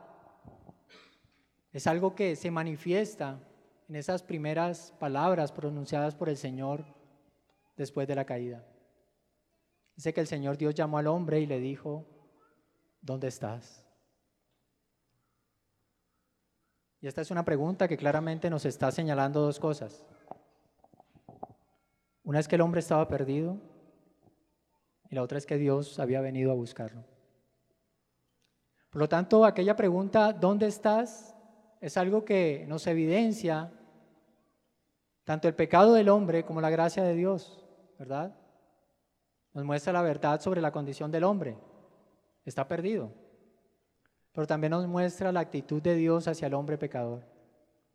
es 1.72 1.88
algo 1.88 2.16
que 2.16 2.36
se 2.36 2.52
manifiesta 2.52 3.40
en 3.88 3.96
esas 3.96 4.24
primeras 4.24 4.94
palabras 5.00 5.52
pronunciadas 5.52 6.16
por 6.16 6.30
el 6.30 6.38
Señor 6.38 6.86
después 7.76 8.08
de 8.08 8.16
la 8.16 8.26
caída. 8.26 8.66
Dice 9.96 10.14
que 10.14 10.22
el 10.22 10.28
Señor 10.28 10.58
Dios 10.58 10.76
llamó 10.76 10.98
al 10.98 11.08
hombre 11.08 11.40
y 11.40 11.46
le 11.46 11.60
dijo, 11.60 12.06
¿dónde 13.02 13.28
estás? 13.28 13.86
Y 17.02 17.08
esta 17.08 17.22
es 17.22 17.32
una 17.32 17.44
pregunta 17.44 17.88
que 17.88 17.98
claramente 17.98 18.50
nos 18.50 18.66
está 18.66 18.92
señalando 18.92 19.42
dos 19.42 19.60
cosas. 19.60 20.06
Una 22.24 22.40
es 22.40 22.48
que 22.48 22.56
el 22.56 22.62
hombre 22.62 22.80
estaba 22.80 23.08
perdido 23.08 23.58
y 25.10 25.16
la 25.16 25.24
otra 25.24 25.38
es 25.38 25.46
que 25.46 25.58
Dios 25.58 26.00
había 26.00 26.22
venido 26.22 26.52
a 26.52 26.56
buscarlo. 26.56 27.04
Por 28.92 29.02
lo 29.02 29.10
tanto, 29.10 29.44
aquella 29.46 29.76
pregunta, 29.76 30.32
¿dónde 30.32 30.68
estás? 30.68 31.32
es 31.82 31.98
algo 31.98 32.24
que 32.24 32.64
nos 32.68 32.86
evidencia 32.86 33.72
tanto 35.24 35.48
el 35.48 35.56
pecado 35.56 35.94
del 35.94 36.10
hombre 36.10 36.46
como 36.46 36.62
la 36.62 36.70
gracia 36.70 37.04
de 37.04 37.16
Dios, 37.16 37.66
¿verdad? 37.98 38.36
Nos 39.54 39.66
muestra 39.66 39.92
la 39.92 40.04
verdad 40.04 40.40
sobre 40.40 40.62
la 40.62 40.72
condición 40.72 41.12
del 41.12 41.24
hombre. 41.24 41.58
Está 42.46 42.68
perdido. 42.68 43.12
Pero 44.34 44.48
también 44.48 44.72
nos 44.72 44.88
muestra 44.88 45.32
la 45.32 45.42
actitud 45.42 45.82
de 45.82 45.96
Dios 45.96 46.28
hacia 46.28 46.48
el 46.48 46.54
hombre 46.54 46.78
pecador. 46.78 47.24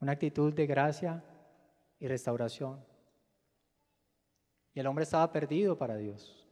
Una 0.01 0.12
actitud 0.12 0.53
de 0.53 0.66
gracia 0.66 1.24
y 1.99 2.07
restauración. 2.07 2.84
Y 4.74 4.80
el 4.80 4.87
hombre 4.87 5.05
estaba 5.05 5.32
perdido 5.32 5.78
para 5.78 5.97
Dios. 5.97 6.47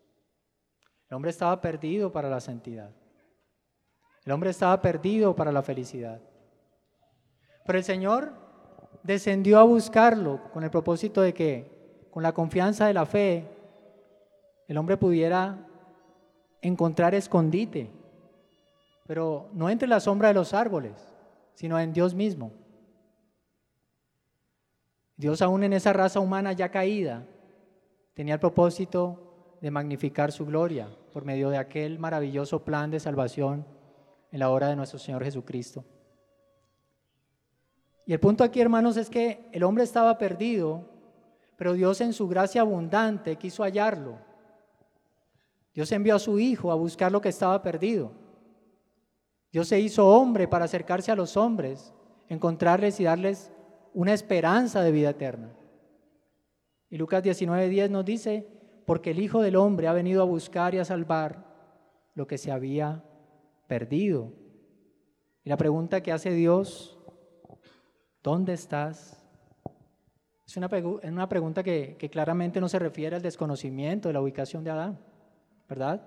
El 1.10 1.16
hombre 1.16 1.30
estaba 1.30 1.60
perdido 1.60 2.10
para 2.10 2.30
la 2.30 2.40
santidad. 2.40 2.90
El 4.24 4.32
hombre 4.32 4.50
estaba 4.50 4.80
perdido 4.80 5.36
para 5.36 5.52
la 5.52 5.62
felicidad. 5.62 6.20
Pero 7.66 7.78
el 7.78 7.84
Señor 7.84 8.32
descendió 9.02 9.58
a 9.58 9.64
buscarlo 9.64 10.50
con 10.52 10.64
el 10.64 10.70
propósito 10.70 11.20
de 11.20 11.34
que, 11.34 12.06
con 12.10 12.22
la 12.22 12.32
confianza 12.32 12.86
de 12.86 12.94
la 12.94 13.04
fe, 13.04 13.46
el 14.66 14.78
hombre 14.78 14.96
pudiera 14.96 15.66
encontrar 16.62 17.14
escondite, 17.14 17.90
pero 19.06 19.50
no 19.52 19.68
entre 19.68 19.88
la 19.88 20.00
sombra 20.00 20.28
de 20.28 20.34
los 20.34 20.54
árboles, 20.54 20.92
sino 21.54 21.78
en 21.78 21.92
Dios 21.92 22.14
mismo. 22.14 22.52
Dios 25.16 25.42
aún 25.42 25.62
en 25.62 25.72
esa 25.72 25.92
raza 25.92 26.20
humana 26.20 26.52
ya 26.52 26.70
caída 26.70 27.24
tenía 28.14 28.34
el 28.34 28.40
propósito 28.40 29.56
de 29.60 29.70
magnificar 29.70 30.32
su 30.32 30.46
gloria 30.46 30.88
por 31.12 31.24
medio 31.24 31.50
de 31.50 31.58
aquel 31.58 31.98
maravilloso 31.98 32.64
plan 32.64 32.90
de 32.90 33.00
salvación 33.00 33.64
en 34.32 34.40
la 34.40 34.50
hora 34.50 34.68
de 34.68 34.76
nuestro 34.76 34.98
Señor 34.98 35.22
Jesucristo. 35.24 35.84
Y 38.06 38.12
el 38.12 38.20
punto 38.20 38.44
aquí, 38.44 38.60
hermanos, 38.60 38.96
es 38.96 39.08
que 39.08 39.48
el 39.52 39.62
hombre 39.62 39.84
estaba 39.84 40.18
perdido, 40.18 40.84
pero 41.56 41.72
Dios 41.72 42.00
en 42.00 42.12
su 42.12 42.28
gracia 42.28 42.60
abundante 42.60 43.36
quiso 43.36 43.62
hallarlo. 43.62 44.18
Dios 45.72 45.90
envió 45.92 46.16
a 46.16 46.18
su 46.18 46.38
Hijo 46.38 46.70
a 46.70 46.74
buscar 46.74 47.10
lo 47.10 47.20
que 47.20 47.30
estaba 47.30 47.62
perdido. 47.62 48.23
Dios 49.54 49.68
se 49.68 49.78
hizo 49.78 50.08
hombre 50.08 50.48
para 50.48 50.64
acercarse 50.64 51.12
a 51.12 51.14
los 51.14 51.36
hombres, 51.36 51.94
encontrarles 52.28 52.98
y 52.98 53.04
darles 53.04 53.52
una 53.92 54.12
esperanza 54.12 54.82
de 54.82 54.90
vida 54.90 55.10
eterna. 55.10 55.54
Y 56.90 56.98
Lucas 56.98 57.22
19:10 57.22 57.88
nos 57.88 58.04
dice, 58.04 58.48
porque 58.84 59.12
el 59.12 59.20
Hijo 59.20 59.42
del 59.42 59.54
Hombre 59.54 59.86
ha 59.86 59.92
venido 59.92 60.22
a 60.22 60.24
buscar 60.24 60.74
y 60.74 60.78
a 60.78 60.84
salvar 60.84 61.44
lo 62.16 62.26
que 62.26 62.36
se 62.36 62.50
había 62.50 63.04
perdido. 63.68 64.32
Y 65.44 65.50
la 65.50 65.56
pregunta 65.56 66.02
que 66.02 66.10
hace 66.10 66.32
Dios, 66.32 66.98
¿dónde 68.24 68.54
estás? 68.54 69.24
Es 70.44 70.56
una, 70.56 70.68
pregunta 71.28 71.62
que, 71.62 71.96
que 71.96 72.10
claramente 72.10 72.60
no 72.60 72.68
se 72.68 72.80
refiere 72.80 73.14
al 73.14 73.22
desconocimiento 73.22 74.08
de 74.08 74.14
la 74.14 74.20
ubicación 74.20 74.64
de 74.64 74.72
Adán, 74.72 74.98
¿verdad? 75.68 76.04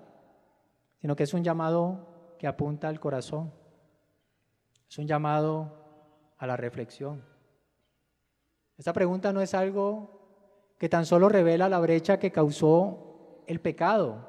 Sino 1.00 1.16
que 1.16 1.22
es 1.22 1.32
un 1.32 1.42
llamado 1.42 2.07
que 2.38 2.46
apunta 2.46 2.88
al 2.88 3.00
corazón. 3.00 3.52
Es 4.88 4.98
un 4.98 5.06
llamado 5.06 5.72
a 6.38 6.46
la 6.46 6.56
reflexión. 6.56 7.22
Esta 8.76 8.92
pregunta 8.92 9.32
no 9.32 9.40
es 9.40 9.54
algo 9.54 10.74
que 10.78 10.88
tan 10.88 11.04
solo 11.04 11.28
revela 11.28 11.68
la 11.68 11.80
brecha 11.80 12.18
que 12.18 12.30
causó 12.30 13.42
el 13.46 13.60
pecado, 13.60 14.28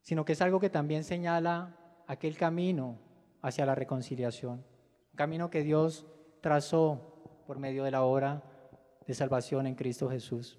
sino 0.00 0.24
que 0.24 0.32
es 0.32 0.40
algo 0.40 0.58
que 0.58 0.70
también 0.70 1.04
señala 1.04 1.76
aquel 2.06 2.36
camino 2.36 2.98
hacia 3.42 3.66
la 3.66 3.74
reconciliación, 3.74 4.64
un 5.12 5.16
camino 5.16 5.50
que 5.50 5.62
Dios 5.62 6.06
trazó 6.40 7.42
por 7.46 7.58
medio 7.58 7.84
de 7.84 7.90
la 7.90 8.02
obra 8.02 8.42
de 9.06 9.14
salvación 9.14 9.66
en 9.66 9.74
Cristo 9.74 10.08
Jesús. 10.08 10.58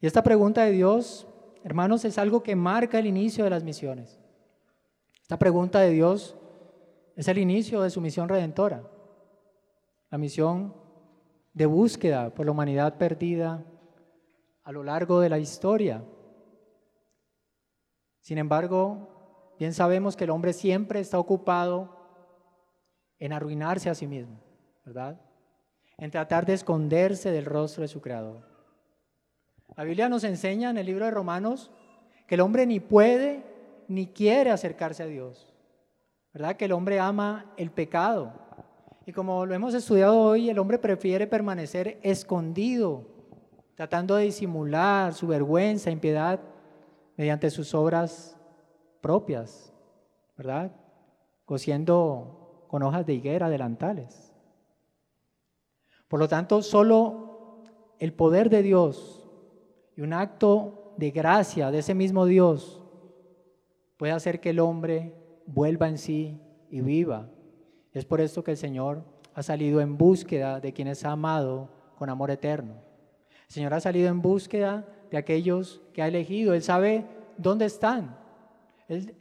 Y 0.00 0.06
esta 0.06 0.22
pregunta 0.22 0.64
de 0.64 0.72
Dios, 0.72 1.28
hermanos, 1.62 2.04
es 2.04 2.18
algo 2.18 2.42
que 2.42 2.56
marca 2.56 2.98
el 2.98 3.06
inicio 3.06 3.44
de 3.44 3.50
las 3.50 3.62
misiones. 3.62 4.21
Esta 5.32 5.38
pregunta 5.38 5.80
de 5.80 5.92
Dios 5.92 6.36
es 7.16 7.26
el 7.26 7.38
inicio 7.38 7.80
de 7.80 7.88
su 7.88 8.02
misión 8.02 8.28
redentora, 8.28 8.82
la 10.10 10.18
misión 10.18 10.74
de 11.54 11.64
búsqueda 11.64 12.34
por 12.34 12.44
la 12.44 12.52
humanidad 12.52 12.98
perdida 12.98 13.64
a 14.62 14.72
lo 14.72 14.84
largo 14.84 15.20
de 15.20 15.30
la 15.30 15.38
historia. 15.38 16.04
Sin 18.20 18.36
embargo, 18.36 19.54
bien 19.58 19.72
sabemos 19.72 20.16
que 20.16 20.24
el 20.24 20.30
hombre 20.30 20.52
siempre 20.52 21.00
está 21.00 21.18
ocupado 21.18 21.96
en 23.18 23.32
arruinarse 23.32 23.88
a 23.88 23.94
sí 23.94 24.06
mismo, 24.06 24.38
¿verdad? 24.84 25.18
En 25.96 26.10
tratar 26.10 26.44
de 26.44 26.52
esconderse 26.52 27.30
del 27.30 27.46
rostro 27.46 27.80
de 27.80 27.88
su 27.88 28.02
Creador. 28.02 28.46
La 29.78 29.84
Biblia 29.84 30.10
nos 30.10 30.24
enseña 30.24 30.68
en 30.68 30.76
el 30.76 30.84
libro 30.84 31.06
de 31.06 31.10
Romanos 31.10 31.70
que 32.26 32.34
el 32.34 32.42
hombre 32.42 32.66
ni 32.66 32.80
puede 32.80 33.50
ni 33.92 34.06
quiere 34.06 34.50
acercarse 34.50 35.02
a 35.02 35.06
Dios, 35.06 35.54
¿verdad? 36.32 36.56
Que 36.56 36.64
el 36.64 36.72
hombre 36.72 36.98
ama 36.98 37.52
el 37.56 37.70
pecado, 37.70 38.32
y 39.04 39.12
como 39.12 39.44
lo 39.46 39.54
hemos 39.54 39.74
estudiado 39.74 40.18
hoy, 40.18 40.48
el 40.48 40.58
hombre 40.58 40.78
prefiere 40.78 41.26
permanecer 41.26 41.98
escondido, 42.02 43.04
tratando 43.74 44.14
de 44.14 44.24
disimular 44.24 45.12
su 45.12 45.26
vergüenza, 45.26 45.90
impiedad, 45.90 46.40
mediante 47.16 47.50
sus 47.50 47.74
obras 47.74 48.36
propias, 49.00 49.72
¿verdad? 50.36 50.70
Cosiendo 51.44 52.64
con 52.68 52.82
hojas 52.82 53.04
de 53.04 53.14
higuera 53.14 53.50
delantales. 53.50 54.32
Por 56.06 56.20
lo 56.20 56.28
tanto, 56.28 56.62
solo 56.62 57.62
el 57.98 58.12
poder 58.12 58.50
de 58.50 58.62
Dios 58.62 59.28
y 59.96 60.02
un 60.02 60.12
acto 60.12 60.94
de 60.96 61.10
gracia 61.10 61.70
de 61.70 61.78
ese 61.78 61.94
mismo 61.94 62.26
Dios 62.26 62.81
puede 64.02 64.14
hacer 64.14 64.40
que 64.40 64.50
el 64.50 64.58
hombre 64.58 65.14
vuelva 65.46 65.86
en 65.86 65.96
sí 65.96 66.36
y 66.68 66.80
viva 66.80 67.28
es 67.92 68.04
por 68.04 68.20
esto 68.20 68.42
que 68.42 68.50
el 68.50 68.56
Señor 68.56 69.04
ha 69.32 69.44
salido 69.44 69.80
en 69.80 69.96
búsqueda 69.96 70.58
de 70.58 70.72
quienes 70.72 71.04
ha 71.04 71.12
amado 71.12 71.68
con 71.96 72.10
amor 72.10 72.32
eterno. 72.32 72.74
El 73.46 73.54
Señor 73.54 73.74
ha 73.74 73.80
salido 73.80 74.08
en 74.08 74.20
búsqueda 74.20 74.88
de 75.08 75.18
aquellos 75.18 75.82
que 75.92 76.02
ha 76.02 76.08
elegido. 76.08 76.52
Él 76.52 76.64
sabe 76.64 77.06
dónde 77.36 77.66
están. 77.66 78.18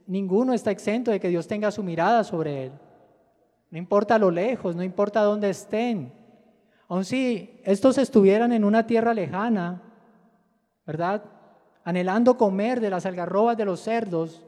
ninguno 0.07 0.51
está 0.51 0.71
exento 0.71 1.11
de 1.11 1.19
que 1.19 1.29
Dios 1.29 1.47
tenga 1.47 1.69
su 1.69 1.83
mirada 1.83 2.23
sobre 2.23 2.63
él. 2.63 2.71
No 3.69 3.77
importa 3.77 4.17
lo 4.17 4.31
lejos, 4.31 4.75
no 4.75 4.81
importa 4.81 5.21
dónde 5.21 5.51
estén. 5.51 6.11
Aun 6.87 7.05
si 7.05 7.61
estos 7.65 7.99
estuvieran 7.99 8.51
en 8.51 8.63
una 8.63 8.87
tierra 8.87 9.13
lejana, 9.13 9.83
¿verdad? 10.87 11.23
Anhelando 11.83 12.35
comer 12.35 12.79
de 12.79 12.89
las 12.89 13.05
algarrobas 13.05 13.55
de 13.57 13.65
los 13.65 13.79
cerdos, 13.79 14.43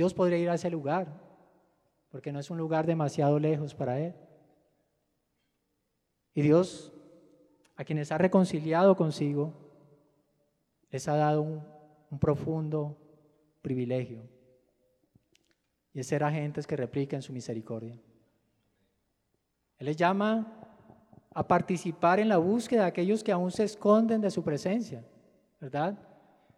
Dios 0.00 0.14
podría 0.14 0.38
ir 0.38 0.48
a 0.48 0.54
ese 0.54 0.70
lugar 0.70 1.12
porque 2.08 2.32
no 2.32 2.40
es 2.40 2.48
un 2.50 2.56
lugar 2.56 2.86
demasiado 2.86 3.38
lejos 3.38 3.74
para 3.74 4.00
Él. 4.00 4.14
Y 6.32 6.40
Dios, 6.40 6.90
a 7.76 7.84
quienes 7.84 8.10
ha 8.10 8.16
reconciliado 8.16 8.96
consigo, 8.96 9.52
les 10.90 11.06
ha 11.06 11.16
dado 11.16 11.42
un, 11.42 12.18
profundo 12.18 12.96
privilegio, 13.60 14.22
y 15.92 16.00
es 16.00 16.06
ser 16.06 16.24
agentes 16.24 16.66
que 16.66 16.76
repliquen 16.76 17.20
su 17.20 17.34
misericordia. 17.34 18.00
Él 19.78 19.84
les 19.84 19.98
llama 19.98 20.50
a 21.34 21.46
participar 21.46 22.20
en 22.20 22.30
la 22.30 22.38
búsqueda 22.38 22.84
de 22.84 22.88
aquellos 22.88 23.22
que 23.22 23.32
aún 23.32 23.50
se 23.50 23.64
esconden 23.64 24.22
de 24.22 24.30
su 24.30 24.42
presencia, 24.42 25.04
¿verdad? 25.60 25.98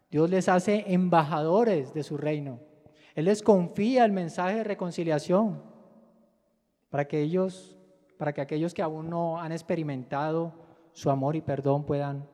Dios 0.09 0.29
les 0.29 0.47
hace 0.47 0.85
embajadores 0.87 1.93
de 1.93 2.03
su 2.03 2.15
reino. 2.15 2.71
Él 3.15 3.25
les 3.25 3.43
confía 3.43 4.05
el 4.05 4.11
mensaje 4.11 4.57
de 4.57 4.63
reconciliación 4.63 5.61
para 6.89 7.07
que 7.07 7.21
ellos, 7.21 7.77
para 8.17 8.33
que 8.33 8.41
aquellos 8.41 8.73
que 8.73 8.81
aún 8.81 9.09
no 9.09 9.39
han 9.39 9.51
experimentado 9.51 10.53
su 10.93 11.09
amor 11.09 11.35
y 11.35 11.41
perdón 11.41 11.85
puedan 11.85 12.27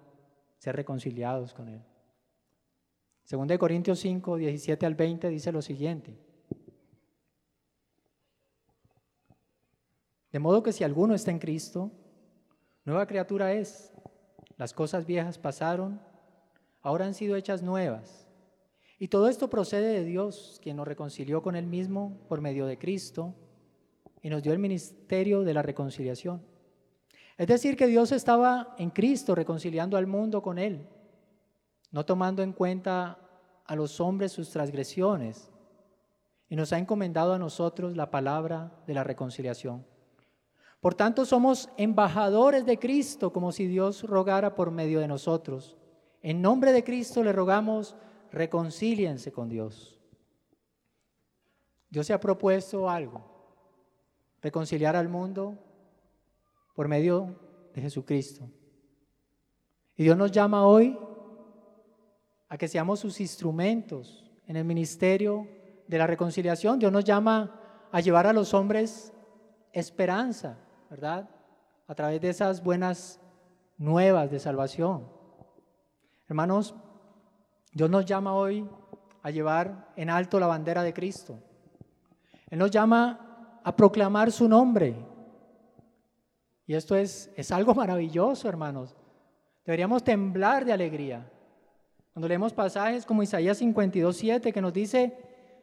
ser 0.57 0.75
reconciliados 0.75 1.53
con 1.53 1.69
Él. 1.69 1.81
Según 3.23 3.47
de 3.47 3.59
Corintios 3.59 3.99
5, 3.99 4.37
17 4.37 4.85
al 4.85 4.95
20 4.95 5.29
dice 5.29 5.51
lo 5.51 5.61
siguiente. 5.61 6.17
De 10.31 10.39
modo 10.39 10.61
que 10.63 10.73
si 10.73 10.83
alguno 10.83 11.15
está 11.15 11.31
en 11.31 11.39
Cristo, 11.39 11.91
nueva 12.85 13.07
criatura 13.07 13.53
es. 13.53 13.93
Las 14.57 14.73
cosas 14.73 15.05
viejas 15.05 15.37
pasaron, 15.37 16.01
ahora 16.81 17.05
han 17.05 17.13
sido 17.13 17.35
hechas 17.35 17.63
nuevas. 17.63 18.28
Y 18.99 19.07
todo 19.07 19.29
esto 19.29 19.49
procede 19.49 19.93
de 19.93 20.03
Dios, 20.03 20.59
quien 20.61 20.75
nos 20.75 20.87
reconcilió 20.87 21.41
con 21.41 21.55
Él 21.55 21.65
mismo 21.65 22.17
por 22.27 22.41
medio 22.41 22.65
de 22.65 22.77
Cristo 22.77 23.33
y 24.21 24.29
nos 24.29 24.43
dio 24.43 24.51
el 24.51 24.59
ministerio 24.59 25.43
de 25.43 25.53
la 25.53 25.61
reconciliación. 25.61 26.41
Es 27.37 27.47
decir, 27.47 27.77
que 27.77 27.87
Dios 27.87 28.11
estaba 28.11 28.75
en 28.77 28.89
Cristo 28.89 29.33
reconciliando 29.33 29.95
al 29.95 30.05
mundo 30.05 30.41
con 30.41 30.59
Él, 30.59 30.85
no 31.91 32.05
tomando 32.05 32.43
en 32.43 32.51
cuenta 32.51 33.17
a 33.65 33.75
los 33.75 34.01
hombres 34.01 34.33
sus 34.33 34.49
transgresiones, 34.49 35.49
y 36.49 36.57
nos 36.57 36.73
ha 36.73 36.77
encomendado 36.77 37.33
a 37.33 37.39
nosotros 37.39 37.95
la 37.95 38.11
palabra 38.11 38.73
de 38.85 38.95
la 38.95 39.05
reconciliación. 39.05 39.85
Por 40.81 40.95
tanto, 40.95 41.25
somos 41.25 41.69
embajadores 41.77 42.65
de 42.65 42.79
Cristo, 42.79 43.31
como 43.31 43.53
si 43.53 43.67
Dios 43.67 44.03
rogara 44.03 44.55
por 44.55 44.71
medio 44.71 44.99
de 44.99 45.07
nosotros. 45.07 45.77
En 46.21 46.41
nombre 46.41 46.73
de 46.73 46.83
Cristo 46.83 47.23
le 47.23 47.31
rogamos 47.31 47.95
reconcíliense 48.31 49.31
con 49.31 49.49
Dios. 49.49 49.99
Dios 51.89 52.05
se 52.05 52.13
ha 52.13 52.19
propuesto 52.19 52.89
algo, 52.89 53.23
reconciliar 54.41 54.95
al 54.95 55.09
mundo 55.09 55.57
por 56.75 56.87
medio 56.87 57.35
de 57.73 57.81
Jesucristo. 57.81 58.49
Y 59.95 60.03
Dios 60.03 60.15
nos 60.15 60.31
llama 60.31 60.65
hoy 60.65 60.97
a 62.47 62.57
que 62.57 62.67
seamos 62.67 62.99
sus 62.99 63.19
instrumentos 63.19 64.25
en 64.47 64.55
el 64.55 64.65
ministerio 64.65 65.47
de 65.87 65.97
la 65.97 66.07
reconciliación. 66.07 66.79
Dios 66.79 66.91
nos 66.91 67.03
llama 67.03 67.87
a 67.91 67.99
llevar 67.99 68.27
a 68.27 68.33
los 68.33 68.53
hombres 68.53 69.11
esperanza, 69.73 70.57
¿verdad? 70.89 71.29
A 71.87 71.95
través 71.95 72.21
de 72.21 72.29
esas 72.29 72.63
buenas 72.63 73.19
nuevas 73.77 74.29
de 74.31 74.39
salvación. 74.39 75.07
Hermanos, 76.27 76.75
Dios 77.71 77.89
nos 77.89 78.05
llama 78.05 78.33
hoy 78.33 78.67
a 79.21 79.29
llevar 79.29 79.91
en 79.95 80.09
alto 80.09 80.39
la 80.39 80.47
bandera 80.47 80.83
de 80.83 80.93
Cristo. 80.93 81.39
Él 82.49 82.59
nos 82.59 82.71
llama 82.71 83.59
a 83.63 83.75
proclamar 83.75 84.31
su 84.31 84.47
nombre. 84.47 84.95
Y 86.65 86.73
esto 86.73 86.95
es, 86.95 87.31
es 87.35 87.51
algo 87.51 87.73
maravilloso, 87.75 88.47
hermanos. 88.47 88.95
Deberíamos 89.65 90.03
temblar 90.03 90.65
de 90.65 90.73
alegría. 90.73 91.31
Cuando 92.13 92.27
leemos 92.27 92.53
pasajes 92.53 93.05
como 93.05 93.23
Isaías 93.23 93.57
52, 93.59 94.17
7, 94.17 94.51
que 94.51 94.61
nos 94.61 94.73
dice, 94.73 95.17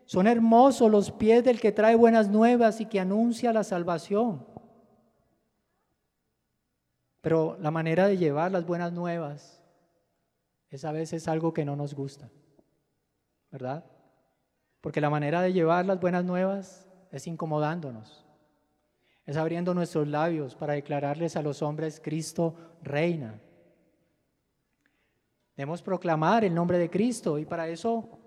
son 0.04 0.28
hermosos 0.28 0.90
los 0.90 1.11
pies 1.11 1.42
del 1.42 1.61
que 1.61 1.72
trae 1.72 1.96
buenas 1.96 2.28
nuevas 2.28 2.80
y 2.80 2.86
que 2.86 3.00
anuncia 3.00 3.52
la 3.52 3.64
salvación. 3.64 4.46
Pero 7.20 7.59
la 7.61 7.72
manera 7.72 8.07
de 8.07 8.16
llevar 8.16 8.52
las 8.52 8.64
buenas 8.64 8.92
nuevas 8.92 9.55
es 10.70 10.84
a 10.84 10.92
veces 10.92 11.28
algo 11.28 11.52
que 11.52 11.64
no 11.64 11.76
nos 11.76 11.94
gusta, 11.94 12.30
¿verdad? 13.50 13.84
Porque 14.80 15.00
la 15.00 15.10
manera 15.10 15.42
de 15.42 15.52
llevar 15.52 15.86
las 15.86 16.00
buenas 16.00 16.24
nuevas 16.24 16.86
es 17.10 17.26
incomodándonos, 17.26 18.24
es 19.24 19.36
abriendo 19.36 19.74
nuestros 19.74 20.06
labios 20.08 20.54
para 20.54 20.74
declararles 20.74 21.36
a 21.36 21.42
los 21.42 21.62
hombres, 21.62 22.00
Cristo 22.02 22.54
reina. 22.82 23.40
Debemos 25.56 25.82
proclamar 25.82 26.44
el 26.44 26.54
nombre 26.54 26.78
de 26.78 26.90
Cristo 26.90 27.38
y 27.38 27.46
para 27.46 27.68
eso 27.68 28.18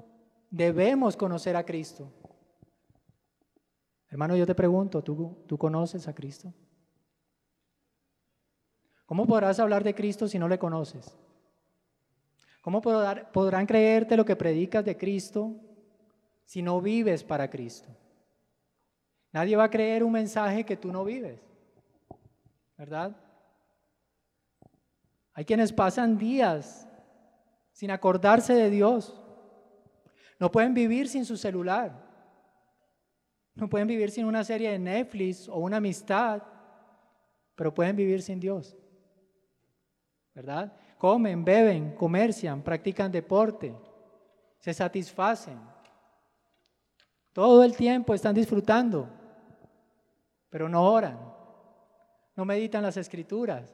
debemos 0.50 1.16
conocer 1.16 1.56
a 1.56 1.64
Cristo. 1.64 2.12
Hermano, 4.10 4.36
yo 4.36 4.48
te 4.48 4.56
pregunto, 4.56 5.04
¿tú, 5.04 5.44
¿tú 5.46 5.58
conoces 5.58 6.08
a 6.08 6.16
Cristo? 6.16 6.52
¿Cómo 9.06 9.28
podrás 9.28 9.60
hablar 9.60 9.84
de 9.84 9.94
Cristo 9.94 10.28
si 10.28 10.40
no 10.40 10.48
le 10.48 10.58
conoces? 10.58 11.18
¿Cómo 12.62 12.82
podrán 12.82 13.66
creerte 13.66 14.18
lo 14.18 14.26
que 14.26 14.36
predicas 14.36 14.84
de 14.84 14.98
Cristo 14.98 15.56
si 16.46 16.62
no 16.62 16.82
vives 16.82 17.24
para 17.24 17.50
Cristo? 17.50 17.90
Nadie 19.32 19.56
va 19.56 19.66
a 19.66 19.70
creer 19.70 20.04
un 20.04 20.12
mensaje 20.12 20.66
que 20.66 20.76
tú 20.76 20.92
no 20.92 21.04
vives, 21.06 21.40
¿verdad? 22.78 23.16
Hay 25.34 25.46
quienes 25.46 25.72
pasan 25.72 26.18
días 26.18 26.88
sin 27.72 27.92
acordarse 27.92 28.54
de 28.54 28.70
Dios. 28.70 29.22
No 30.38 30.52
pueden 30.52 30.74
vivir 30.74 31.08
sin 31.08 31.26
su 31.26 31.38
celular. 31.38 32.10
No 33.56 33.70
pueden 33.70 33.88
vivir 33.88 34.12
sin 34.12 34.26
una 34.26 34.44
serie 34.44 34.72
de 34.72 34.80
Netflix 34.80 35.48
o 35.48 35.60
una 35.60 35.78
amistad, 35.78 36.42
pero 37.56 37.74
pueden 37.74 37.96
vivir 37.96 38.22
sin 38.22 38.40
Dios. 38.40 38.76
¿Verdad? 40.34 40.74
Comen, 41.00 41.46
beben, 41.46 41.96
comercian, 41.96 42.62
practican 42.62 43.10
deporte, 43.10 43.74
se 44.60 44.74
satisfacen. 44.74 45.58
Todo 47.32 47.64
el 47.64 47.74
tiempo 47.74 48.14
están 48.14 48.36
disfrutando, 48.36 49.08
pero 50.50 50.68
no 50.68 50.84
oran, 50.84 51.18
no 52.36 52.44
meditan 52.44 52.84
las 52.84 52.98
escrituras, 52.98 53.74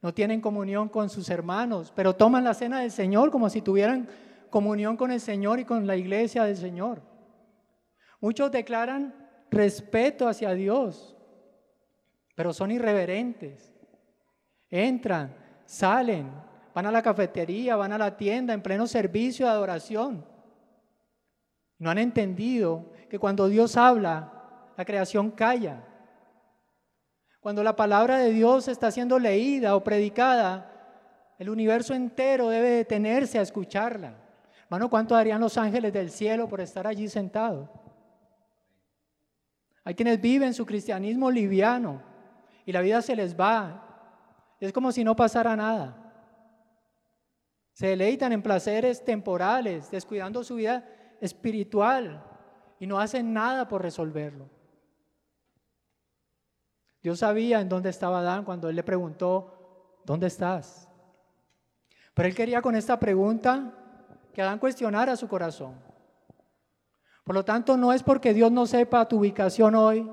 no 0.00 0.14
tienen 0.14 0.40
comunión 0.40 0.88
con 0.88 1.10
sus 1.10 1.28
hermanos, 1.30 1.92
pero 1.96 2.14
toman 2.14 2.44
la 2.44 2.54
cena 2.54 2.78
del 2.78 2.92
Señor 2.92 3.32
como 3.32 3.50
si 3.50 3.60
tuvieran 3.60 4.08
comunión 4.50 4.96
con 4.96 5.10
el 5.10 5.20
Señor 5.20 5.58
y 5.58 5.64
con 5.64 5.84
la 5.84 5.96
iglesia 5.96 6.44
del 6.44 6.56
Señor. 6.56 7.02
Muchos 8.20 8.52
declaran 8.52 9.12
respeto 9.50 10.28
hacia 10.28 10.54
Dios, 10.54 11.16
pero 12.36 12.52
son 12.52 12.70
irreverentes. 12.70 13.74
Entran, 14.70 15.39
salen, 15.70 16.28
van 16.74 16.86
a 16.86 16.90
la 16.90 17.00
cafetería, 17.00 17.76
van 17.76 17.92
a 17.92 17.98
la 17.98 18.16
tienda 18.16 18.52
en 18.52 18.60
pleno 18.60 18.88
servicio 18.88 19.46
de 19.46 19.52
adoración. 19.52 20.26
No 21.78 21.90
han 21.90 21.98
entendido 21.98 22.86
que 23.08 23.20
cuando 23.20 23.48
Dios 23.48 23.76
habla, 23.76 24.32
la 24.76 24.84
creación 24.84 25.30
calla. 25.30 25.84
Cuando 27.38 27.62
la 27.62 27.76
palabra 27.76 28.18
de 28.18 28.32
Dios 28.32 28.66
está 28.66 28.90
siendo 28.90 29.16
leída 29.20 29.76
o 29.76 29.84
predicada, 29.84 30.66
el 31.38 31.48
universo 31.48 31.94
entero 31.94 32.48
debe 32.48 32.70
detenerse 32.70 33.38
a 33.38 33.42
escucharla. 33.42 34.14
Hermano, 34.64 34.90
¿cuánto 34.90 35.14
darían 35.14 35.40
los 35.40 35.56
ángeles 35.56 35.92
del 35.92 36.10
cielo 36.10 36.48
por 36.48 36.60
estar 36.60 36.84
allí 36.86 37.08
sentados? 37.08 37.70
Hay 39.84 39.94
quienes 39.94 40.20
viven 40.20 40.52
su 40.52 40.66
cristianismo 40.66 41.30
liviano 41.30 42.02
y 42.66 42.72
la 42.72 42.80
vida 42.80 43.00
se 43.02 43.14
les 43.14 43.38
va. 43.38 43.86
Es 44.60 44.72
como 44.72 44.92
si 44.92 45.02
no 45.02 45.16
pasara 45.16 45.56
nada. 45.56 45.96
Se 47.72 47.88
deleitan 47.88 48.32
en 48.32 48.42
placeres 48.42 49.04
temporales, 49.04 49.90
descuidando 49.90 50.44
su 50.44 50.56
vida 50.56 50.86
espiritual 51.20 52.22
y 52.78 52.86
no 52.86 53.00
hacen 53.00 53.32
nada 53.32 53.66
por 53.66 53.80
resolverlo. 53.82 54.48
Dios 57.02 57.20
sabía 57.20 57.60
en 57.60 57.68
dónde 57.70 57.88
estaba 57.88 58.20
Adán 58.20 58.44
cuando 58.44 58.68
él 58.68 58.76
le 58.76 58.82
preguntó, 58.82 60.00
¿dónde 60.04 60.26
estás? 60.26 60.86
Pero 62.12 62.28
él 62.28 62.34
quería 62.34 62.60
con 62.60 62.76
esta 62.76 63.00
pregunta 63.00 63.72
que 64.34 64.42
Adán 64.42 64.58
cuestionara 64.58 65.16
su 65.16 65.26
corazón. 65.26 65.74
Por 67.24 67.34
lo 67.34 67.44
tanto, 67.44 67.76
no 67.76 67.92
es 67.92 68.02
porque 68.02 68.34
Dios 68.34 68.52
no 68.52 68.66
sepa 68.66 69.08
tu 69.08 69.18
ubicación 69.18 69.74
hoy 69.74 70.10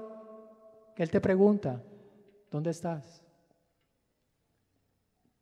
que 0.95 1.03
Él 1.03 1.11
te 1.11 1.19
pregunta, 1.19 1.81
¿dónde 2.49 2.71
estás? 2.71 3.26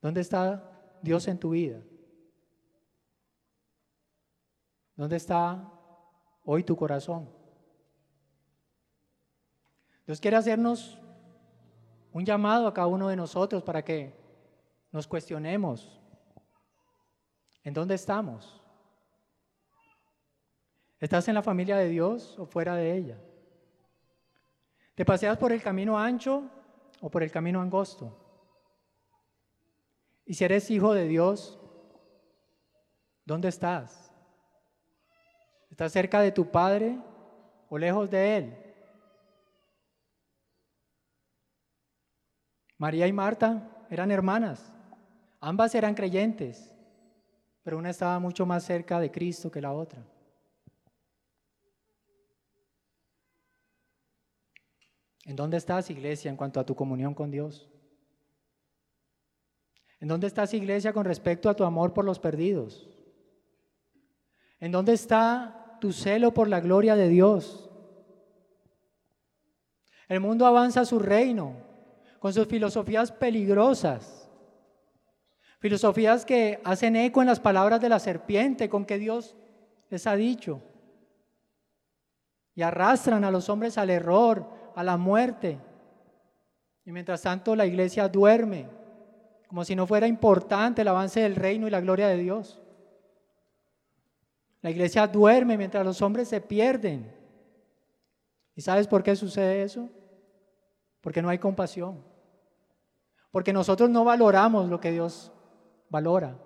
¿Dónde 0.06 0.22
está 0.22 0.62
Dios 1.02 1.28
en 1.28 1.40
tu 1.40 1.50
vida? 1.50 1.82
¿Dónde 4.96 5.16
está 5.16 5.68
hoy 6.44 6.64
tu 6.64 6.76
corazón? 6.76 7.28
Dios 10.06 10.22
quiere 10.22 10.38
hacernos 10.38 11.00
un 12.14 12.24
llamado 12.24 12.68
a 12.68 12.74
cada 12.76 12.86
uno 12.86 13.08
de 13.08 13.16
nosotros 13.16 13.64
para 13.64 13.84
que 13.84 14.14
nos 14.92 15.08
cuestionemos 15.08 16.00
en 17.64 17.74
dónde 17.74 17.96
estamos. 17.96 18.62
¿Estás 21.00 21.28
en 21.30 21.34
la 21.34 21.42
familia 21.42 21.78
de 21.78 21.90
Dios 21.90 22.38
o 22.38 22.46
fuera 22.46 22.76
de 22.76 22.96
ella? 22.96 23.18
¿Te 24.94 25.04
paseas 25.04 25.36
por 25.40 25.52
el 25.52 25.64
camino 25.64 25.98
ancho 25.98 26.44
o 27.02 27.10
por 27.10 27.24
el 27.24 27.32
camino 27.32 27.60
angosto? 27.60 28.25
Y 30.26 30.34
si 30.34 30.44
eres 30.44 30.72
hijo 30.72 30.94
de 30.94 31.08
Dios, 31.08 31.60
¿dónde 33.26 33.48
estás? 33.48 34.12
¿Estás 35.70 35.92
cerca 35.92 36.20
de 36.22 36.32
tu 36.32 36.50
Padre 36.50 36.98
o 37.70 37.78
lejos 37.78 38.10
de 38.10 38.38
Él? 38.38 38.58
María 42.78 43.08
y 43.08 43.14
Marta 43.14 43.86
eran 43.90 44.12
hermanas, 44.12 44.74
ambas 45.40 45.76
eran 45.76 45.94
creyentes, 45.94 46.74
pero 47.64 47.78
una 47.78 47.92
estaba 47.92 48.20
mucho 48.20 48.46
más 48.46 48.64
cerca 48.64 49.00
de 49.00 49.12
Cristo 49.12 49.52
que 49.52 49.62
la 49.62 49.72
otra. 49.72 50.04
¿En 55.24 55.36
dónde 55.36 55.58
estás, 55.58 55.90
iglesia, 55.90 56.30
en 56.30 56.38
cuanto 56.38 56.60
a 56.60 56.66
tu 56.66 56.76
comunión 56.76 57.14
con 57.14 57.32
Dios? 57.32 57.75
¿En 60.00 60.08
dónde 60.08 60.28
estás, 60.28 60.54
iglesia, 60.54 60.94
con 60.94 61.06
respecto 61.06 61.50
a 61.50 61.56
tu 61.56 61.64
amor 61.64 61.94
por 61.94 62.06
los 62.06 62.20
perdidos? 62.20 62.90
¿En 64.60 64.72
dónde 64.72 64.94
está 64.94 65.78
tu 65.80 65.92
celo 65.92 66.34
por 66.34 66.48
la 66.48 66.60
gloria 66.60 66.96
de 66.96 67.10
Dios? 67.10 67.70
El 70.08 70.20
mundo 70.20 70.46
avanza 70.46 70.82
a 70.82 70.86
su 70.86 71.00
reino, 71.00 71.58
con 72.20 72.34
sus 72.34 72.48
filosofías 72.48 73.12
peligrosas, 73.12 74.30
filosofías 75.60 76.26
que 76.26 76.62
hacen 76.64 76.96
eco 76.96 77.22
en 77.22 77.28
las 77.28 77.40
palabras 77.40 77.82
de 77.82 77.90
la 77.90 78.00
serpiente 78.00 78.70
con 78.70 78.86
que 78.86 79.00
Dios 79.00 79.36
les 79.90 80.06
ha 80.08 80.16
dicho, 80.16 80.62
y 82.54 82.62
arrastran 82.62 83.24
a 83.24 83.32
los 83.32 83.50
hombres 83.50 83.78
al 83.78 83.90
error, 83.90 84.48
a 84.76 84.84
la 84.84 84.98
muerte. 84.98 85.60
Y 86.86 86.92
mientras 86.92 87.22
tanto 87.22 87.56
la 87.56 87.66
iglesia 87.66 88.08
duerme, 88.08 88.70
como 89.48 89.64
si 89.64 89.76
no 89.76 89.88
fuera 89.88 90.08
importante 90.08 90.82
el 90.82 90.88
avance 90.88 91.20
del 91.22 91.36
reino 91.36 91.68
y 91.68 91.72
la 91.72 91.82
gloria 91.82 92.08
de 92.08 92.18
Dios. 92.18 92.62
La 94.62 94.72
iglesia 94.72 95.06
duerme 95.08 95.58
mientras 95.58 95.86
los 95.86 96.02
hombres 96.02 96.28
se 96.28 96.42
pierden. 96.42 97.12
¿Y 98.56 98.62
sabes 98.62 98.88
por 98.88 99.04
qué 99.04 99.16
sucede 99.16 99.62
eso? 99.62 99.90
Porque 101.02 101.22
no 101.22 101.30
hay 101.30 101.38
compasión. 101.38 102.04
Porque 103.30 103.54
nosotros 103.54 103.90
no 103.90 104.04
valoramos 104.04 104.70
lo 104.70 104.80
que 104.80 104.92
Dios 104.92 105.32
valora. 105.90 106.38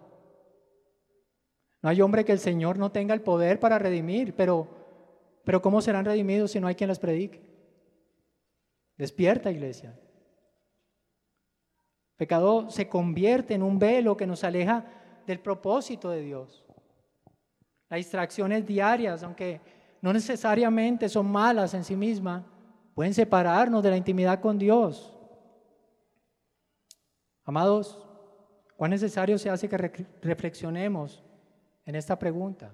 No 1.82 1.90
hay 1.90 2.02
hombre 2.02 2.26
que 2.26 2.34
el 2.34 2.40
Señor 2.40 2.78
no 2.78 2.92
tenga 2.92 3.14
el 3.14 3.22
poder 3.22 3.60
para 3.60 3.80
redimir, 3.80 4.36
pero, 4.36 4.68
pero 5.46 5.62
¿cómo 5.62 5.82
serán 5.82 6.04
redimidos 6.04 6.52
si 6.52 6.60
no 6.60 6.68
hay 6.68 6.76
quien 6.76 6.90
las 6.90 7.00
predique? 7.00 7.42
Despierta, 8.98 9.50
iglesia. 9.50 9.98
Pecado 12.20 12.70
se 12.70 12.90
convierte 12.90 13.54
en 13.54 13.64
un 13.64 13.80
velo 13.80 14.18
que 14.18 14.28
nos 14.28 14.44
aleja 14.44 14.84
del 15.26 15.40
propósito 15.40 16.10
de 16.10 16.20
Dios. 16.20 16.66
Las 17.88 18.00
distracciones 18.00 18.66
diarias, 18.66 19.24
aunque 19.24 19.62
no 20.02 20.12
necesariamente 20.12 21.08
son 21.08 21.32
malas 21.32 21.74
en 21.74 21.86
sí 21.86 21.96
mismas, 21.96 22.44
pueden 22.94 23.14
separarnos 23.14 23.82
de 23.82 23.92
la 23.92 23.96
intimidad 23.96 24.42
con 24.42 24.60
Dios. 24.60 25.18
Amados, 27.46 28.06
cuán 28.76 28.92
necesario 28.92 29.38
se 29.38 29.50
hace 29.50 29.70
que 29.70 29.78
reflexionemos 30.22 31.24
en 31.86 31.96
esta 31.96 32.20
pregunta. 32.20 32.74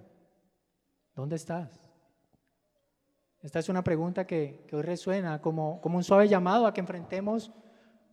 ¿Dónde 1.13 1.35
estás? 1.35 1.69
Esta 3.43 3.59
es 3.59 3.69
una 3.69 3.83
pregunta 3.83 4.25
que, 4.25 4.65
hoy 4.71 4.81
resuena 4.81 5.39
como, 5.39 5.79
como 5.81 5.97
un 5.97 6.03
suave 6.03 6.27
llamado 6.27 6.65
a 6.65 6.73
que 6.73 6.81
enfrentemos 6.81 7.51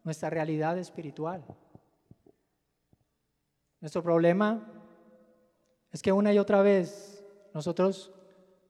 nuestra 0.05 0.31
realidad 0.31 0.79
espiritual. 0.79 1.45
Nuestro 3.81 4.03
problema 4.03 4.67
es 5.91 6.03
que 6.03 6.13
una 6.13 6.33
y 6.33 6.39
otra 6.39 6.63
vez 6.63 7.25
nosotros 7.53 8.13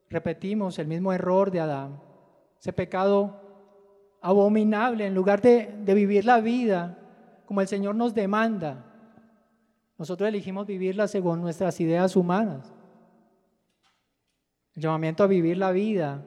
repetimos 0.08 0.78
el 0.78 0.86
mismo 0.86 1.12
error 1.12 1.50
de 1.50 1.60
Adán, 1.60 2.00
ese 2.58 2.72
pecado 2.72 3.40
abominable, 4.20 5.06
en 5.06 5.14
lugar 5.14 5.40
de, 5.40 5.74
de 5.84 5.94
vivir 5.94 6.24
la 6.24 6.40
vida 6.40 6.98
como 7.44 7.60
el 7.60 7.68
Señor 7.68 7.94
nos 7.94 8.14
demanda, 8.14 8.86
nosotros 9.98 10.28
elegimos 10.28 10.66
vivirla 10.66 11.06
según 11.06 11.40
nuestras 11.40 11.78
ideas 11.80 12.16
humanas. 12.16 12.72
El 14.74 14.82
llamamiento 14.82 15.22
a 15.22 15.26
vivir 15.26 15.58
la 15.58 15.70
vida, 15.70 16.24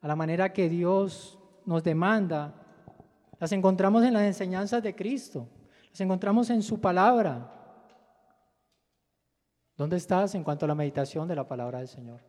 a 0.00 0.08
la 0.08 0.16
manera 0.16 0.52
que 0.52 0.68
Dios 0.68 1.38
nos 1.66 1.84
demanda, 1.84 2.63
las 3.44 3.52
encontramos 3.52 4.02
en 4.04 4.14
las 4.14 4.22
enseñanzas 4.22 4.82
de 4.82 4.96
Cristo, 4.96 5.46
las 5.90 6.00
encontramos 6.00 6.48
en 6.48 6.62
su 6.62 6.80
palabra. 6.80 7.52
¿Dónde 9.76 9.98
estás 9.98 10.34
en 10.34 10.42
cuanto 10.42 10.64
a 10.64 10.68
la 10.68 10.74
meditación 10.74 11.28
de 11.28 11.36
la 11.36 11.46
palabra 11.46 11.80
del 11.80 11.88
Señor? 11.88 12.22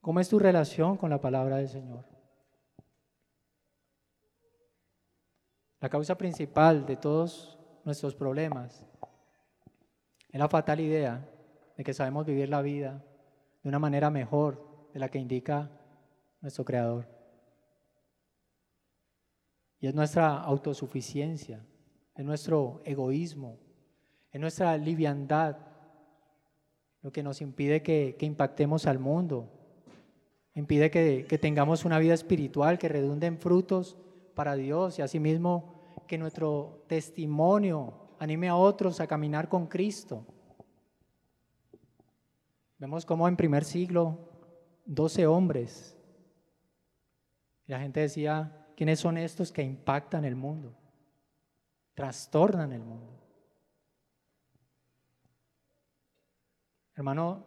¿Cómo 0.00 0.18
es 0.18 0.30
tu 0.30 0.38
relación 0.38 0.96
con 0.96 1.10
la 1.10 1.20
palabra 1.20 1.58
del 1.58 1.68
Señor? 1.68 2.06
La 5.78 5.90
causa 5.90 6.16
principal 6.16 6.86
de 6.86 6.96
todos 6.96 7.58
nuestros 7.84 8.14
problemas 8.14 8.82
es 10.30 10.40
la 10.40 10.48
fatal 10.48 10.80
idea 10.80 11.28
de 11.76 11.84
que 11.84 11.92
sabemos 11.92 12.24
vivir 12.24 12.48
la 12.48 12.62
vida 12.62 13.04
de 13.62 13.68
una 13.68 13.78
manera 13.78 14.08
mejor 14.08 14.88
de 14.94 15.00
la 15.00 15.10
que 15.10 15.18
indica 15.18 15.70
nuestro 16.40 16.64
Creador. 16.64 17.13
Y 19.80 19.86
es 19.86 19.94
nuestra 19.94 20.38
autosuficiencia, 20.38 21.64
es 22.14 22.24
nuestro 22.24 22.80
egoísmo, 22.84 23.58
es 24.32 24.40
nuestra 24.40 24.76
liviandad 24.76 25.56
lo 27.02 27.12
que 27.12 27.22
nos 27.22 27.42
impide 27.42 27.82
que, 27.82 28.16
impactemos 28.20 28.86
al 28.86 28.98
mundo, 28.98 29.50
impide 30.54 30.90
que, 30.90 31.26
que 31.28 31.38
tengamos 31.38 31.84
una 31.84 31.98
vida 31.98 32.14
espiritual 32.14 32.78
que 32.78 32.88
redunde 32.88 33.26
en 33.26 33.38
frutos 33.38 33.98
para 34.34 34.54
Dios 34.54 34.98
y 34.98 35.02
asimismo 35.02 35.74
que 36.06 36.16
nuestro 36.16 36.84
testimonio 36.86 38.08
anime 38.18 38.48
a 38.48 38.56
otros 38.56 39.00
a 39.00 39.06
caminar 39.06 39.50
con 39.50 39.66
Cristo. 39.66 40.26
Vemos 42.78 43.04
cómo 43.04 43.28
en 43.28 43.36
primer 43.36 43.64
siglo, 43.64 44.18
12 44.86 45.26
hombres, 45.26 45.96
la 47.66 47.80
gente 47.80 48.00
decía, 48.00 48.63
¿quiénes 48.76 49.00
son 49.00 49.18
estos 49.18 49.52
que 49.52 49.62
impactan 49.62 50.24
el 50.24 50.36
mundo? 50.36 50.74
Trastornan 51.94 52.72
el 52.72 52.82
mundo. 52.82 53.20
Hermano, 56.94 57.44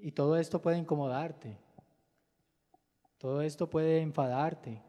y 0.00 0.12
todo 0.12 0.36
esto 0.36 0.60
puede 0.60 0.78
incomodarte, 0.78 1.58
todo 3.16 3.42
esto 3.42 3.68
puede 3.68 4.00
enfadarte, 4.00 4.82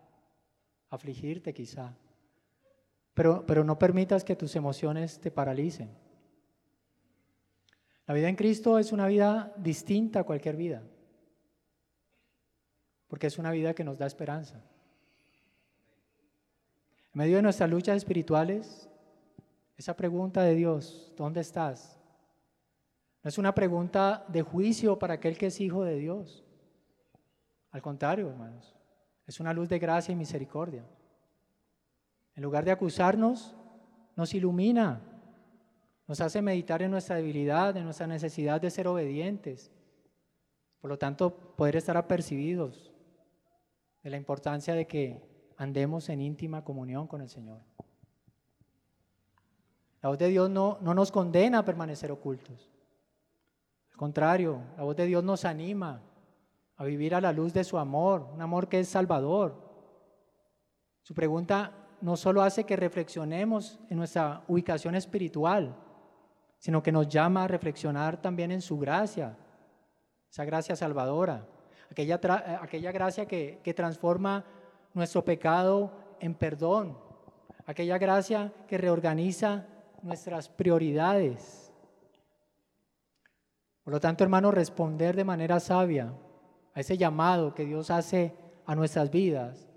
afligirte 0.89 1.53
quizá. 1.53 1.95
Pero, 3.13 3.63
no 3.65 3.77
permitas 3.77 4.23
que 4.23 4.35
tus 4.35 4.55
emociones 4.55 5.19
te 5.19 5.29
paralicen. 5.29 5.89
La 8.05 8.13
vida 8.13 8.29
en 8.29 8.35
Cristo 8.35 8.79
es 8.79 8.93
una 8.93 9.07
vida 9.07 9.53
distinta 9.57 10.21
a 10.21 10.23
cualquier 10.23 10.55
vida, 10.55 10.83
porque 13.07 13.27
es 13.27 13.37
una 13.37 13.51
vida 13.51 13.73
que 13.73 13.83
nos 13.83 13.97
da 13.97 14.05
esperanza. 14.05 14.63
En 17.13 17.19
medio 17.19 17.37
de 17.37 17.41
nuestras 17.41 17.69
luchas 17.69 17.97
espirituales, 17.97 18.87
esa 19.77 19.95
pregunta 19.95 20.43
de 20.43 20.53
Dios, 20.55 21.11
¿dónde 21.17 21.41
estás? 21.41 21.97
No 23.23 23.29
es 23.29 23.37
una 23.37 23.55
pregunta 23.55 24.25
de 24.27 24.41
juicio 24.41 24.99
para 24.99 25.15
aquel 25.15 25.37
que 25.37 25.47
es 25.47 25.59
hijo 25.59 25.83
de 25.83 25.95
Dios. 25.95 26.45
Al 27.71 27.81
contrario, 27.81 28.29
hermanos, 28.29 28.75
es 29.25 29.39
una 29.39 29.53
luz 29.53 29.69
de 29.69 29.79
gracia 29.79 30.11
y 30.11 30.15
misericordia. 30.15 30.83
En 32.35 32.43
lugar 32.43 32.63
de 32.63 32.71
acusarnos, 32.71 33.55
nos 34.15 34.33
ilumina, 34.33 35.01
nos 36.07 36.21
hace 36.21 36.41
meditar 36.41 36.81
en 36.81 36.91
nuestra 36.91 37.15
debilidad, 37.15 37.75
en 37.75 37.85
nuestra 37.85 38.07
necesidad 38.07 38.61
de 38.61 38.69
ser 38.69 38.87
obedientes. 38.87 39.71
Por 40.79 40.89
lo 40.89 40.97
tanto, 40.97 41.55
poder 41.55 41.75
estar 41.75 41.97
apercibidos 41.97 42.93
de 44.03 44.09
la 44.09 44.17
importancia 44.17 44.73
de 44.73 44.87
que 44.87 45.28
andemos 45.59 46.07
en 46.07 46.21
íntima 46.21 46.63
comunión 46.63 47.05
con 47.05 47.21
el 47.21 47.29
Señor. 47.29 47.59
La 50.01 50.07
voz 50.07 50.17
de 50.17 50.29
Dios 50.29 50.49
no, 50.49 50.77
no 50.79 50.93
nos 50.93 51.11
condena 51.11 51.59
a 51.59 51.65
permanecer 51.65 52.11
ocultos. 52.11 52.71
Al 53.91 53.97
contrario, 53.97 54.61
la 54.77 54.83
voz 54.83 54.95
de 54.95 55.05
Dios 55.05 55.21
nos 55.21 55.43
anima 55.43 56.01
a 56.77 56.85
vivir 56.85 57.13
a 57.13 57.19
la 57.19 57.33
luz 57.33 57.51
de 57.51 57.65
su 57.65 57.77
amor, 57.77 58.29
un 58.33 58.41
amor 58.41 58.69
que 58.69 58.79
es 58.79 58.87
salvador. 58.87 59.53
Su 61.03 61.13
pregunta 61.13 61.73
no 61.99 62.15
solo 62.15 62.41
hace 62.41 62.63
que 62.63 62.77
reflexionemos 62.77 63.79
en 63.89 63.97
nuestra 63.97 64.43
ubicación 64.47 64.95
espiritual, 64.95 65.75
sino 66.57 66.81
que 66.81 66.93
nos 66.93 67.09
llama 67.09 67.43
a 67.43 67.47
reflexionar 67.49 68.21
también 68.21 68.53
en 68.53 68.61
su 68.61 68.79
gracia, 68.79 69.37
esa 70.31 70.45
gracia 70.45 70.77
salvadora, 70.77 71.45
aquella, 71.91 72.17
aquella 72.61 72.93
gracia 72.93 73.25
que, 73.25 73.59
que 73.61 73.73
transforma 73.73 74.45
nuestro 74.93 75.23
pecado 75.23 75.91
en 76.19 76.33
perdón, 76.33 76.97
aquella 77.65 77.97
gracia 77.97 78.53
que 78.67 78.77
reorganiza 78.77 79.65
nuestras 80.01 80.49
prioridades. 80.49 81.71
Por 83.83 83.93
lo 83.93 83.99
tanto, 83.99 84.23
hermano, 84.23 84.51
responder 84.51 85.15
de 85.15 85.23
manera 85.23 85.59
sabia 85.59 86.13
a 86.73 86.79
ese 86.79 86.97
llamado 86.97 87.53
que 87.53 87.65
Dios 87.65 87.89
hace 87.89 88.33
a 88.65 88.75
nuestras 88.75 89.09
vidas 89.09 89.69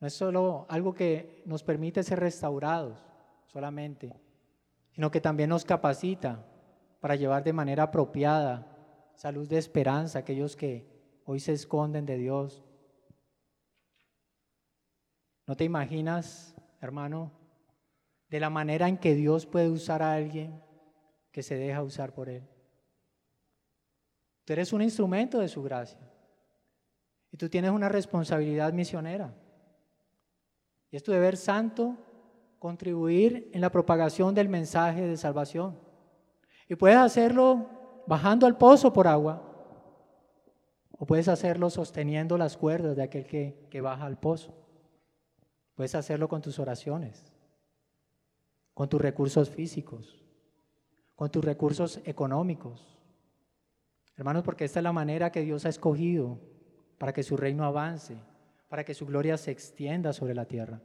no 0.00 0.06
es 0.06 0.14
solo 0.14 0.66
algo 0.68 0.94
que 0.94 1.42
nos 1.44 1.62
permite 1.62 2.02
ser 2.02 2.20
restaurados 2.20 3.04
solamente, 3.46 4.14
sino 4.90 5.10
que 5.10 5.20
también 5.20 5.50
nos 5.50 5.64
capacita 5.64 6.44
para 7.00 7.16
llevar 7.16 7.42
de 7.42 7.52
manera 7.52 7.84
apropiada 7.84 8.66
esa 9.14 9.32
luz 9.32 9.48
de 9.48 9.58
esperanza 9.58 10.18
a 10.18 10.20
aquellos 10.20 10.54
que 10.54 10.86
hoy 11.24 11.40
se 11.40 11.52
esconden 11.52 12.06
de 12.06 12.16
Dios. 12.16 12.64
¿No 15.48 15.56
te 15.56 15.64
imaginas, 15.64 16.54
hermano, 16.78 17.32
de 18.28 18.38
la 18.38 18.50
manera 18.50 18.86
en 18.86 18.98
que 18.98 19.14
Dios 19.14 19.46
puede 19.46 19.70
usar 19.70 20.02
a 20.02 20.12
alguien 20.12 20.62
que 21.32 21.42
se 21.42 21.56
deja 21.56 21.82
usar 21.82 22.12
por 22.12 22.28
Él? 22.28 22.46
Tú 24.44 24.52
eres 24.52 24.74
un 24.74 24.82
instrumento 24.82 25.38
de 25.38 25.48
su 25.48 25.62
gracia 25.62 25.98
y 27.32 27.38
tú 27.38 27.48
tienes 27.48 27.70
una 27.70 27.88
responsabilidad 27.88 28.74
misionera. 28.74 29.34
Y 30.90 30.96
es 30.96 31.02
tu 31.02 31.12
deber 31.12 31.38
santo 31.38 31.96
contribuir 32.58 33.50
en 33.54 33.62
la 33.62 33.72
propagación 33.72 34.34
del 34.34 34.50
mensaje 34.50 35.06
de 35.06 35.16
salvación. 35.16 35.78
Y 36.68 36.74
puedes 36.74 36.98
hacerlo 36.98 37.70
bajando 38.06 38.46
al 38.46 38.58
pozo 38.58 38.92
por 38.92 39.08
agua, 39.08 39.42
o 40.98 41.06
puedes 41.06 41.28
hacerlo 41.28 41.70
sosteniendo 41.70 42.36
las 42.36 42.58
cuerdas 42.58 42.96
de 42.96 43.02
aquel 43.02 43.24
que, 43.24 43.66
que 43.70 43.80
baja 43.80 44.04
al 44.04 44.18
pozo. 44.18 44.67
Puedes 45.78 45.94
hacerlo 45.94 46.28
con 46.28 46.42
tus 46.42 46.58
oraciones, 46.58 47.22
con 48.74 48.88
tus 48.88 49.00
recursos 49.00 49.48
físicos, 49.48 50.20
con 51.14 51.30
tus 51.30 51.44
recursos 51.44 52.00
económicos. 52.04 52.98
Hermanos, 54.16 54.42
porque 54.42 54.64
esta 54.64 54.80
es 54.80 54.82
la 54.82 54.90
manera 54.90 55.30
que 55.30 55.42
Dios 55.42 55.64
ha 55.66 55.68
escogido 55.68 56.40
para 56.98 57.12
que 57.12 57.22
su 57.22 57.36
reino 57.36 57.62
avance, 57.62 58.16
para 58.68 58.82
que 58.82 58.92
su 58.92 59.06
gloria 59.06 59.36
se 59.36 59.52
extienda 59.52 60.12
sobre 60.12 60.34
la 60.34 60.46
tierra. 60.46 60.80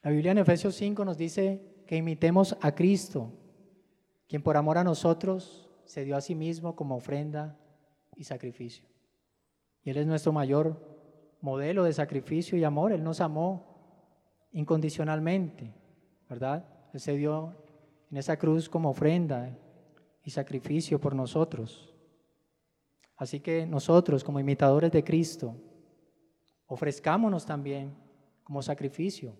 La 0.00 0.10
Biblia 0.10 0.32
en 0.32 0.38
Efesios 0.38 0.74
5 0.76 1.04
nos 1.04 1.18
dice 1.18 1.60
que 1.86 1.96
imitemos 1.96 2.56
a 2.62 2.74
Cristo, 2.74 3.30
quien 4.26 4.40
por 4.40 4.56
amor 4.56 4.78
a 4.78 4.84
nosotros 4.84 5.68
se 5.84 6.02
dio 6.02 6.16
a 6.16 6.22
sí 6.22 6.34
mismo 6.34 6.74
como 6.74 6.96
ofrenda 6.96 7.58
y 8.16 8.24
sacrificio. 8.24 8.86
Y 9.84 9.90
Él 9.90 9.98
es 9.98 10.06
nuestro 10.06 10.32
mayor 10.32 10.95
modelo 11.46 11.84
de 11.84 11.92
sacrificio 11.92 12.58
y 12.58 12.64
amor. 12.64 12.90
Él 12.90 13.04
nos 13.04 13.20
amó 13.20 13.64
incondicionalmente, 14.50 15.72
¿verdad? 16.28 16.66
Él 16.92 16.98
se 16.98 17.16
dio 17.16 17.54
en 18.10 18.16
esa 18.16 18.36
cruz 18.36 18.68
como 18.68 18.90
ofrenda 18.90 19.56
y 20.24 20.30
sacrificio 20.30 21.00
por 21.00 21.14
nosotros. 21.14 21.94
Así 23.16 23.38
que 23.38 23.64
nosotros, 23.64 24.24
como 24.24 24.40
imitadores 24.40 24.90
de 24.90 25.04
Cristo, 25.04 25.54
ofrezcámonos 26.66 27.46
también 27.46 27.94
como 28.42 28.60
sacrificio, 28.60 29.32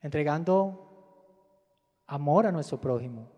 entregando 0.00 2.00
amor 2.06 2.46
a 2.46 2.52
nuestro 2.52 2.80
prójimo, 2.80 3.30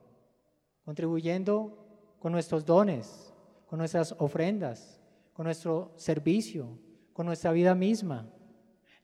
contribuyendo 0.85 2.17
con 2.21 2.31
nuestros 2.31 2.65
dones, 2.65 3.35
con 3.67 3.81
nuestras 3.81 4.15
ofrendas, 4.19 5.01
con 5.33 5.47
nuestro 5.47 5.91
servicio, 5.97 6.86
con 7.17 7.25
nuestra 7.25 7.51
vida 7.53 7.75
misma, 7.75 8.29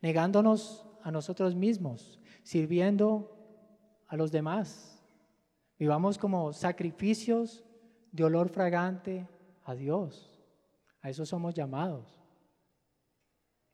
negándonos 0.02 0.86
a 1.02 1.10
nosotros 1.10 1.54
mismos, 1.54 2.20
sirviendo 2.42 3.34
a 4.06 4.18
los 4.18 4.30
demás. 4.30 5.02
Vivamos 5.78 6.18
como 6.18 6.52
sacrificios 6.52 7.64
de 8.10 8.24
olor 8.24 8.50
fragante 8.50 9.26
a 9.64 9.74
Dios. 9.74 10.44
A 11.00 11.08
eso 11.08 11.24
somos 11.24 11.54
llamados. 11.54 12.20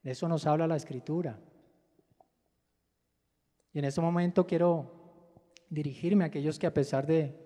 De 0.05 0.13
eso 0.13 0.29
nos 0.29 0.47
habla 0.47 0.69
la 0.69 0.77
escritura. 0.77 1.37
Y 3.73 3.81
en 3.81 3.87
este 3.87 4.01
momento 4.01 4.47
quiero 4.47 4.93
dirigirme 5.69 6.23
a 6.23 6.29
aquellos 6.29 6.61
que 6.61 6.69
a 6.69 6.75
pesar 6.75 7.09
de, 7.09 7.45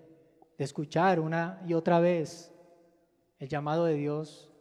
escuchar 0.59 1.19
una 1.19 1.61
y 1.67 1.73
otra 1.73 1.99
vez 2.01 2.55
el 3.39 3.49
llamado 3.49 3.87
de 3.87 3.95
Dios, 3.95 4.52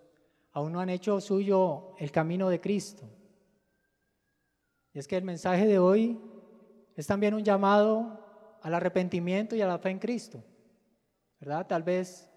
aún 0.53 0.71
no 0.71 0.79
han 0.79 0.89
hecho 0.89 1.19
suyo 1.21 1.95
el 1.97 2.11
camino 2.11 2.49
de 2.49 2.59
Cristo. 2.59 3.03
Y 4.93 4.99
es 4.99 5.07
que 5.07 5.17
el 5.17 5.23
mensaje 5.23 5.65
de 5.65 5.79
hoy 5.79 6.19
es 6.95 7.07
también 7.07 7.33
un 7.33 7.43
llamado 7.43 8.57
al 8.61 8.73
arrepentimiento 8.73 9.55
y 9.55 9.61
a 9.61 9.67
la 9.67 9.79
fe 9.79 9.89
en 9.89 9.99
Cristo. 9.99 10.43
¿Verdad? 11.39 11.65
Tal 11.65 11.83
vez 11.83 12.29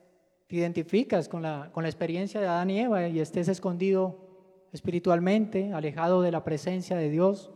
te 0.46 0.56
identificas 0.56 1.28
con 1.28 1.42
la, 1.42 1.70
con 1.72 1.82
la 1.82 1.88
experiencia 1.88 2.40
de 2.40 2.46
Adán 2.46 2.70
y 2.70 2.80
Eva 2.80 3.08
y 3.08 3.20
estés 3.20 3.48
escondido 3.48 4.24
espiritualmente, 4.72 5.72
alejado 5.72 6.22
de 6.22 6.32
la 6.32 6.44
presencia 6.44 6.96
de 6.96 7.10
Dios. 7.10 7.52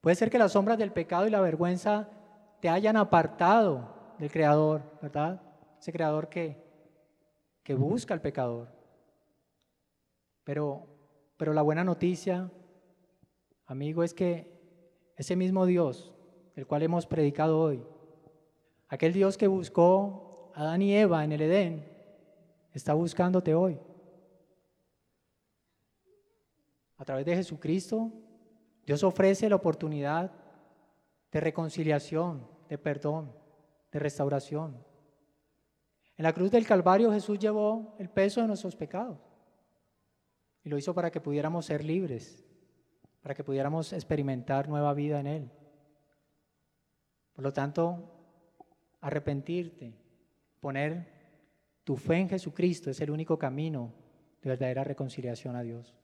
Puede 0.00 0.16
ser 0.16 0.30
que 0.30 0.38
las 0.38 0.52
sombras 0.52 0.78
del 0.78 0.92
pecado 0.92 1.26
y 1.26 1.30
la 1.30 1.40
vergüenza 1.40 2.08
te 2.60 2.68
hayan 2.68 2.96
apartado 2.96 4.14
del 4.18 4.30
Creador, 4.30 4.82
¿verdad? 5.02 5.42
Ese 5.78 5.92
Creador 5.92 6.28
que, 6.28 6.62
que 7.62 7.74
busca 7.74 8.14
al 8.14 8.20
pecador. 8.20 8.79
Pero, 10.44 10.86
pero 11.36 11.52
la 11.52 11.62
buena 11.62 11.84
noticia, 11.84 12.50
amigo, 13.66 14.02
es 14.02 14.14
que 14.14 14.50
ese 15.16 15.36
mismo 15.36 15.66
Dios, 15.66 16.12
el 16.56 16.66
cual 16.66 16.82
hemos 16.82 17.06
predicado 17.06 17.60
hoy, 17.60 17.84
aquel 18.88 19.12
Dios 19.12 19.36
que 19.36 19.46
buscó 19.46 20.52
a 20.54 20.62
Adán 20.62 20.82
y 20.82 20.94
Eva 20.94 21.24
en 21.24 21.32
el 21.32 21.42
Edén, 21.42 21.88
está 22.72 22.94
buscándote 22.94 23.54
hoy. 23.54 23.78
A 26.96 27.04
través 27.04 27.24
de 27.24 27.36
Jesucristo, 27.36 28.10
Dios 28.84 29.02
ofrece 29.04 29.48
la 29.48 29.56
oportunidad 29.56 30.32
de 31.30 31.40
reconciliación, 31.40 32.46
de 32.68 32.76
perdón, 32.76 33.32
de 33.92 33.98
restauración. 33.98 34.84
En 36.16 36.24
la 36.24 36.32
cruz 36.32 36.50
del 36.50 36.66
Calvario 36.66 37.12
Jesús 37.12 37.38
llevó 37.38 37.94
el 37.98 38.10
peso 38.10 38.40
de 38.40 38.48
nuestros 38.48 38.76
pecados 38.76 39.29
y 40.62 40.68
lo 40.68 40.78
hizo 40.78 40.94
para 40.94 41.10
que 41.10 41.20
pudiéramos 41.20 41.66
ser 41.66 41.84
libres, 41.84 42.44
para 43.22 43.34
que 43.34 43.44
pudiéramos 43.44 43.92
experimentar 43.92 44.68
nueva 44.68 44.94
vida 44.94 45.20
en 45.20 45.26
Él. 45.26 45.50
Por 47.32 47.44
lo 47.44 47.52
tanto, 47.52 48.10
arrepentirte, 49.00 49.94
poner 50.60 51.20
tu 51.84 51.96
fe 51.96 52.16
en 52.16 52.28
Jesucristo 52.28 52.90
es 52.90 53.00
el 53.00 53.10
único 53.10 53.38
camino 53.38 53.94
de 54.42 54.50
verdadera 54.50 54.84
reconciliación 54.84 55.56
a 55.56 55.62
Dios. 55.62 55.96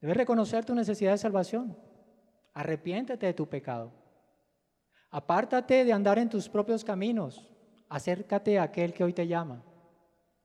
Debes 0.00 0.16
reconocer 0.16 0.64
tu 0.64 0.74
necesidad 0.74 1.12
de 1.12 1.18
salvación. 1.18 1.76
Arrepiéntete 2.54 3.26
de 3.26 3.34
tu 3.34 3.48
pecado. 3.48 3.92
Apártate 5.10 5.84
de 5.84 5.92
andar 5.92 6.18
en 6.18 6.28
tus 6.28 6.48
propios 6.48 6.84
caminos. 6.84 7.52
Acércate 7.88 8.58
a 8.58 8.64
aquel 8.64 8.92
que 8.92 9.02
hoy 9.02 9.12
te 9.12 9.26
llama, 9.26 9.64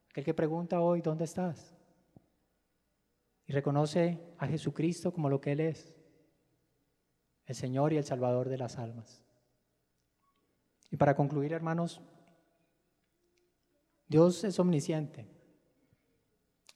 aquel 0.10 0.26
que 0.26 0.34
pregunta 0.34 0.82
hoy, 0.82 1.02
¿dónde 1.02 1.26
estás? 1.26 1.75
Y 3.48 3.54
reconoce 3.54 4.20
a 4.38 4.48
Jesucristo 4.48 5.12
como 5.12 5.30
lo 5.30 5.40
que 5.40 5.52
Él 5.52 5.60
es, 5.60 5.94
el 7.46 7.56
Señor 7.56 7.94
y 7.94 7.98
el 7.98 8.04
Salvador 8.04 8.50
de 8.50 8.58
las 8.58 8.78
almas. 8.78 9.24
Y 10.90 10.98
para 10.98 11.16
concluir, 11.16 11.54
hermanos, 11.54 12.02
Dios 14.08 14.44
es 14.44 14.60
omnisciente. 14.60 15.28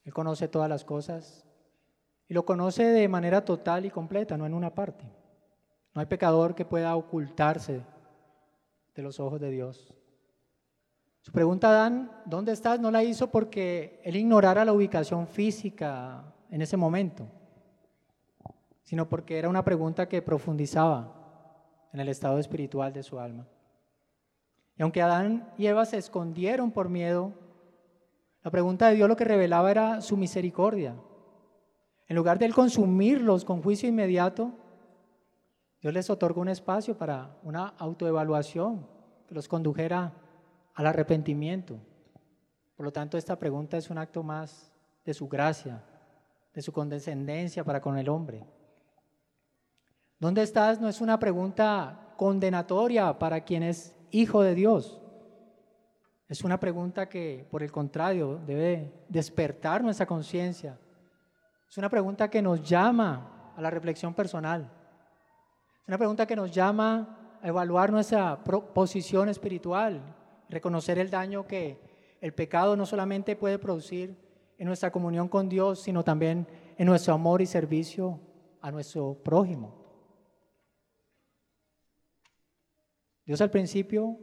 Él 0.04 0.12
conoce 0.12 0.48
todas 0.48 0.68
las 0.68 0.84
cosas 0.84 1.44
y 2.28 2.34
lo 2.34 2.44
conoce 2.44 2.84
de 2.84 3.08
manera 3.08 3.44
total 3.44 3.86
y 3.86 3.90
completa, 3.90 4.36
no 4.36 4.46
en 4.46 4.54
una 4.54 4.74
parte. 4.74 5.04
No 5.94 6.00
hay 6.00 6.06
pecador 6.06 6.54
que 6.54 6.64
pueda 6.64 6.94
ocultarse 6.94 7.82
de 8.94 9.02
los 9.02 9.18
ojos 9.18 9.40
de 9.40 9.50
Dios. 9.50 9.92
Su 11.20 11.32
pregunta 11.32 11.70
Adán, 11.70 12.10
¿dónde 12.24 12.52
estás? 12.52 12.80
No 12.80 12.90
la 12.90 13.02
hizo 13.02 13.30
porque 13.30 14.00
él 14.04 14.16
ignorara 14.16 14.64
la 14.64 14.72
ubicación 14.72 15.26
física 15.26 16.34
en 16.50 16.62
ese 16.62 16.76
momento, 16.76 17.26
sino 18.82 19.08
porque 19.08 19.38
era 19.38 19.48
una 19.48 19.64
pregunta 19.64 20.08
que 20.08 20.22
profundizaba 20.22 21.16
en 21.92 22.00
el 22.00 22.08
estado 22.08 22.38
espiritual 22.38 22.92
de 22.92 23.02
su 23.02 23.18
alma. 23.18 23.46
Y 24.76 24.82
aunque 24.82 25.02
Adán 25.02 25.52
y 25.58 25.66
Eva 25.66 25.84
se 25.84 25.98
escondieron 25.98 26.70
por 26.70 26.88
miedo, 26.88 27.32
la 28.42 28.50
pregunta 28.50 28.88
de 28.88 28.94
Dios 28.94 29.08
lo 29.08 29.16
que 29.16 29.24
revelaba 29.24 29.70
era 29.70 30.00
su 30.00 30.16
misericordia. 30.16 30.94
En 32.08 32.16
lugar 32.16 32.38
de 32.38 32.46
él 32.46 32.54
consumirlos 32.54 33.44
con 33.44 33.62
juicio 33.62 33.88
inmediato, 33.88 34.52
Dios 35.80 35.94
les 35.94 36.10
otorgó 36.10 36.40
un 36.40 36.48
espacio 36.48 36.96
para 36.96 37.36
una 37.42 37.68
autoevaluación 37.78 38.86
que 39.28 39.34
los 39.34 39.48
condujera 39.48 40.12
al 40.74 40.86
arrepentimiento. 40.86 41.78
Por 42.76 42.84
lo 42.84 42.92
tanto, 42.92 43.18
esta 43.18 43.38
pregunta 43.38 43.76
es 43.76 43.90
un 43.90 43.98
acto 43.98 44.22
más 44.22 44.72
de 45.04 45.14
su 45.14 45.28
gracia, 45.28 45.84
de 46.52 46.62
su 46.62 46.72
condescendencia 46.72 47.64
para 47.64 47.80
con 47.80 47.96
el 47.98 48.08
hombre. 48.08 48.44
¿Dónde 50.18 50.42
estás? 50.42 50.80
No 50.80 50.88
es 50.88 51.00
una 51.00 51.18
pregunta 51.18 52.14
condenatoria 52.16 53.18
para 53.18 53.42
quien 53.42 53.62
es 53.62 53.96
hijo 54.10 54.42
de 54.42 54.54
Dios. 54.54 55.00
Es 56.28 56.44
una 56.44 56.60
pregunta 56.60 57.08
que, 57.08 57.46
por 57.50 57.62
el 57.62 57.72
contrario, 57.72 58.40
debe 58.46 58.92
despertar 59.08 59.82
nuestra 59.82 60.06
conciencia. 60.06 60.78
Es 61.68 61.78
una 61.78 61.88
pregunta 61.88 62.28
que 62.28 62.42
nos 62.42 62.62
llama 62.62 63.52
a 63.56 63.62
la 63.62 63.70
reflexión 63.70 64.14
personal. 64.14 64.70
Es 65.82 65.88
una 65.88 65.98
pregunta 65.98 66.26
que 66.26 66.36
nos 66.36 66.50
llama 66.50 67.36
a 67.42 67.48
evaluar 67.48 67.90
nuestra 67.90 68.44
posición 68.44 69.28
espiritual, 69.28 70.02
reconocer 70.48 70.98
el 70.98 71.10
daño 71.10 71.46
que 71.46 71.80
el 72.20 72.34
pecado 72.34 72.76
no 72.76 72.86
solamente 72.86 73.34
puede 73.36 73.58
producir 73.58 74.16
en 74.60 74.66
nuestra 74.66 74.92
comunión 74.92 75.26
con 75.26 75.48
Dios, 75.48 75.80
sino 75.80 76.04
también 76.04 76.46
en 76.76 76.86
nuestro 76.86 77.14
amor 77.14 77.40
y 77.40 77.46
servicio 77.46 78.20
a 78.60 78.70
nuestro 78.70 79.14
prójimo. 79.14 79.74
Dios 83.24 83.40
al 83.40 83.50
principio 83.50 84.18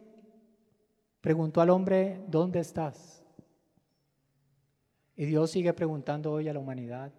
preguntó 1.22 1.60
al 1.60 1.72
hombre, 1.72 2.24
¿dónde 2.28 2.60
estás? 2.60 3.26
Y 5.16 5.26
Dios 5.26 5.50
sigue 5.50 5.74
preguntando 5.74 6.32
hoy 6.34 6.48
a 6.48 6.54
la 6.54 6.60
humanidad, 6.60 7.12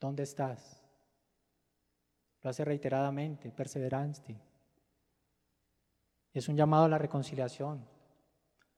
¿dónde 0.00 0.22
estás? 0.22 0.82
Lo 2.40 2.48
hace 2.48 2.64
reiteradamente, 2.64 3.50
perseverante. 3.50 4.40
Es 6.32 6.48
un 6.48 6.56
llamado 6.56 6.84
a 6.84 6.88
la 6.88 6.96
reconciliación, 6.96 7.84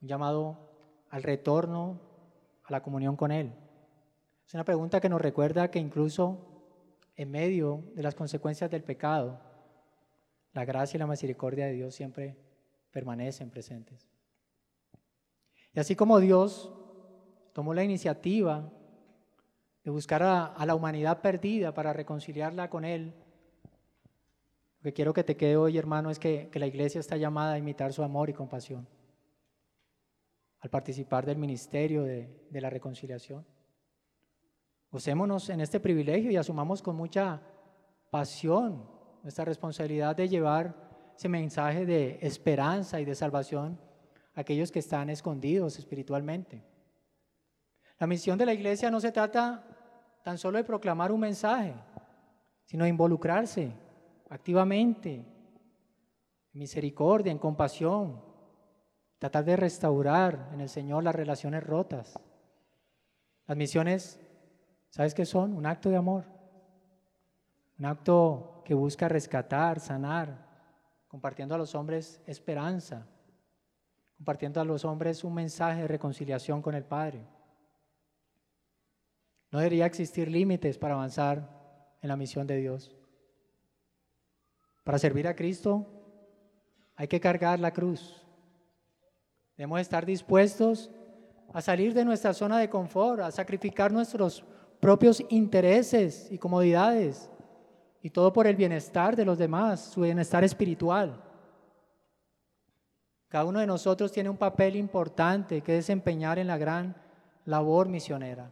un 0.01 0.09
llamado 0.09 0.59
al 1.11 1.23
retorno 1.23 2.12
a 2.65 2.73
la 2.73 2.83
comunión 2.83 3.17
con 3.17 3.33
Él. 3.33 3.53
Es 4.47 4.55
una 4.55 4.65
pregunta 4.65 5.01
que 5.01 5.09
nos 5.09 5.21
recuerda 5.21 5.71
que 5.71 5.79
incluso 5.79 6.39
en 7.17 7.31
medio 7.31 7.85
de 7.95 8.03
las 8.03 8.15
consecuencias 8.15 8.71
del 8.71 8.83
pecado, 8.83 9.41
la 10.53 10.65
gracia 10.65 10.97
y 10.97 11.01
la 11.01 11.07
misericordia 11.07 11.67
de 11.67 11.73
Dios 11.73 11.95
siempre 11.95 12.37
permanecen 12.91 13.51
presentes. 13.51 14.07
Y 15.75 15.81
así 15.81 15.97
como 15.97 16.21
Dios 16.21 16.73
tomó 17.53 17.73
la 17.73 17.85
iniciativa 17.85 18.71
de 19.85 19.91
buscar 19.91 20.23
a, 20.23 20.55
la 20.65 20.75
humanidad 20.75 21.23
perdida 21.23 21.73
para 21.73 21.93
reconciliarla 21.93 22.69
con 22.69 22.85
Él, 22.85 23.15
lo 24.81 24.83
que 24.83 24.93
quiero 24.93 25.13
que 25.13 25.25
te 25.25 25.37
quede 25.37 25.57
hoy, 25.57 25.79
hermano, 25.79 26.11
es 26.11 26.19
que 26.19 26.51
la 26.53 26.67
iglesia 26.67 27.01
está 27.01 27.17
llamada 27.17 27.55
a 27.55 27.59
imitar 27.59 27.93
su 27.93 28.03
amor 28.03 28.29
y 28.29 28.35
compasión 28.35 28.87
al 30.63 30.71
participar 30.71 31.27
del 31.27 31.39
ministerio 31.39 32.05
de, 32.05 32.31
la 32.53 32.71
reconciliación. 32.71 33.45
Usémonos 34.93 35.49
en 35.51 35.61
este 35.61 35.81
privilegio 35.81 36.31
y 36.31 36.37
asumamos 36.37 36.81
con 36.81 36.95
mucha 36.95 37.43
pasión 38.11 38.89
nuestra 39.23 39.45
responsabilidad 39.45 40.15
de 40.15 40.29
llevar 40.29 41.13
ese 41.17 41.29
mensaje 41.29 41.85
de 41.85 42.19
esperanza 42.23 43.01
y 43.01 43.05
de 43.05 43.15
salvación 43.15 43.79
a 44.35 44.43
aquellos 44.43 44.71
que 44.71 44.79
están 44.79 45.11
escondidos 45.11 45.79
espiritualmente. 45.79 46.63
La 47.99 48.07
misión 48.07 48.39
de 48.39 48.47
la 48.47 48.55
iglesia 48.55 48.91
no 48.91 49.01
se 49.01 49.13
trata 49.13 49.65
tan 50.23 50.39
solo 50.39 50.59
de 50.59 50.65
proclamar 50.65 51.11
un 51.11 51.21
mensaje, 51.21 51.75
sino 52.65 52.85
de 52.85 52.91
involucrarse 52.91 53.73
activamente 54.29 55.15
en 55.15 55.27
misericordia, 56.53 57.33
en 57.33 57.39
compasión, 57.39 58.32
tratar 59.23 59.45
de 59.45 59.55
restaurar 59.55 60.49
en 60.53 60.61
el 60.61 60.69
Señor 60.69 61.05
las 61.05 61.15
relaciones 61.15 61.63
rotas. 61.63 62.19
Las 63.47 63.57
misiones, 63.57 64.19
¿sabes 64.91 65.15
qué 65.15 65.25
son? 65.25 65.55
Un 65.55 65.65
acto 65.65 65.91
de 65.91 65.97
amor, 65.97 66.25
un 67.79 67.85
acto 67.85 68.63
que 68.65 68.75
busca 68.75 69.09
rescatar, 69.09 69.79
sanar, 69.79 70.45
compartiendo 71.07 71.55
a 71.55 71.59
los 71.59 71.77
hombres 71.77 72.21
esperanza, 72.27 73.07
compartiendo 74.17 74.61
a 74.61 74.65
los 74.65 74.85
hombres 74.85 75.23
un 75.23 75.35
mensaje 75.35 75.83
de 75.83 75.87
reconciliación 75.87 76.61
con 76.61 76.75
el 76.75 76.83
Padre. 76.83 77.25
No 79.53 79.61
debería 79.61 79.87
existir 79.87 80.27
límites 80.27 80.79
para 80.79 80.95
avanzar 80.95 81.95
en 82.01 82.09
la 82.09 82.17
misión 82.17 82.49
de 82.49 82.57
Dios. 82.57 82.93
Para 84.83 84.99
servir 84.99 85.29
a 85.29 85.37
Cristo 85.37 85.87
hay 86.97 87.07
que 87.07 87.21
cargar 87.21 87.61
la 87.61 87.73
cruz, 87.73 88.22
Debemos 89.57 89.81
estar 89.81 90.07
dispuestos 90.07 90.91
a 91.53 91.61
salir 91.61 91.93
de 91.95 92.05
nuestra 92.05 92.33
zona 92.33 92.59
de 92.59 92.71
confort, 92.71 93.21
a 93.21 93.31
sacrificar 93.31 93.93
nuestros 93.93 94.45
propios 94.81 95.23
intereses 95.29 96.29
y 96.31 96.39
comodidades, 96.39 97.31
y 98.03 98.11
todo 98.11 98.33
por 98.33 98.47
el 98.47 98.57
bienestar 98.57 99.15
de 99.15 99.25
los 99.25 99.39
demás, 99.39 99.81
su 99.81 100.01
bienestar 100.01 100.43
espiritual. 100.43 101.23
Cada 103.29 103.45
uno 103.45 103.61
de 103.61 103.67
nosotros 103.67 104.11
tiene 104.11 104.29
un 104.29 104.37
papel 104.37 104.77
importante 104.77 105.61
que 105.61 105.73
desempeñar 105.73 106.39
en 106.39 106.49
la 106.49 106.59
gran 106.59 106.97
labor 107.45 107.89
misionera. 107.89 108.51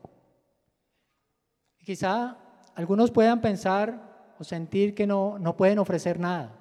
Quizá 1.84 2.36
algunos 2.74 3.10
puedan 3.10 3.40
pensar 3.40 4.34
o 4.38 4.44
sentir 4.44 4.94
que 4.94 5.06
no, 5.06 5.38
no 5.38 5.56
pueden 5.56 5.78
ofrecer 5.78 6.20
nada, 6.20 6.59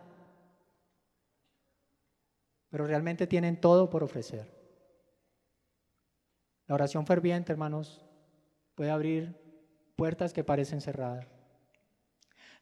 pero 2.69 2.85
realmente 2.85 3.27
tienen 3.27 3.59
todo 3.59 3.89
por 3.89 4.03
ofrecer. 4.03 4.49
La 6.67 6.75
oración 6.75 7.05
ferviente, 7.05 7.51
hermanos, 7.51 8.05
puede 8.75 8.91
abrir 8.91 9.35
puertas 9.95 10.31
que 10.33 10.43
parecen 10.43 10.81
cerradas. 10.81 11.27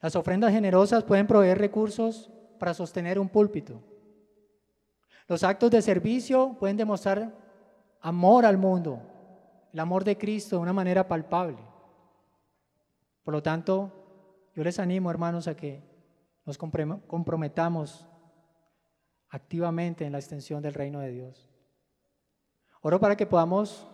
Las 0.02 0.16
ofrendas 0.16 0.52
generosas 0.52 1.04
pueden 1.04 1.28
proveer 1.28 1.58
recursos 1.58 2.32
para 2.58 2.74
sostener 2.74 3.20
un 3.20 3.30
púlpito. 3.30 3.82
Los 5.28 5.44
actos 5.44 5.72
de 5.72 5.82
servicio 5.82 6.56
pueden 6.60 6.78
demostrar 6.78 7.36
amor 8.00 8.46
al 8.46 8.58
mundo, 8.58 9.02
el 9.74 9.80
amor 9.80 10.04
de 10.04 10.18
Cristo 10.18 10.56
de 10.56 10.62
una 10.62 10.74
manera 10.74 11.08
palpable. 11.08 11.58
Por 13.24 13.34
lo 13.34 13.44
tanto, 13.44 13.92
yo 14.56 14.64
les 14.64 14.80
animo, 14.80 15.12
hermanos, 15.12 15.48
a 15.48 15.56
que 15.56 15.84
nos 16.46 16.58
comprometamos 16.58 18.08
activamente 19.30 20.06
en 20.06 20.12
la 20.14 20.20
extensión 20.20 20.62
del 20.62 20.74
reino 20.74 21.00
de 21.00 21.12
Dios. 21.12 21.50
Oro 22.82 23.00
para 23.00 23.18
que 23.18 23.26
podamos 23.26 23.88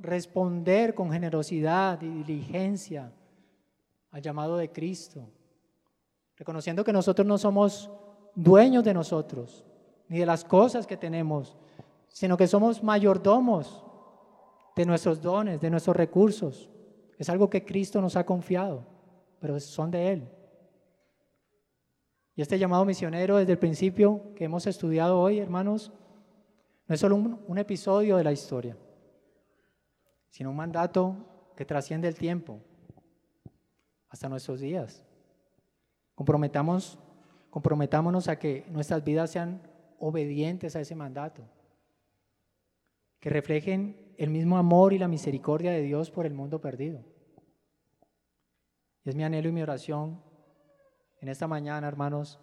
responder 0.00 0.94
con 0.94 1.10
generosidad 1.10 2.00
y 2.00 2.08
diligencia 2.08 3.12
al 4.10 4.22
llamado 4.22 4.56
de 4.56 4.70
Cristo, 4.70 5.28
reconociendo 6.36 6.84
que 6.84 6.92
nosotros 6.92 7.26
no 7.26 7.38
somos 7.38 7.90
dueños 8.34 8.84
de 8.84 8.94
nosotros, 8.94 9.64
ni 10.08 10.18
de 10.18 10.26
las 10.26 10.44
cosas 10.44 10.86
que 10.86 10.96
tenemos, 10.96 11.56
sino 12.08 12.36
que 12.36 12.46
somos 12.46 12.82
mayordomos 12.82 13.84
de 14.74 14.86
nuestros 14.86 15.20
dones, 15.20 15.60
de 15.60 15.70
nuestros 15.70 15.96
recursos. 15.96 16.70
Es 17.18 17.28
algo 17.28 17.50
que 17.50 17.64
Cristo 17.64 18.00
nos 18.00 18.16
ha 18.16 18.24
confiado, 18.24 18.84
pero 19.38 19.58
son 19.60 19.90
de 19.90 20.12
Él. 20.12 20.28
Y 22.40 22.42
este 22.42 22.58
llamado 22.58 22.86
misionero 22.86 23.36
desde 23.36 23.52
el 23.52 23.58
principio 23.58 24.32
que 24.34 24.44
hemos 24.46 24.66
estudiado 24.66 25.20
hoy, 25.20 25.40
hermanos, 25.40 25.92
no 26.88 26.94
es 26.94 26.98
solo 26.98 27.16
un, 27.16 27.44
un 27.46 27.58
episodio 27.58 28.16
de 28.16 28.24
la 28.24 28.32
historia 28.32 28.78
sino 30.30 30.48
un 30.48 30.56
mandato 30.56 31.52
que 31.54 31.66
trasciende 31.66 32.08
el 32.08 32.14
tiempo 32.14 32.62
hasta 34.08 34.30
nuestros 34.30 34.58
días. 34.58 35.04
Comprometamos, 36.14 36.98
comprometámonos 37.50 38.26
a 38.28 38.38
que 38.38 38.64
nuestras 38.70 39.04
vidas 39.04 39.30
sean 39.32 39.60
obedientes 39.98 40.76
a 40.76 40.80
ese 40.80 40.94
mandato, 40.94 41.42
que 43.18 43.28
reflejen 43.28 44.14
el 44.16 44.30
mismo 44.30 44.56
amor 44.56 44.94
y 44.94 44.98
la 44.98 45.08
misericordia 45.08 45.72
de 45.72 45.82
Dios 45.82 46.10
por 46.10 46.24
el 46.24 46.32
mundo 46.32 46.58
perdido. 46.58 47.04
Y 49.04 49.10
es 49.10 49.14
mi 49.14 49.24
anhelo 49.24 49.50
y 49.50 49.52
mi 49.52 49.60
oración 49.60 50.29
en 51.20 51.28
esta 51.28 51.46
mañana, 51.46 51.86
hermanos, 51.86 52.38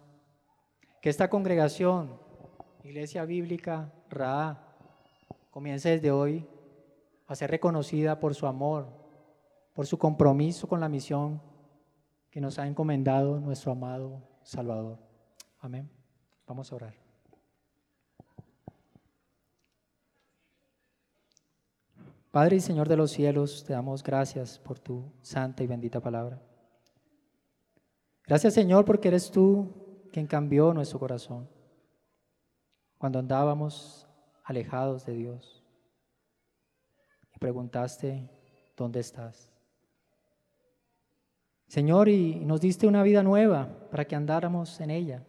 que 1.02 1.10
esta 1.10 1.28
congregación, 1.28 2.18
Iglesia 2.84 3.24
Bíblica 3.24 3.92
Ra, 4.08 4.76
comience 5.50 5.90
desde 5.90 6.10
hoy 6.10 6.46
a 7.26 7.34
ser 7.34 7.50
reconocida 7.50 8.20
por 8.20 8.34
su 8.34 8.46
amor, 8.46 8.88
por 9.74 9.86
su 9.86 9.98
compromiso 9.98 10.68
con 10.68 10.80
la 10.80 10.88
misión 10.88 11.42
que 12.30 12.40
nos 12.40 12.58
ha 12.58 12.66
encomendado 12.66 13.40
nuestro 13.40 13.72
amado 13.72 14.22
Salvador. 14.42 14.98
Amén. 15.60 15.90
Vamos 16.46 16.72
a 16.72 16.76
orar. 16.76 16.94
Padre 22.30 22.56
y 22.56 22.60
Señor 22.60 22.88
de 22.88 22.96
los 22.96 23.10
cielos, 23.10 23.64
te 23.64 23.72
damos 23.72 24.02
gracias 24.02 24.58
por 24.58 24.78
tu 24.78 25.10
santa 25.22 25.64
y 25.64 25.66
bendita 25.66 26.00
palabra. 26.00 26.40
Gracias 28.28 28.54
Señor 28.54 28.84
porque 28.84 29.08
eres 29.08 29.30
tú 29.30 29.72
quien 30.12 30.26
cambió 30.26 30.72
nuestro 30.72 30.98
corazón 30.98 31.48
cuando 32.98 33.18
andábamos 33.18 34.06
alejados 34.44 35.04
de 35.06 35.14
Dios 35.14 35.58
preguntaste, 37.38 38.28
¿dónde 38.76 39.00
estás? 39.00 39.50
Señor, 41.66 42.08
y 42.08 42.36
nos 42.36 42.60
diste 42.60 42.86
una 42.86 43.02
vida 43.02 43.22
nueva 43.22 43.68
para 43.90 44.06
que 44.06 44.16
andáramos 44.16 44.80
en 44.80 44.90
ella. 44.90 45.22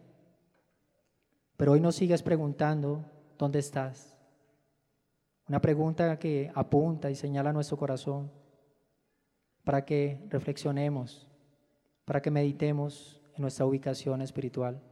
Pero 1.56 1.72
hoy 1.72 1.80
nos 1.80 1.96
sigues 1.96 2.22
preguntando, 2.22 3.04
¿dónde 3.38 3.58
estás? 3.58 4.16
Una 5.48 5.60
pregunta 5.60 6.18
que 6.18 6.50
apunta 6.54 7.10
y 7.10 7.14
señala 7.14 7.52
nuestro 7.52 7.76
corazón 7.76 8.30
para 9.64 9.84
que 9.84 10.26
reflexionemos, 10.30 11.28
para 12.10 12.22
que 12.22 12.32
meditemos 12.32 13.22
en 13.36 13.42
nuestra 13.42 13.64
ubicación 13.64 14.20
espiritual. 14.20 14.82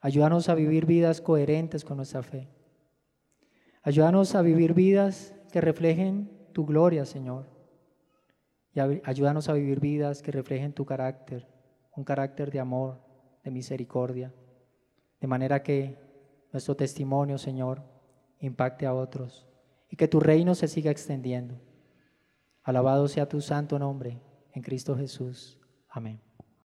Ayúdanos 0.00 0.48
a 0.48 0.54
vivir 0.54 0.86
vidas 0.86 1.20
coherentes 1.20 1.84
con 1.84 1.96
nuestra 1.96 2.22
fe. 2.22 2.48
Ayúdanos 3.82 4.36
a 4.36 4.42
vivir 4.42 4.72
vidas 4.72 5.34
que 5.50 5.60
reflejen 5.60 6.30
tu 6.52 6.64
gloria, 6.64 7.04
Señor. 7.04 7.46
Y 8.72 8.78
ayúdanos 8.78 9.48
a 9.48 9.54
vivir 9.54 9.80
vidas 9.80 10.22
que 10.22 10.30
reflejen 10.30 10.72
tu 10.72 10.86
carácter, 10.86 11.48
un 11.96 12.04
carácter 12.04 12.52
de 12.52 12.60
amor, 12.60 13.00
de 13.42 13.50
misericordia, 13.50 14.32
de 15.20 15.26
manera 15.26 15.64
que 15.64 15.98
nuestro 16.52 16.76
testimonio, 16.76 17.36
Señor, 17.36 17.82
impacte 18.38 18.86
a 18.86 18.94
otros 18.94 19.44
y 19.90 19.96
que 19.96 20.06
tu 20.06 20.20
reino 20.20 20.54
se 20.54 20.68
siga 20.68 20.92
extendiendo. 20.92 21.56
Alabado 22.62 23.08
sea 23.08 23.28
tu 23.28 23.40
santo 23.40 23.76
nombre 23.76 24.22
en 24.52 24.62
Cristo 24.62 24.96
Jesús. 24.96 25.58
Amén. 25.94 26.23